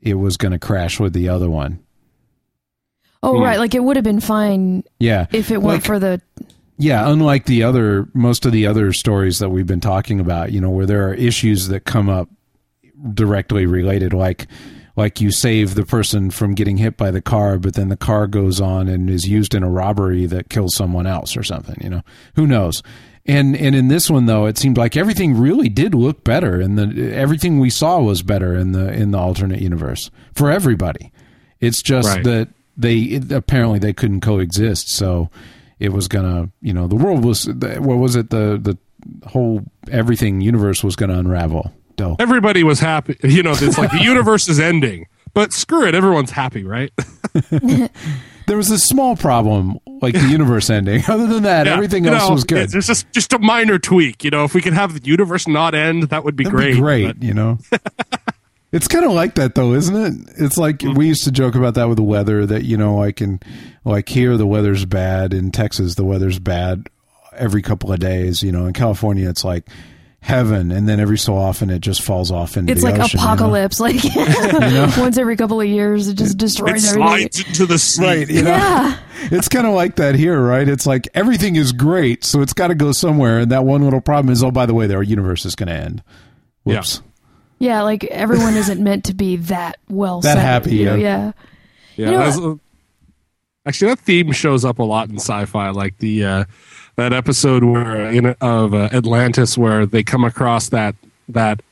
it 0.00 0.14
was 0.14 0.36
going 0.36 0.52
to 0.52 0.58
crash 0.58 0.98
with 0.98 1.12
the 1.12 1.28
other 1.28 1.48
one. 1.50 1.78
Oh, 3.22 3.36
Hmm. 3.36 3.42
right. 3.44 3.58
Like 3.58 3.74
it 3.74 3.84
would 3.84 3.96
have 3.96 4.04
been 4.04 4.20
fine 4.20 4.82
Yeah. 4.98 5.26
if 5.32 5.50
it 5.50 5.62
weren't 5.62 5.76
Like- 5.78 5.84
for 5.84 5.98
the. 5.98 6.20
Yeah, 6.78 7.08
unlike 7.08 7.44
the 7.44 7.62
other 7.62 8.08
most 8.14 8.44
of 8.46 8.50
the 8.52 8.66
other 8.66 8.92
stories 8.92 9.38
that 9.38 9.50
we've 9.50 9.66
been 9.66 9.78
talking 9.80 10.18
about, 10.18 10.50
you 10.50 10.60
know, 10.60 10.70
where 10.70 10.86
there 10.86 11.08
are 11.08 11.14
issues 11.14 11.68
that 11.68 11.84
come 11.84 12.08
up 12.08 12.28
directly 13.14 13.66
related 13.66 14.12
like 14.12 14.46
like 14.96 15.20
you 15.20 15.30
save 15.30 15.74
the 15.74 15.84
person 15.84 16.30
from 16.30 16.54
getting 16.54 16.76
hit 16.76 16.96
by 16.96 17.10
the 17.10 17.22
car 17.22 17.58
but 17.58 17.74
then 17.74 17.88
the 17.88 17.96
car 17.96 18.26
goes 18.26 18.60
on 18.60 18.88
and 18.88 19.08
is 19.08 19.26
used 19.26 19.54
in 19.54 19.62
a 19.62 19.70
robbery 19.70 20.26
that 20.26 20.50
kills 20.50 20.74
someone 20.76 21.06
else 21.06 21.36
or 21.36 21.42
something, 21.42 21.76
you 21.82 21.88
know. 21.90 22.02
Who 22.36 22.46
knows? 22.46 22.82
And 23.24 23.56
and 23.56 23.74
in 23.76 23.88
this 23.88 24.10
one 24.10 24.26
though, 24.26 24.46
it 24.46 24.58
seemed 24.58 24.76
like 24.76 24.96
everything 24.96 25.38
really 25.38 25.68
did 25.68 25.94
look 25.94 26.24
better 26.24 26.60
and 26.60 26.76
the 26.76 27.14
everything 27.14 27.60
we 27.60 27.70
saw 27.70 28.00
was 28.00 28.22
better 28.22 28.56
in 28.56 28.72
the 28.72 28.92
in 28.92 29.12
the 29.12 29.18
alternate 29.18 29.60
universe 29.60 30.10
for 30.34 30.50
everybody. 30.50 31.12
It's 31.60 31.82
just 31.82 32.08
Right. 32.08 32.24
that 32.24 32.48
they 32.76 32.98
it, 32.98 33.30
apparently 33.30 33.78
they 33.78 33.92
couldn't 33.92 34.22
coexist, 34.22 34.88
so 34.90 35.30
it 35.78 35.92
was 35.92 36.08
gonna 36.08 36.48
you 36.60 36.72
know 36.72 36.88
the 36.88 36.96
world 36.96 37.24
was 37.24 37.46
what 37.46 37.98
was 37.98 38.16
it 38.16 38.30
the 38.30 38.58
the 38.60 38.76
whole 39.28 39.62
everything 39.90 40.40
universe 40.40 40.82
was 40.82 40.96
gonna 40.96 41.18
unravel 41.18 41.72
though. 42.02 42.16
Everybody 42.18 42.64
was 42.64 42.80
happy. 42.80 43.16
You 43.22 43.42
know, 43.42 43.52
it's 43.52 43.78
like 43.78 43.90
the 43.90 44.02
universe 44.02 44.48
is 44.48 44.58
ending, 44.60 45.06
but 45.34 45.52
screw 45.52 45.86
it, 45.86 45.94
everyone's 45.94 46.30
happy, 46.30 46.64
right? 46.64 46.92
There 48.48 48.56
was 48.56 48.72
a 48.72 48.78
small 48.78 49.14
problem, 49.16 49.78
like 50.02 50.14
the 50.14 50.26
universe 50.28 50.68
ending. 50.68 51.04
Other 51.08 51.28
than 51.28 51.44
that, 51.44 51.66
Yeah, 51.66 51.74
everything 51.74 52.04
else 52.06 52.26
know, 52.28 52.34
was 52.34 52.42
good. 52.42 52.74
It's 52.74 52.88
just 52.88 53.10
just 53.12 53.32
a 53.32 53.38
minor 53.38 53.78
tweak. 53.78 54.24
You 54.24 54.30
know, 54.30 54.42
if 54.44 54.52
we 54.52 54.60
could 54.60 54.72
have 54.72 55.00
the 55.00 55.08
universe 55.08 55.46
not 55.46 55.76
end, 55.76 56.04
that 56.10 56.24
would 56.24 56.34
be 56.34 56.42
That'd 56.44 56.56
great. 56.58 56.74
be 56.74 56.80
great, 56.80 57.06
but- 57.06 57.22
you 57.22 57.34
know. 57.34 57.58
it's 58.72 58.88
kind 58.88 59.04
of 59.04 59.12
like 59.12 59.36
that 59.36 59.54
though, 59.54 59.72
isn't 59.74 59.94
it? 59.96 60.34
It's 60.38 60.56
like 60.58 60.78
Mm-hmm. 60.78 60.98
we 60.98 61.06
used 61.06 61.22
to 61.24 61.30
joke 61.30 61.54
about 61.54 61.74
that 61.74 61.88
with 61.88 61.96
the 61.98 62.02
weather 62.02 62.44
that 62.44 62.64
you 62.64 62.76
know, 62.76 63.00
I 63.00 63.12
can 63.12 63.38
like 63.84 64.08
here 64.08 64.36
the 64.36 64.46
weather's 64.46 64.84
bad 64.86 65.32
in 65.32 65.52
Texas 65.52 65.94
the 65.94 66.04
weather's 66.04 66.40
bad 66.40 66.88
every 67.36 67.62
couple 67.62 67.92
of 67.92 68.00
days, 68.00 68.42
you 68.42 68.50
know. 68.50 68.66
In 68.66 68.72
California 68.72 69.28
it's 69.28 69.44
like 69.44 69.68
heaven 70.24 70.70
and 70.70 70.88
then 70.88 71.00
every 71.00 71.18
so 71.18 71.34
often 71.36 71.68
it 71.68 71.80
just 71.80 72.00
falls 72.00 72.30
off 72.30 72.56
into 72.56 72.70
It's 72.72 72.82
the 72.82 72.90
like 72.92 73.00
ocean, 73.00 73.18
you 73.18 73.26
know? 73.26 73.32
apocalypse. 73.32 73.80
Like 73.80 73.96
once 74.96 75.18
every 75.18 75.36
couple 75.36 75.60
of 75.60 75.66
years, 75.66 76.06
it 76.08 76.14
just 76.14 76.34
It 76.34 76.38
destroys 76.38 76.88
everything. 76.88 77.08
slides 77.08 77.40
into 77.46 77.66
the 77.66 77.78
sea. 77.78 78.02
Right, 78.04 78.30
you 78.30 78.42
know. 78.42 78.50
Yeah. 78.50 78.98
It's 79.32 79.48
kind 79.48 79.66
of 79.66 79.74
like 79.74 79.96
that 79.96 80.14
here, 80.14 80.40
right? 80.40 80.68
It's 80.68 80.86
like 80.86 81.08
everything 81.14 81.56
is 81.56 81.72
great, 81.72 82.22
so 82.24 82.40
it's 82.40 82.52
got 82.52 82.68
to 82.68 82.74
go 82.76 82.92
somewhere 82.92 83.40
and 83.40 83.50
that 83.50 83.64
one 83.64 83.82
little 83.82 84.00
problem 84.00 84.32
is 84.32 84.42
oh 84.44 84.50
by 84.52 84.64
the 84.66 84.74
way, 84.74 84.92
our 84.94 85.02
universe 85.02 85.44
is 85.44 85.54
going 85.56 85.68
to 85.68 85.74
end. 85.74 86.02
Yeah. 86.64 86.76
Whoops. 86.76 87.02
Yeah, 87.58 87.82
like 87.82 88.04
everyone 88.04 88.54
isn't 88.54 88.82
meant 88.82 89.04
to 89.06 89.14
be 89.14 89.36
that 89.36 89.78
well 89.88 90.20
That 90.20 90.34
set, 90.34 90.42
happy, 90.42 90.76
you 90.76 90.84
know, 90.84 90.94
yeah. 90.94 91.24
yeah. 91.26 91.32
Yeah, 91.96 92.06
You 92.06 92.12
know 92.12 92.18
that's, 92.24 92.38
uh, 92.38 92.54
actually, 93.66 93.88
that 93.90 93.98
theme 94.00 94.32
shows 94.32 94.64
up 94.64 94.78
a 94.78 94.82
lot 94.82 95.08
in 95.10 95.16
sci-fi, 95.16 95.70
like 95.70 95.98
the 95.98 96.24
uh, 96.24 96.44
that 96.96 97.12
episode 97.12 97.64
where 97.64 98.10
in 98.10 98.26
of 98.40 98.74
uh, 98.74 98.88
Atlantis, 98.92 99.56
where 99.56 99.86
they 99.86 100.02
come 100.02 100.24
across 100.24 100.68
that 100.70 100.94
that 101.28 101.62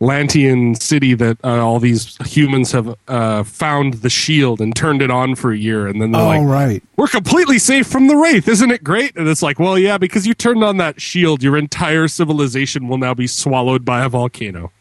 Lantean 0.00 0.80
city 0.82 1.14
that 1.14 1.38
uh, 1.44 1.64
all 1.64 1.78
these 1.78 2.16
humans 2.26 2.72
have 2.72 2.96
uh, 3.06 3.44
found 3.44 3.94
the 3.94 4.10
shield 4.10 4.60
and 4.60 4.74
turned 4.74 5.00
it 5.00 5.12
on 5.12 5.36
for 5.36 5.52
a 5.52 5.56
year, 5.56 5.86
and 5.86 6.02
then 6.02 6.10
they're 6.10 6.20
Oh 6.20 6.26
like, 6.26 6.42
right. 6.42 6.82
"We're 6.96 7.06
completely 7.06 7.60
safe 7.60 7.86
from 7.86 8.08
the 8.08 8.16
wraith, 8.16 8.48
isn't 8.48 8.70
it 8.72 8.82
great?" 8.82 9.16
And 9.16 9.28
it's 9.28 9.42
like, 9.42 9.60
"Well, 9.60 9.78
yeah, 9.78 9.98
because 9.98 10.26
you 10.26 10.34
turned 10.34 10.64
on 10.64 10.78
that 10.78 11.00
shield, 11.00 11.40
your 11.42 11.56
entire 11.56 12.08
civilization 12.08 12.88
will 12.88 12.98
now 12.98 13.14
be 13.14 13.28
swallowed 13.28 13.84
by 13.84 14.04
a 14.04 14.08
volcano." 14.08 14.72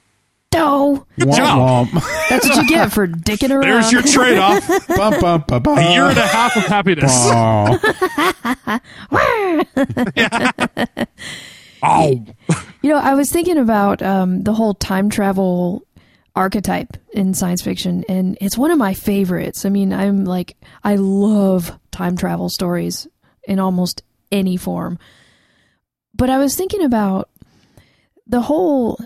No, 0.54 1.06
Womp 1.18 1.36
job. 1.36 1.88
womp. 1.88 2.30
that's 2.30 2.48
what 2.48 2.58
you 2.58 2.68
get 2.68 2.92
for 2.92 3.08
dicking 3.08 3.52
around. 3.52 3.62
There's 3.62 3.92
your 3.92 4.02
trade-off: 4.02 4.68
bum, 4.90 5.20
bum, 5.22 5.44
bum, 5.48 5.64
bum. 5.64 5.78
a 5.78 5.92
year 5.92 6.04
and 6.06 6.18
a 6.18 6.28
half 6.28 6.56
of 6.58 6.64
happiness. 6.64 7.12
Aw. 7.14 8.80
Oh, 11.84 12.24
You 12.84 12.92
know, 12.92 13.00
I 13.00 13.16
was 13.16 13.32
thinking 13.32 13.58
about 13.58 14.04
um, 14.04 14.44
the 14.44 14.54
whole 14.54 14.76
time 14.76 15.10
travel 15.10 15.84
archetype 16.36 16.96
in 17.12 17.34
science 17.34 17.64
fiction, 17.64 18.04
and 18.08 18.38
it's 18.40 18.56
one 18.56 18.70
of 18.70 18.78
my 18.78 18.94
favorites. 18.94 19.66
I 19.66 19.70
mean, 19.70 19.92
I'm 19.92 20.24
like, 20.24 20.56
I 20.84 20.96
love 20.98 21.72
time 21.90 22.18
travel 22.18 22.50
stories 22.50 23.08
in 23.46 23.58
almost 23.60 24.04
any 24.32 24.58
form. 24.58 25.00
But 26.14 26.30
I 26.30 26.38
was 26.38 26.56
thinking 26.56 26.84
about 26.84 27.30
the 28.28 28.42
whole. 28.42 29.00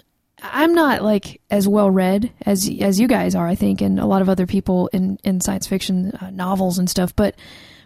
I'm 0.52 0.74
not 0.74 1.02
like 1.02 1.42
as 1.50 1.68
well 1.68 1.90
read 1.90 2.32
as 2.46 2.70
as 2.82 3.00
you 3.00 3.08
guys 3.08 3.36
are, 3.36 3.48
I 3.48 3.56
think, 3.56 3.82
and 3.82 4.00
a 4.00 4.06
lot 4.06 4.22
of 4.22 4.30
other 4.30 4.46
people 4.46 4.88
in 4.94 5.18
in 5.24 5.42
science 5.42 5.68
fiction 5.68 6.12
uh, 6.22 6.30
novels 6.30 6.78
and 6.78 6.90
stuff. 6.90 7.16
But 7.16 7.36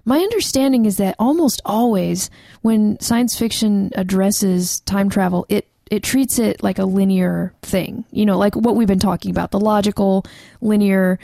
my 0.06 0.20
understanding 0.20 0.86
is 0.86 0.98
that 0.98 1.16
almost 1.20 1.62
always 1.66 2.30
when 2.62 3.00
science 3.00 3.38
fiction 3.38 3.92
addresses 3.96 4.80
time 4.82 5.10
travel, 5.10 5.46
it 5.50 5.68
it 5.92 6.04
treats 6.04 6.40
it 6.40 6.64
like 6.64 6.80
a 6.80 6.86
linear 6.86 7.54
thing. 7.62 8.06
You 8.12 8.26
know, 8.26 8.38
like 8.38 8.56
what 8.56 8.76
we've 8.76 8.88
been 8.88 9.00
talking 9.00 9.32
about, 9.32 9.52
the 9.52 9.60
logical, 9.60 10.26
linear, 10.62 11.20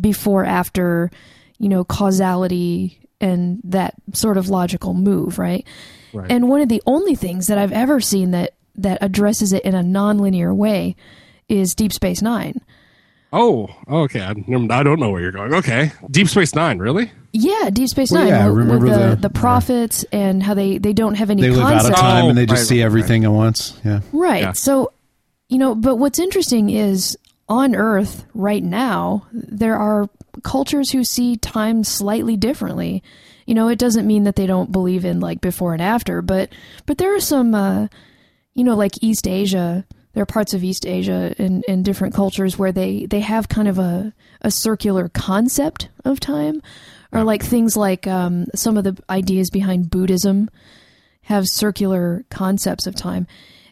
before 0.00 0.44
after, 0.44 1.10
you 1.58 1.68
know, 1.68 1.84
causality 1.84 3.00
and 3.20 3.60
that 3.64 3.94
sort 4.12 4.36
of 4.36 4.48
logical 4.48 4.94
move, 4.94 5.38
right? 5.38 5.66
Right. 6.12 6.30
And 6.30 6.48
one 6.48 6.60
of 6.60 6.68
the 6.68 6.82
only 6.86 7.14
things 7.14 7.48
that 7.48 7.58
I've 7.58 7.72
ever 7.72 8.00
seen 8.00 8.30
that 8.32 8.54
that 8.78 8.98
addresses 9.02 9.52
it 9.52 9.62
in 9.64 9.74
a 9.74 9.82
nonlinear 9.82 10.54
way 10.54 10.96
is 11.48 11.74
Deep 11.74 11.92
Space 11.92 12.22
9. 12.22 12.60
Oh, 13.32 13.68
okay. 13.86 14.22
I, 14.22 14.30
I 14.30 14.82
don't 14.82 14.98
know 15.00 15.10
where 15.10 15.20
you're 15.20 15.32
going. 15.32 15.52
Okay, 15.54 15.92
Deep 16.10 16.28
Space 16.28 16.54
Nine, 16.54 16.78
really? 16.78 17.10
Yeah, 17.32 17.68
Deep 17.70 17.88
Space 17.88 18.10
Well, 18.10 18.22
Nine. 18.22 18.28
yeah, 18.30 18.46
I 18.46 18.48
with- 18.48 18.56
with 18.56 18.66
remember 18.82 18.88
the, 19.10 19.16
the- 19.16 19.28
the 19.28 19.30
prophets 19.30 20.02
and 20.12 20.42
how 20.42 20.54
they, 20.54 20.78
they 20.78 20.94
don't 20.94 21.14
have 21.14 21.28
any 21.28 21.42
They 21.42 21.50
live 21.50 21.60
out 21.60 21.72
concept. 21.72 21.94
of 21.94 22.00
time 22.00 22.24
Oh, 22.24 22.28
and 22.30 22.38
they 22.38 22.46
just 22.46 22.60
right, 22.60 22.66
see 22.66 22.80
right, 22.80 22.86
everything 22.86 23.24
at 23.24 23.32
once. 23.32 23.78
Yeah. 23.84 24.00
Right. 24.12 24.40
Yeah. 24.42 24.52
So, 24.52 24.92
you 25.50 25.58
know, 25.58 25.74
but 25.74 25.96
what's 25.96 26.18
interesting 26.18 26.70
is 26.70 27.18
on 27.50 27.74
Earth 27.74 28.24
right 28.34 28.62
now, 28.62 29.26
there 29.32 29.76
are 29.76 30.08
cultures 30.42 30.90
who 30.92 31.04
see 31.04 31.36
time 31.36 31.84
slightly 31.84 32.36
differently. 32.36 33.02
You 33.46 33.54
know, 33.54 33.68
it 33.68 33.78
doesn't 33.78 34.06
mean 34.06 34.24
that 34.24 34.36
they 34.36 34.46
don't 34.46 34.72
believe 34.72 35.04
in 35.04 35.20
like 35.20 35.40
before 35.42 35.72
and 35.74 35.82
after, 35.82 36.22
but 36.22 36.50
but 36.86 36.96
there 36.98 37.14
are 37.14 37.20
some 37.20 37.54
uh 37.54 37.88
you 38.58 38.64
know, 38.64 38.74
like 38.74 39.00
East 39.00 39.28
Asia, 39.28 39.86
there 40.14 40.22
are 40.22 40.26
parts 40.26 40.52
of 40.52 40.64
East 40.64 40.84
Asia 40.84 41.32
and 41.38 41.64
in, 41.68 41.84
different 41.84 42.12
cultures 42.12 42.58
where 42.58 42.72
they 42.72 43.06
they 43.06 43.20
have 43.20 43.48
kind 43.48 43.68
of 43.68 43.78
a 43.78 44.12
a 44.42 44.50
circular 44.50 45.08
concept 45.10 45.88
of 46.04 46.18
time 46.18 46.60
or 47.12 47.22
like 47.22 47.40
things 47.42 47.76
like 47.76 48.08
um 48.08 48.46
some 48.56 48.76
of 48.76 48.82
the 48.82 49.00
ideas 49.08 49.48
behind 49.48 49.90
Buddhism 49.90 50.50
have 51.22 51.46
circular 51.46 52.24
concepts 52.30 52.88
of 52.88 52.96
time. 52.96 53.28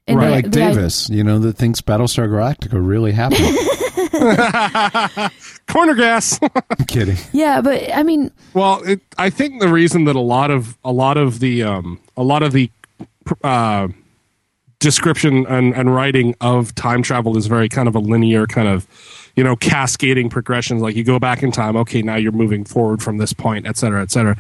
And 0.07 0.19
right. 0.19 0.27
the- 0.27 0.31
like 0.31 0.51
the 0.53 0.63
i- 0.63 0.69
Davis, 0.69 1.11
you 1.11 1.25
know, 1.25 1.41
that 1.41 1.57
thinks 1.57 1.81
Battlestar 1.81 2.29
Galactica 2.29 2.75
really 2.75 3.11
happened. 3.11 3.59
Corner 5.67 5.95
gas. 5.97 6.39
I'm 6.71 6.87
kidding. 6.87 7.17
Yeah, 7.33 7.61
but 7.61 7.93
I 7.93 8.05
mean, 8.05 8.31
well, 8.55 8.85
it, 8.85 9.01
I 9.19 9.31
think 9.31 9.61
the 9.61 9.69
reason 9.69 10.05
that 10.05 10.15
a 10.15 10.21
lot 10.21 10.53
of 10.53 10.79
a 10.85 10.93
lot 10.93 11.17
of 11.17 11.41
the 11.41 11.65
um, 11.65 11.99
a 12.17 12.23
lot 12.23 12.45
of 12.45 12.53
the 12.53 12.71
uh, 13.43 13.89
description 14.79 15.47
and, 15.47 15.75
and 15.75 15.95
writing 15.95 16.35
of 16.41 16.75
time 16.75 17.03
travel 17.03 17.37
is 17.37 17.47
very 17.47 17.69
kind 17.69 17.89
of 17.89 17.95
a 17.95 17.99
linear 17.99 18.47
kind 18.47 18.69
of 18.69 18.87
you 19.35 19.45
know 19.45 19.57
cascading 19.57 20.29
progressions. 20.29 20.83
Like 20.83 20.97
you 20.97 21.05
go 21.05 21.19
back 21.19 21.43
in 21.43 21.51
time 21.51 21.77
okay 21.77 22.03
now 22.03 22.17
you're 22.17 22.33
moving 22.33 22.65
forward 22.65 23.03
from 23.03 23.19
this 23.19 23.33
point 23.33 23.67
et 23.67 23.77
cetera 23.77 24.03
et 24.03 24.11
cetera. 24.11 24.37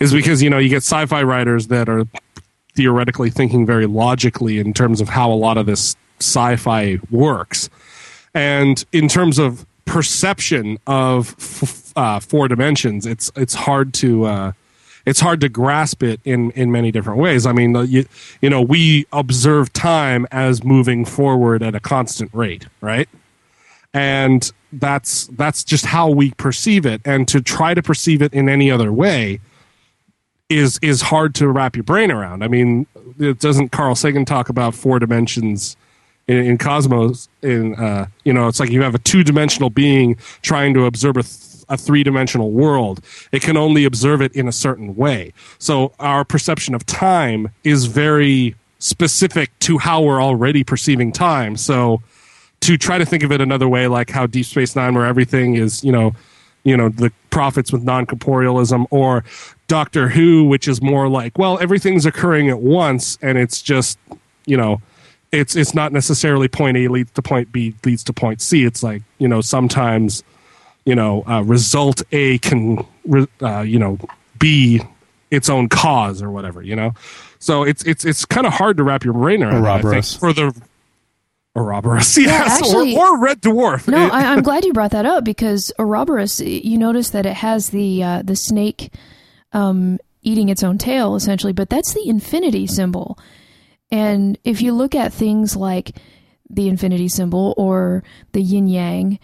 Is 0.00 0.12
because 0.12 0.42
you 0.42 0.50
know 0.50 0.58
you 0.58 0.68
get 0.68 0.78
sci-fi 0.78 1.22
writers 1.22 1.68
that 1.68 1.88
are 1.88 2.04
theoretically 2.74 3.30
thinking 3.30 3.64
very 3.64 3.86
logically 3.86 4.58
in 4.58 4.74
terms 4.74 5.00
of 5.00 5.08
how 5.08 5.32
a 5.32 5.34
lot 5.34 5.56
of 5.56 5.66
this 5.66 5.96
sci-fi 6.20 6.98
works. 7.10 7.70
And 8.34 8.84
in 8.92 9.08
terms 9.08 9.38
of 9.38 9.64
perception 9.86 10.78
of 10.86 11.34
f- 11.38 11.92
uh, 11.96 12.20
four 12.20 12.48
dimensions 12.48 13.06
it's 13.06 13.30
it's 13.36 13.54
hard 13.54 13.94
to 13.94 14.24
uh, 14.24 14.52
it's 15.06 15.20
hard 15.20 15.40
to 15.40 15.48
grasp 15.48 16.02
it 16.02 16.20
in 16.24 16.50
in 16.50 16.70
many 16.70 16.90
different 16.90 17.18
ways. 17.18 17.46
I 17.46 17.52
mean 17.52 17.74
you, 17.86 18.04
you 18.42 18.50
know 18.50 18.60
we 18.60 19.06
observe 19.12 19.72
time 19.72 20.26
as 20.30 20.62
moving 20.64 21.04
forward 21.04 21.62
at 21.62 21.74
a 21.74 21.80
constant 21.80 22.30
rate 22.34 22.66
right? 22.80 23.08
And 23.94 24.52
that's 24.72 25.28
that's 25.28 25.64
just 25.64 25.86
how 25.86 26.10
we 26.10 26.32
perceive 26.32 26.84
it. 26.84 27.00
And 27.04 27.26
to 27.28 27.40
try 27.40 27.72
to 27.72 27.82
perceive 27.82 28.20
it 28.20 28.34
in 28.34 28.48
any 28.48 28.70
other 28.70 28.92
way 28.92 29.40
is 30.48 30.78
is 30.82 31.00
hard 31.02 31.34
to 31.36 31.48
wrap 31.48 31.76
your 31.76 31.84
brain 31.84 32.10
around. 32.10 32.44
I 32.44 32.48
mean 32.48 32.86
it 33.18 33.38
doesn't 33.38 33.70
carl 33.70 33.94
sagan 33.94 34.24
talk 34.24 34.48
about 34.48 34.74
four 34.74 34.98
dimensions 34.98 35.76
in, 36.28 36.38
in 36.38 36.58
cosmos 36.58 37.28
in 37.42 37.74
uh, 37.76 38.06
you 38.24 38.32
know 38.32 38.48
it's 38.48 38.60
like 38.60 38.70
you 38.70 38.82
have 38.82 38.94
a 38.94 38.98
two-dimensional 38.98 39.70
being 39.70 40.16
trying 40.42 40.74
to 40.74 40.84
observe 40.84 41.16
a, 41.16 41.22
th- 41.22 41.55
a 41.68 41.76
three-dimensional 41.76 42.50
world. 42.50 43.00
It 43.32 43.42
can 43.42 43.56
only 43.56 43.84
observe 43.84 44.20
it 44.20 44.32
in 44.34 44.48
a 44.48 44.52
certain 44.52 44.96
way. 44.96 45.32
So 45.58 45.92
our 45.98 46.24
perception 46.24 46.74
of 46.74 46.86
time 46.86 47.50
is 47.64 47.86
very 47.86 48.54
specific 48.78 49.56
to 49.60 49.78
how 49.78 50.02
we're 50.02 50.22
already 50.22 50.62
perceiving 50.64 51.12
time. 51.12 51.56
So 51.56 52.02
to 52.60 52.76
try 52.76 52.98
to 52.98 53.04
think 53.04 53.22
of 53.22 53.32
it 53.32 53.40
another 53.40 53.68
way 53.68 53.86
like 53.86 54.10
how 54.10 54.26
deep 54.26 54.46
space 54.46 54.74
nine 54.74 54.94
where 54.94 55.04
everything 55.04 55.56
is 55.56 55.84
you 55.84 55.92
know 55.92 56.14
you 56.64 56.74
know 56.74 56.88
the 56.88 57.12
prophets 57.28 57.70
with 57.70 57.84
non-corporealism 57.84 58.86
or 58.90 59.22
doctor 59.68 60.08
who 60.08 60.44
which 60.44 60.66
is 60.66 60.80
more 60.80 61.06
like 61.06 61.36
well 61.36 61.58
everything's 61.60 62.06
occurring 62.06 62.48
at 62.48 62.58
once 62.58 63.18
and 63.20 63.36
it's 63.36 63.60
just 63.60 63.98
you 64.46 64.56
know 64.56 64.80
it's 65.32 65.56
it's 65.56 65.74
not 65.74 65.92
necessarily 65.92 66.48
point 66.48 66.76
A 66.76 66.88
leads 66.88 67.10
to 67.12 67.22
point 67.22 67.52
B 67.52 67.74
leads 67.84 68.04
to 68.04 68.12
point 68.12 68.40
C. 68.40 68.64
It's 68.64 68.82
like 68.82 69.02
you 69.18 69.28
know 69.28 69.40
sometimes 69.40 70.22
you 70.86 70.94
know 70.94 71.22
uh, 71.26 71.42
result 71.42 72.02
A 72.12 72.38
can 72.38 72.86
uh, 73.42 73.60
you 73.60 73.78
know 73.78 73.98
be 74.38 74.80
its 75.30 75.50
own 75.50 75.68
cause 75.68 76.22
or 76.22 76.30
whatever 76.30 76.62
you 76.62 76.74
know. 76.74 76.94
So 77.38 77.64
it's 77.64 77.84
it's 77.84 78.04
it's 78.06 78.24
kind 78.24 78.46
of 78.46 78.54
hard 78.54 78.78
to 78.78 78.82
wrap 78.84 79.04
your 79.04 79.12
brain 79.12 79.42
around. 79.42 79.84
it, 79.84 79.84
I 79.86 80.00
think, 80.00 80.18
for 80.20 80.32
the 80.32 80.54
Ouroboros, 81.54 82.16
yes, 82.18 82.60
actually- 82.62 82.96
or, 82.96 83.16
or 83.16 83.18
Red 83.20 83.40
Dwarf. 83.40 83.88
no, 83.88 84.08
I, 84.08 84.32
I'm 84.32 84.42
glad 84.42 84.64
you 84.64 84.72
brought 84.72 84.90
that 84.92 85.06
up 85.06 85.24
because 85.24 85.72
Ouroboros, 85.78 86.40
you 86.40 86.76
notice 86.78 87.10
that 87.10 87.24
it 87.26 87.34
has 87.34 87.70
the 87.70 88.02
uh, 88.02 88.22
the 88.22 88.36
snake 88.36 88.92
um, 89.52 89.98
eating 90.22 90.48
its 90.50 90.62
own 90.62 90.76
tail 90.78 91.14
essentially, 91.16 91.52
but 91.52 91.70
that's 91.70 91.94
the 91.94 92.08
infinity 92.08 92.66
symbol. 92.66 93.18
And 93.90 94.36
if 94.44 94.60
you 94.60 94.72
look 94.72 94.94
at 94.94 95.12
things 95.12 95.56
like 95.56 95.96
the 96.50 96.68
infinity 96.68 97.08
symbol 97.08 97.54
or 97.56 98.02
the 98.32 98.42
yin 98.42 98.66
yang 98.68 99.18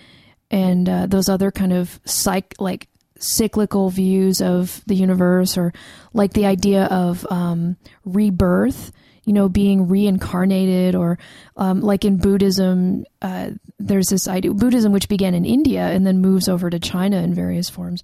and 0.52 0.88
uh, 0.88 1.06
those 1.06 1.28
other 1.28 1.50
kind 1.50 1.72
of 1.72 1.98
psych 2.04 2.54
like 2.60 2.86
cyclical 3.18 3.88
views 3.88 4.42
of 4.42 4.82
the 4.86 4.94
universe 4.94 5.56
or 5.56 5.72
like 6.12 6.34
the 6.34 6.46
idea 6.46 6.84
of 6.84 7.26
um, 7.30 7.76
rebirth 8.04 8.92
you 9.24 9.32
know 9.32 9.48
being 9.48 9.88
reincarnated 9.88 10.94
or 10.94 11.18
um, 11.56 11.80
like 11.80 12.04
in 12.04 12.18
buddhism 12.18 13.04
uh, 13.22 13.50
there's 13.78 14.08
this 14.08 14.28
idea 14.28 14.52
buddhism 14.52 14.92
which 14.92 15.08
began 15.08 15.34
in 15.34 15.44
india 15.44 15.88
and 15.88 16.06
then 16.06 16.20
moves 16.20 16.48
over 16.48 16.68
to 16.68 16.78
china 16.78 17.22
in 17.22 17.34
various 17.34 17.70
forms 17.70 18.02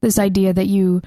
this 0.00 0.18
idea 0.18 0.52
that 0.52 0.66
you 0.66 1.02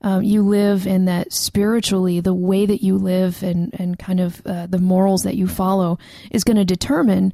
um, 0.00 0.22
you 0.22 0.42
live 0.42 0.86
and 0.86 1.08
that 1.08 1.32
spiritually 1.32 2.20
the 2.20 2.34
way 2.34 2.66
that 2.66 2.82
you 2.82 2.98
live 2.98 3.42
and, 3.42 3.74
and 3.78 3.98
kind 3.98 4.20
of 4.20 4.44
uh, 4.46 4.66
the 4.66 4.78
morals 4.78 5.22
that 5.22 5.36
you 5.36 5.48
follow 5.48 5.98
is 6.30 6.44
going 6.44 6.58
to 6.58 6.64
determine 6.64 7.32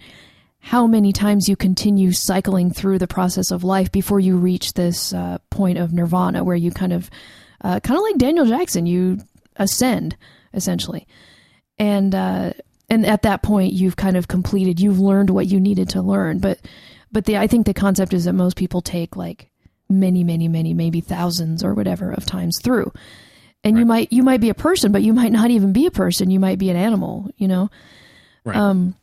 how 0.61 0.87
many 0.87 1.13
times 1.13 1.49
you 1.49 1.57
continue 1.57 2.13
cycling 2.13 2.71
through 2.71 2.99
the 2.99 3.07
process 3.07 3.51
of 3.51 3.65
life 3.65 3.91
before 3.91 4.21
you 4.21 4.37
reach 4.37 4.75
this 4.75 5.13
uh, 5.13 5.39
point 5.51 5.79
of 5.79 5.93
nirvana 5.93 6.45
where 6.45 6.57
you 6.57 6.71
kind 6.71 6.93
of 6.93 7.11
uh, 7.63 7.81
kind 7.81 7.99
of 7.99 8.03
like 8.03 8.17
daniel 8.17 8.47
jackson 8.47 8.87
you 8.87 9.19
ascend 9.57 10.17
essentially 10.55 11.07
and 11.79 12.15
uh, 12.15 12.53
and 12.89 13.07
at 13.07 13.23
that 13.23 13.43
point 13.43 13.73
you've 13.73 13.97
kind 13.97 14.17
of 14.17 14.29
completed 14.29 14.81
you've 14.81 15.01
learned 15.01 15.31
what 15.31 15.47
you 15.47 15.61
needed 15.61 15.89
to 15.89 16.03
learn 16.03 16.39
but 16.39 16.61
but 17.11 17.25
the 17.25 17.37
i 17.37 17.47
think 17.47 17.67
the 17.67 17.75
concept 17.75 18.13
is 18.13 18.25
that 18.25 18.33
most 18.33 18.57
people 18.57 18.81
take 18.81 19.17
like 19.17 19.51
many, 19.91 20.25
many, 20.25 20.49
many, 20.49 20.73
maybe 20.73 21.01
thousands 21.01 21.65
or 21.65 21.75
whatever 21.75 22.13
of 22.13 22.25
times 22.25 22.59
through. 22.63 22.93
And 23.63 23.75
right. 23.75 23.81
you 23.81 23.87
might 23.87 24.13
you 24.13 24.23
might 24.23 24.41
be 24.41 24.49
a 24.49 24.55
person, 24.55 24.93
but 24.93 25.03
you 25.03 25.13
might 25.13 25.33
not 25.33 25.51
even 25.51 25.73
be 25.73 25.85
a 25.85 25.91
person. 25.91 26.31
You 26.31 26.41
might 26.41 26.59
be 26.59 26.71
an 26.71 26.77
animal, 26.77 27.31
you 27.37 27.49
know. 27.49 27.71
Right. 28.45 28.57
Um, 28.57 28.95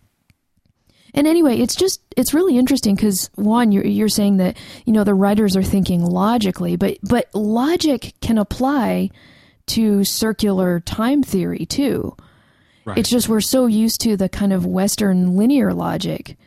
and 1.17 1.27
anyway, 1.27 1.57
it's 1.57 1.75
just 1.75 2.01
it's 2.15 2.33
really 2.33 2.57
interesting 2.57 2.95
because 2.95 3.29
one, 3.35 3.71
you're 3.71 3.85
you're 3.85 4.07
saying 4.07 4.37
that 4.37 4.55
you 4.85 4.93
know 4.93 5.03
the 5.03 5.13
writers 5.13 5.57
are 5.57 5.63
thinking 5.63 6.01
logically, 6.01 6.75
but 6.75 6.97
but 7.01 7.27
logic 7.33 8.13
can 8.21 8.37
apply 8.37 9.09
to 9.67 10.03
circular 10.03 10.79
time 10.79 11.23
theory 11.23 11.65
too. 11.65 12.15
Right. 12.85 12.99
It's 12.99 13.09
just 13.09 13.27
we're 13.27 13.41
so 13.41 13.65
used 13.65 13.99
to 14.01 14.15
the 14.15 14.29
kind 14.29 14.53
of 14.53 14.65
Western 14.65 15.35
linear 15.35 15.73
logic, 15.73 16.37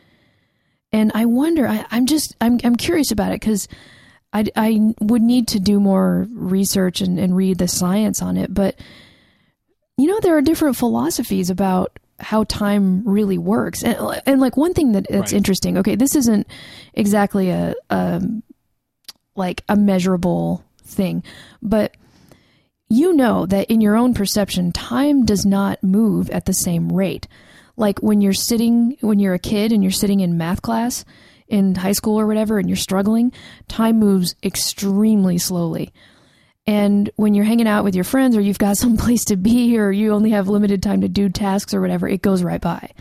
and 0.91 1.11
I 1.13 1.25
wonder. 1.25 1.67
I, 1.67 1.85
I'm 1.91 2.05
just 2.05 2.35
I'm 2.39 2.59
I'm 2.63 2.77
curious 2.77 3.11
about 3.11 3.33
it 3.33 3.41
because 3.41 3.67
I, 4.33 4.45
I 4.55 4.93
would 4.99 5.21
need 5.21 5.49
to 5.49 5.59
do 5.59 5.79
more 5.79 6.27
research 6.31 7.01
and, 7.01 7.19
and 7.19 7.35
read 7.35 7.57
the 7.57 7.67
science 7.67 8.21
on 8.21 8.37
it. 8.37 8.53
But, 8.53 8.79
you 9.97 10.07
know, 10.07 10.19
there 10.21 10.37
are 10.37 10.41
different 10.41 10.77
philosophies 10.77 11.49
about 11.49 11.99
how 12.21 12.43
time 12.45 13.03
really 13.07 13.37
works. 13.37 13.83
And, 13.83 13.97
and 14.25 14.41
like 14.41 14.57
one 14.57 14.73
thing 14.73 14.93
that, 14.93 15.07
that's 15.09 15.31
right. 15.31 15.37
interesting, 15.37 15.77
okay, 15.79 15.95
this 15.95 16.15
isn't 16.15 16.47
exactly 16.93 17.49
a, 17.49 17.75
a, 17.89 18.21
like 19.35 19.63
a 19.67 19.75
measurable 19.75 20.63
thing, 20.83 21.23
but 21.61 21.95
you 22.89 23.13
know 23.13 23.45
that 23.45 23.71
in 23.71 23.81
your 23.81 23.95
own 23.95 24.13
perception, 24.13 24.71
time 24.71 25.25
does 25.25 25.45
not 25.45 25.81
move 25.83 26.29
at 26.29 26.45
the 26.45 26.53
same 26.53 26.91
rate. 26.91 27.27
Like 27.77 27.99
when 27.99 28.21
you're 28.21 28.33
sitting, 28.33 28.97
when 29.01 29.19
you're 29.19 29.33
a 29.33 29.39
kid 29.39 29.71
and 29.71 29.81
you're 29.81 29.91
sitting 29.91 30.19
in 30.19 30.37
math 30.37 30.61
class, 30.61 31.05
in 31.51 31.75
high 31.75 31.91
school 31.91 32.19
or 32.19 32.25
whatever 32.25 32.57
and 32.57 32.69
you're 32.69 32.77
struggling, 32.77 33.31
time 33.67 33.99
moves 33.99 34.35
extremely 34.41 35.37
slowly. 35.37 35.93
And 36.71 37.09
when 37.17 37.33
you're 37.33 37.43
hanging 37.45 37.67
out 37.67 37.83
with 37.83 37.95
your 37.95 38.05
friends 38.05 38.37
or 38.37 38.41
you've 38.41 38.57
got 38.57 38.77
some 38.77 38.97
place 38.97 39.25
to 39.25 39.35
be 39.35 39.77
or 39.77 39.91
you 39.91 40.13
only 40.13 40.31
have 40.31 40.47
limited 40.47 40.81
time 40.81 41.01
to 41.01 41.09
do 41.09 41.29
tasks 41.29 41.73
or 41.73 41.81
whatever, 41.81 42.07
it 42.07 42.21
goes 42.21 42.43
right 42.43 42.61
by. 42.61 42.91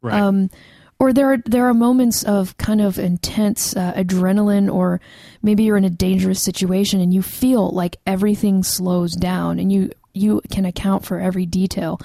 Right. 0.00 0.20
Um, 0.20 0.50
or 0.98 1.12
there 1.12 1.32
are, 1.32 1.38
there 1.44 1.66
are 1.66 1.74
moments 1.74 2.22
of 2.22 2.56
kind 2.56 2.80
of 2.80 2.98
intense 2.98 3.76
uh, 3.76 3.92
adrenaline 3.94 4.72
or 4.72 5.00
maybe 5.42 5.64
you're 5.64 5.76
in 5.76 5.84
a 5.84 5.90
dangerous 5.90 6.42
situation 6.42 7.00
and 7.00 7.12
you 7.12 7.20
feel 7.20 7.70
like 7.70 7.96
everything 8.06 8.62
slows 8.62 9.14
down 9.14 9.58
and 9.58 9.72
you 9.72 9.90
you 10.16 10.40
can 10.48 10.64
account 10.64 11.04
for 11.04 11.18
every 11.18 11.44
detail 11.44 11.98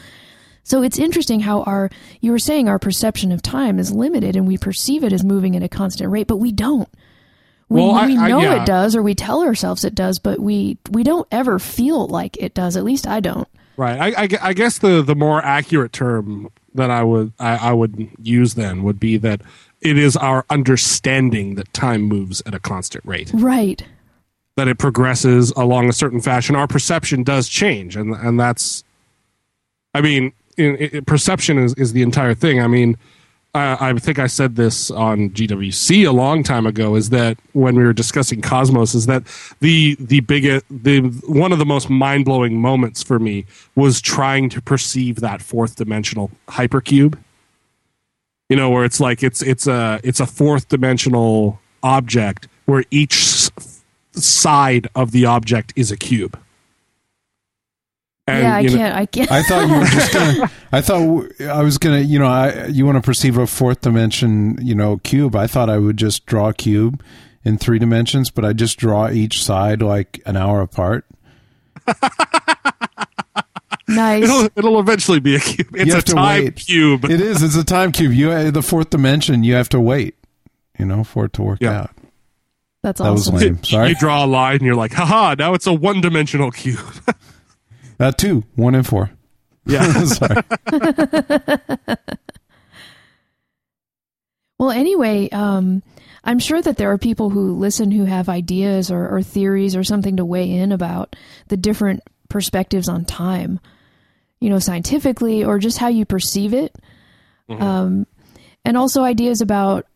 so 0.69 0.83
it's 0.83 0.99
interesting 0.99 1.39
how 1.39 1.63
our, 1.63 1.89
you 2.21 2.31
were 2.31 2.37
saying 2.37 2.69
our 2.69 2.77
perception 2.77 3.31
of 3.31 3.41
time 3.41 3.79
is 3.79 3.91
limited 3.91 4.35
and 4.35 4.45
we 4.45 4.55
perceive 4.55 5.03
it 5.03 5.11
as 5.11 5.23
moving 5.23 5.55
at 5.55 5.63
a 5.63 5.67
constant 5.67 6.11
rate, 6.11 6.27
but 6.27 6.37
we 6.37 6.51
don't. 6.51 6.87
We, 7.69 7.81
well, 7.81 8.05
we 8.05 8.17
I, 8.17 8.27
know 8.27 8.39
I, 8.39 8.43
yeah. 8.43 8.63
it 8.63 8.65
does 8.65 8.95
or 8.95 9.03
we 9.03 9.15
tell 9.15 9.43
ourselves 9.43 9.85
it 9.85 9.95
does, 9.95 10.19
but 10.19 10.39
we, 10.39 10.77
we 10.89 11.03
don't 11.03 11.27
ever 11.31 11.59
feel 11.59 12.07
like 12.07 12.35
it 12.37 12.53
does. 12.53 12.75
At 12.75 12.83
least 12.83 13.07
I 13.07 13.19
don't. 13.19 13.47
Right. 13.77 14.17
I, 14.17 14.27
I, 14.41 14.53
guess 14.53 14.79
the, 14.79 15.01
the 15.01 15.15
more 15.15 15.41
accurate 15.41 15.93
term 15.93 16.49
that 16.73 16.91
I 16.91 17.03
would, 17.03 17.31
I, 17.39 17.69
I 17.69 17.73
would 17.73 18.09
use 18.21 18.55
then 18.55 18.83
would 18.83 18.99
be 18.99 19.17
that 19.17 19.41
it 19.81 19.97
is 19.97 20.17
our 20.17 20.45
understanding 20.49 21.55
that 21.55 21.71
time 21.73 22.01
moves 22.01 22.41
at 22.45 22.53
a 22.53 22.59
constant 22.59 23.05
rate. 23.05 23.31
Right. 23.33 23.83
That 24.55 24.67
it 24.67 24.77
progresses 24.77 25.51
along 25.51 25.87
a 25.87 25.93
certain 25.93 26.19
fashion. 26.19 26.55
Our 26.55 26.67
perception 26.67 27.23
does 27.23 27.47
change, 27.47 27.95
and 27.95 28.13
and 28.13 28.37
that's, 28.37 28.83
I 29.93 30.01
mean, 30.01 30.33
in, 30.57 30.75
in, 30.75 31.05
perception 31.05 31.57
is, 31.57 31.73
is 31.75 31.93
the 31.93 32.01
entire 32.01 32.33
thing. 32.33 32.59
I 32.59 32.67
mean, 32.67 32.97
I, 33.55 33.89
I 33.89 33.93
think 33.93 34.19
I 34.19 34.27
said 34.27 34.55
this 34.55 34.91
on 34.91 35.31
GWC 35.31 36.07
a 36.07 36.11
long 36.11 36.43
time 36.43 36.67
ago. 36.67 36.95
Is 36.95 37.09
that 37.09 37.37
when 37.53 37.75
we 37.75 37.83
were 37.83 37.93
discussing 37.93 38.41
Cosmos? 38.41 38.93
Is 38.93 39.07
that 39.07 39.23
the 39.59 39.95
the 39.99 40.19
biggest 40.21 40.65
the 40.69 41.01
one 41.27 41.51
of 41.51 41.59
the 41.59 41.65
most 41.65 41.89
mind 41.89 42.25
blowing 42.25 42.61
moments 42.61 43.01
for 43.01 43.17
me 43.19 43.45
was 43.75 44.01
trying 44.01 44.49
to 44.49 44.61
perceive 44.61 45.17
that 45.21 45.41
fourth 45.41 45.77
dimensional 45.77 46.29
hypercube. 46.47 47.17
You 48.49 48.55
know, 48.55 48.69
where 48.69 48.85
it's 48.85 48.99
like 48.99 49.23
it's 49.23 49.41
it's 49.41 49.67
a 49.67 49.99
it's 50.03 50.19
a 50.19 50.27
fourth 50.27 50.67
dimensional 50.67 51.59
object 51.81 52.47
where 52.65 52.83
each 52.91 53.49
side 54.11 54.87
of 54.95 55.11
the 55.11 55.25
object 55.25 55.73
is 55.75 55.91
a 55.91 55.97
cube. 55.97 56.37
And, 58.29 58.43
yeah, 58.43 58.55
I 58.55 58.65
can't. 58.65 58.95
I 58.95 59.05
can't. 59.05 59.31
I 59.31 59.43
thought 59.43 59.67
you 59.67 59.75
were 59.79 59.85
just 59.85 60.13
gonna. 60.13 60.51
I 60.71 60.81
thought 60.81 61.41
I 61.41 61.63
was 61.63 61.77
gonna. 61.77 61.99
You 61.99 62.19
know, 62.19 62.27
I 62.27 62.67
you 62.67 62.85
want 62.85 62.97
to 62.97 63.01
perceive 63.01 63.37
a 63.37 63.47
fourth 63.47 63.81
dimension, 63.81 64.57
you 64.61 64.75
know, 64.75 64.97
cube. 64.97 65.35
I 65.35 65.47
thought 65.47 65.69
I 65.69 65.77
would 65.77 65.97
just 65.97 66.25
draw 66.25 66.49
a 66.49 66.53
cube 66.53 67.03
in 67.43 67.57
three 67.57 67.79
dimensions, 67.79 68.29
but 68.31 68.45
I 68.45 68.53
just 68.53 68.77
draw 68.77 69.09
each 69.09 69.43
side 69.43 69.81
like 69.81 70.21
an 70.25 70.37
hour 70.37 70.61
apart. 70.61 71.05
nice. 73.87 74.23
It'll, 74.23 74.49
it'll 74.55 74.79
eventually 74.79 75.19
be 75.19 75.35
a 75.35 75.39
cube. 75.39 75.75
It's 75.75 75.93
a 75.93 76.01
time 76.01 76.45
wait. 76.45 76.55
cube. 76.55 77.05
It 77.05 77.21
is. 77.21 77.41
It's 77.41 77.55
a 77.55 77.63
time 77.63 77.91
cube. 77.91 78.13
You 78.13 78.51
the 78.51 78.61
fourth 78.61 78.89
dimension. 78.89 79.43
You 79.43 79.55
have 79.55 79.69
to 79.69 79.79
wait. 79.79 80.15
You 80.77 80.85
know, 80.85 81.03
for 81.03 81.25
it 81.25 81.33
to 81.33 81.41
work 81.41 81.59
yeah. 81.61 81.81
out. 81.81 81.91
That's 82.81 83.01
awesome. 83.01 83.35
That 83.35 83.41
was 83.41 83.43
lame. 83.43 83.63
Sorry. 83.63 83.89
You 83.89 83.95
draw 83.95 84.23
a 84.23 84.27
line, 84.27 84.55
and 84.57 84.61
you're 84.61 84.75
like, 84.75 84.93
haha! 84.93 85.35
Now 85.37 85.53
it's 85.53 85.67
a 85.67 85.73
one 85.73 86.01
dimensional 86.01 86.51
cube. 86.51 86.79
Uh, 87.99 88.11
two, 88.11 88.43
one 88.55 88.75
and 88.75 88.87
four. 88.87 89.11
Yeah. 89.65 90.03
Sorry. 90.05 90.41
well, 94.57 94.71
anyway, 94.71 95.29
um, 95.29 95.83
I'm 96.23 96.39
sure 96.39 96.61
that 96.61 96.77
there 96.77 96.91
are 96.91 96.97
people 96.97 97.29
who 97.29 97.55
listen 97.55 97.91
who 97.91 98.05
have 98.05 98.29
ideas 98.29 98.89
or, 98.91 99.07
or 99.09 99.21
theories 99.21 99.75
or 99.75 99.83
something 99.83 100.17
to 100.17 100.25
weigh 100.25 100.51
in 100.51 100.71
about 100.71 101.15
the 101.47 101.57
different 101.57 102.01
perspectives 102.29 102.87
on 102.87 103.05
time, 103.05 103.59
you 104.39 104.49
know, 104.49 104.59
scientifically 104.59 105.43
or 105.43 105.59
just 105.59 105.77
how 105.77 105.87
you 105.87 106.05
perceive 106.05 106.53
it. 106.53 106.75
Mm-hmm. 107.49 107.61
Um, 107.61 108.07
and 108.63 108.77
also 108.77 109.03
ideas 109.03 109.41
about, 109.41 109.87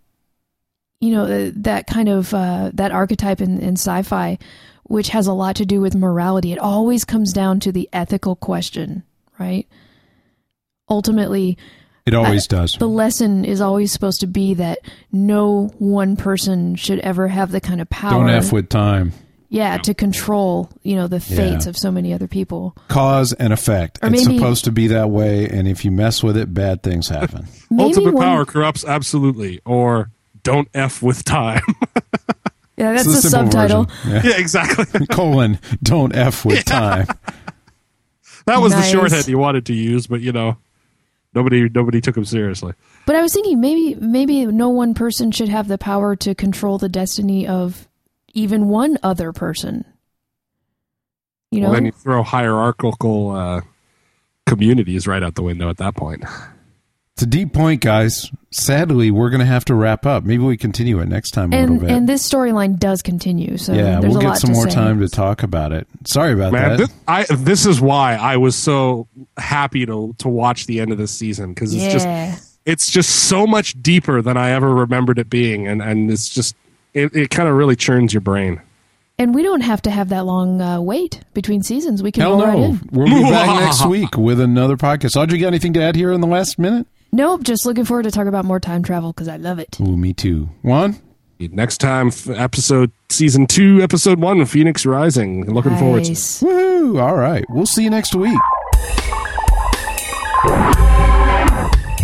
you 1.00 1.12
know, 1.12 1.52
that 1.52 1.88
kind 1.88 2.10
of 2.10 2.34
uh, 2.34 2.72
that 2.74 2.92
archetype 2.92 3.42
in, 3.42 3.60
in 3.60 3.74
sci-fi 3.74 4.38
which 4.84 5.10
has 5.10 5.28
a 5.28 5.34
lot 5.34 5.56
to 5.58 5.66
do 5.66 5.82
with 5.82 5.96
morality. 5.96 6.52
It 6.52 6.60
always 6.60 7.06
comes 7.06 7.34
down 7.34 7.60
to 7.62 7.72
the 7.72 7.90
ethical 7.94 8.36
question, 8.36 9.04
right? 9.40 9.68
Ultimately, 10.90 11.58
it 12.06 12.14
always 12.14 12.46
uh, 12.46 12.58
does. 12.58 12.74
The 12.74 12.88
lesson 12.88 13.46
is 13.46 13.62
always 13.62 13.92
supposed 13.92 14.20
to 14.22 14.28
be 14.28 14.56
that 14.56 14.80
no 15.12 15.72
one 15.80 16.16
person 16.16 16.76
should 16.76 17.00
ever 17.00 17.28
have 17.28 17.52
the 17.52 17.62
kind 17.62 17.80
of 17.80 17.90
power. 17.90 18.28
Don't 18.28 18.30
f 18.30 18.52
with 18.52 18.70
time. 18.70 19.14
Yeah, 19.50 19.78
to 19.78 19.94
control, 19.94 20.72
you 20.82 20.96
know, 20.96 21.06
the 21.06 21.20
fates 21.20 21.66
yeah. 21.66 21.70
of 21.70 21.78
so 21.78 21.92
many 21.92 22.12
other 22.12 22.28
people. 22.28 22.76
Cause 22.88 23.34
and 23.34 23.54
effect. 23.54 24.00
Or 24.02 24.10
it's 24.10 24.26
maybe, 24.26 24.40
supposed 24.40 24.66
to 24.66 24.72
be 24.72 24.88
that 24.88 25.12
way, 25.12 25.48
and 25.48 25.68
if 25.68 25.86
you 25.86 25.92
mess 25.92 26.24
with 26.24 26.38
it, 26.38 26.52
bad 26.56 26.82
things 26.82 27.08
happen. 27.08 27.48
Ultimate 27.80 28.16
one, 28.16 28.24
power 28.24 28.46
corrupts 28.46 28.84
absolutely, 28.84 29.62
or 29.64 30.10
don't 30.42 30.70
f 30.74 31.04
with 31.04 31.24
time. 31.24 31.62
Yeah, 32.78 32.94
that's 32.94 33.06
the, 33.06 33.22
the 33.22 33.30
subtitle. 33.30 33.90
Yeah. 34.08 34.22
yeah. 34.24 34.38
exactly. 34.38 35.06
Colon, 35.12 35.60
don't 35.82 36.16
F 36.16 36.44
with 36.44 36.66
time. 36.66 37.08
that 38.46 38.62
was 38.62 38.74
nice. 38.74 38.86
the 38.86 38.92
shorthand 38.92 39.26
he 39.26 39.36
wanted 39.36 39.68
to 39.68 39.74
use, 39.74 40.08
but 40.08 40.22
you 40.22 40.32
know, 40.32 40.58
nobody 41.34 41.70
nobody 41.70 42.02
took 42.02 42.18
him 42.18 42.26
seriously. 42.26 42.74
But 43.06 43.16
I 43.16 43.22
was 43.22 43.34
thinking 43.34 43.62
maybe 43.62 43.96
maybe 43.96 44.46
no 44.48 44.70
one 44.70 44.94
person 44.94 45.32
should 45.32 45.50
have 45.50 45.68
the 45.68 45.78
power 45.78 46.16
to 46.18 46.34
control 46.34 46.78
the 46.78 46.90
destiny 46.90 47.48
of 47.48 47.88
even 48.34 48.68
one 48.70 48.98
other 49.04 49.32
person. 49.32 49.86
You 51.52 51.62
know, 51.62 51.68
well, 51.68 51.76
then 51.76 51.86
you 51.86 51.92
throw 51.92 52.24
hierarchical 52.24 53.32
uh, 53.32 53.62
communities 54.48 55.06
right 55.06 55.22
out 55.22 55.36
the 55.36 55.44
window 55.44 55.70
at 55.70 55.78
that 55.78 55.96
point. 55.96 56.24
It's 57.16 57.24
a 57.24 57.28
deep 57.28 57.54
point, 57.54 57.82
guys. 57.82 58.32
Sadly, 58.50 59.12
we're 59.12 59.30
going 59.30 59.40
to 59.40 59.46
have 59.46 59.66
to 59.66 59.76
wrap 59.76 60.06
up. 60.06 60.24
Maybe 60.24 60.44
we 60.44 60.58
continue 60.58 61.00
it 61.00 61.08
next 61.08 61.32
time 61.32 61.54
a 61.54 61.58
And 61.58 61.72
little 61.74 61.88
bit. 61.88 61.96
and 61.96 62.10
this 62.10 62.28
storyline 62.28 62.80
does 62.80 63.04
continue. 63.04 63.58
So 63.58 63.74
yeah, 63.74 64.00
there's 64.00 64.06
we'll 64.14 64.18
a 64.18 64.22
get 64.22 64.28
lot 64.30 64.38
some 64.40 64.52
more 64.54 64.68
say. 64.70 64.74
time 64.76 65.00
to 65.00 65.08
talk 65.08 65.44
about 65.44 65.72
it. 65.72 65.88
Sorry 66.06 66.34
about 66.34 66.52
Man, 66.54 66.78
that. 66.78 66.88
thi- 66.88 66.94
I, 67.08 67.24
this 67.36 67.68
is 67.68 67.80
why 67.80 68.16
I 68.16 68.38
was 68.38 68.56
so 68.56 69.08
happy 69.38 69.86
to 69.86 70.16
to 70.20 70.28
watch 70.28 70.66
the 70.66 70.80
end 70.80 70.92
of 70.92 70.98
this 70.98 71.12
season 71.12 71.54
because 71.54 71.74
it's 71.74 71.84
Yeah. 71.84 71.92
just 72.32 72.60
it's 72.66 72.90
just 72.90 73.10
so 73.28 73.46
much 73.46 73.80
deeper 73.84 74.22
than 74.24 74.36
I 74.38 74.50
ever 74.52 74.74
remembered 74.74 75.20
it 75.20 75.30
being, 75.30 75.68
and 75.68 75.82
and 75.84 76.10
it's 76.10 76.30
just 76.34 76.56
it, 76.96 77.16
it 77.16 77.30
kind 77.30 77.48
of 77.48 77.56
really 77.56 77.76
churns 77.76 78.12
your 78.14 78.22
brain. 78.22 78.60
And 79.20 79.36
we 79.36 79.44
don't 79.44 79.62
have 79.62 79.84
to 79.84 79.92
have 79.92 80.10
that 80.10 80.26
long 80.26 80.60
uh, 80.62 80.82
wait 80.82 81.22
between 81.36 81.62
seasons. 81.62 82.02
We 82.02 82.12
can 82.12 82.22
Hell 82.22 82.32
roll 82.32 82.40
no. 82.40 82.46
right 82.48 82.58
in. 82.72 82.90
We'll 82.92 83.06
be 83.06 83.22
back 83.30 83.60
next 83.64 83.86
week 83.86 84.18
with 84.18 84.40
another 84.40 84.78
podcast. 84.78 85.16
Audrey, 85.16 85.38
got 85.38 85.48
anything 85.50 85.74
to 85.74 85.82
add 85.84 85.96
here 85.96 86.12
in 86.12 86.20
the 86.22 86.28
last 86.28 86.58
minute? 86.58 86.88
Nope. 87.14 87.44
Just 87.44 87.66
looking 87.66 87.86
forward 87.86 88.04
to 88.04 88.12
talk 88.12 88.28
about 88.28 88.44
more 88.44 88.60
time 88.60 88.84
travel 88.84 89.14
because 89.14 89.28
I 89.28 89.38
love 89.38 89.60
it. 89.60 89.80
Ooh, 89.80 89.96
me 89.96 90.14
too. 90.14 90.50
Juan? 90.64 90.98
Next 91.40 91.80
time, 91.80 92.12
episode 92.30 92.92
season 93.10 93.48
two, 93.48 93.82
episode 93.82 94.20
one, 94.20 94.46
Phoenix 94.46 94.86
Rising. 94.86 95.52
Looking 95.54 95.78
forward 95.78 96.06
to. 96.06 96.12
it. 96.12 96.14
Nice. 96.14 96.42
Woohoo! 96.42 97.02
All 97.02 97.16
right. 97.16 97.44
We'll 97.50 97.66
see 97.66 97.84
you 97.84 97.90
next 97.90 98.16
week. 98.16 98.40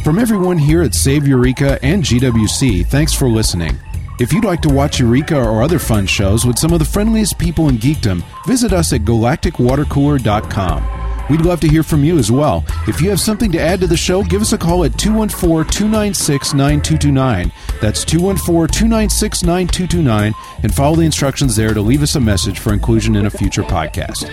From 0.03 0.19
everyone 0.19 0.57
here 0.57 0.81
at 0.81 0.93
Save 0.93 1.25
Eureka 1.27 1.79
and 1.83 2.03
GWC, 2.03 2.87
thanks 2.87 3.13
for 3.13 3.29
listening. 3.29 3.77
If 4.19 4.33
you'd 4.33 4.43
like 4.45 4.61
to 4.61 4.69
watch 4.69 4.99
Eureka 4.99 5.41
or 5.41 5.63
other 5.63 5.79
fun 5.79 6.05
shows 6.05 6.45
with 6.45 6.59
some 6.59 6.73
of 6.73 6.79
the 6.79 6.85
friendliest 6.85 7.39
people 7.39 7.69
in 7.69 7.77
geekdom, 7.77 8.23
visit 8.45 8.73
us 8.73 8.91
at 8.91 9.01
galacticwatercooler.com. 9.01 11.08
We'd 11.29 11.41
love 11.41 11.59
to 11.61 11.67
hear 11.67 11.83
from 11.83 12.03
you 12.03 12.17
as 12.17 12.31
well. 12.31 12.65
If 12.87 13.01
you 13.01 13.09
have 13.09 13.19
something 13.19 13.51
to 13.51 13.59
add 13.59 13.79
to 13.81 13.87
the 13.87 13.97
show, 13.97 14.23
give 14.23 14.41
us 14.41 14.53
a 14.53 14.57
call 14.57 14.83
at 14.83 14.97
214 14.97 15.69
296 15.71 16.53
9229. 16.53 17.51
That's 17.81 18.03
214 18.03 18.67
296 18.73 19.43
9229, 19.43 20.33
and 20.63 20.73
follow 20.73 20.95
the 20.95 21.03
instructions 21.03 21.55
there 21.55 21.73
to 21.73 21.81
leave 21.81 22.01
us 22.01 22.15
a 22.15 22.19
message 22.19 22.59
for 22.59 22.73
inclusion 22.73 23.15
in 23.15 23.25
a 23.27 23.29
future 23.29 23.63
podcast. 23.63 24.27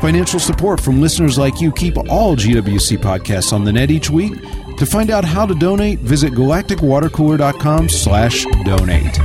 Financial 0.00 0.38
support 0.38 0.80
from 0.80 1.00
listeners 1.00 1.38
like 1.38 1.60
you 1.60 1.72
keep 1.72 1.96
all 2.08 2.36
GWC 2.36 2.98
podcasts 2.98 3.52
on 3.52 3.64
the 3.64 3.72
net 3.72 3.90
each 3.90 4.10
week. 4.10 4.32
To 4.76 4.86
find 4.86 5.10
out 5.10 5.24
how 5.24 5.44
to 5.44 5.56
donate, 5.56 5.98
visit 5.98 6.32
galacticwatercooler.com 6.32 7.88
slash 7.88 8.44
donate. 8.64 9.18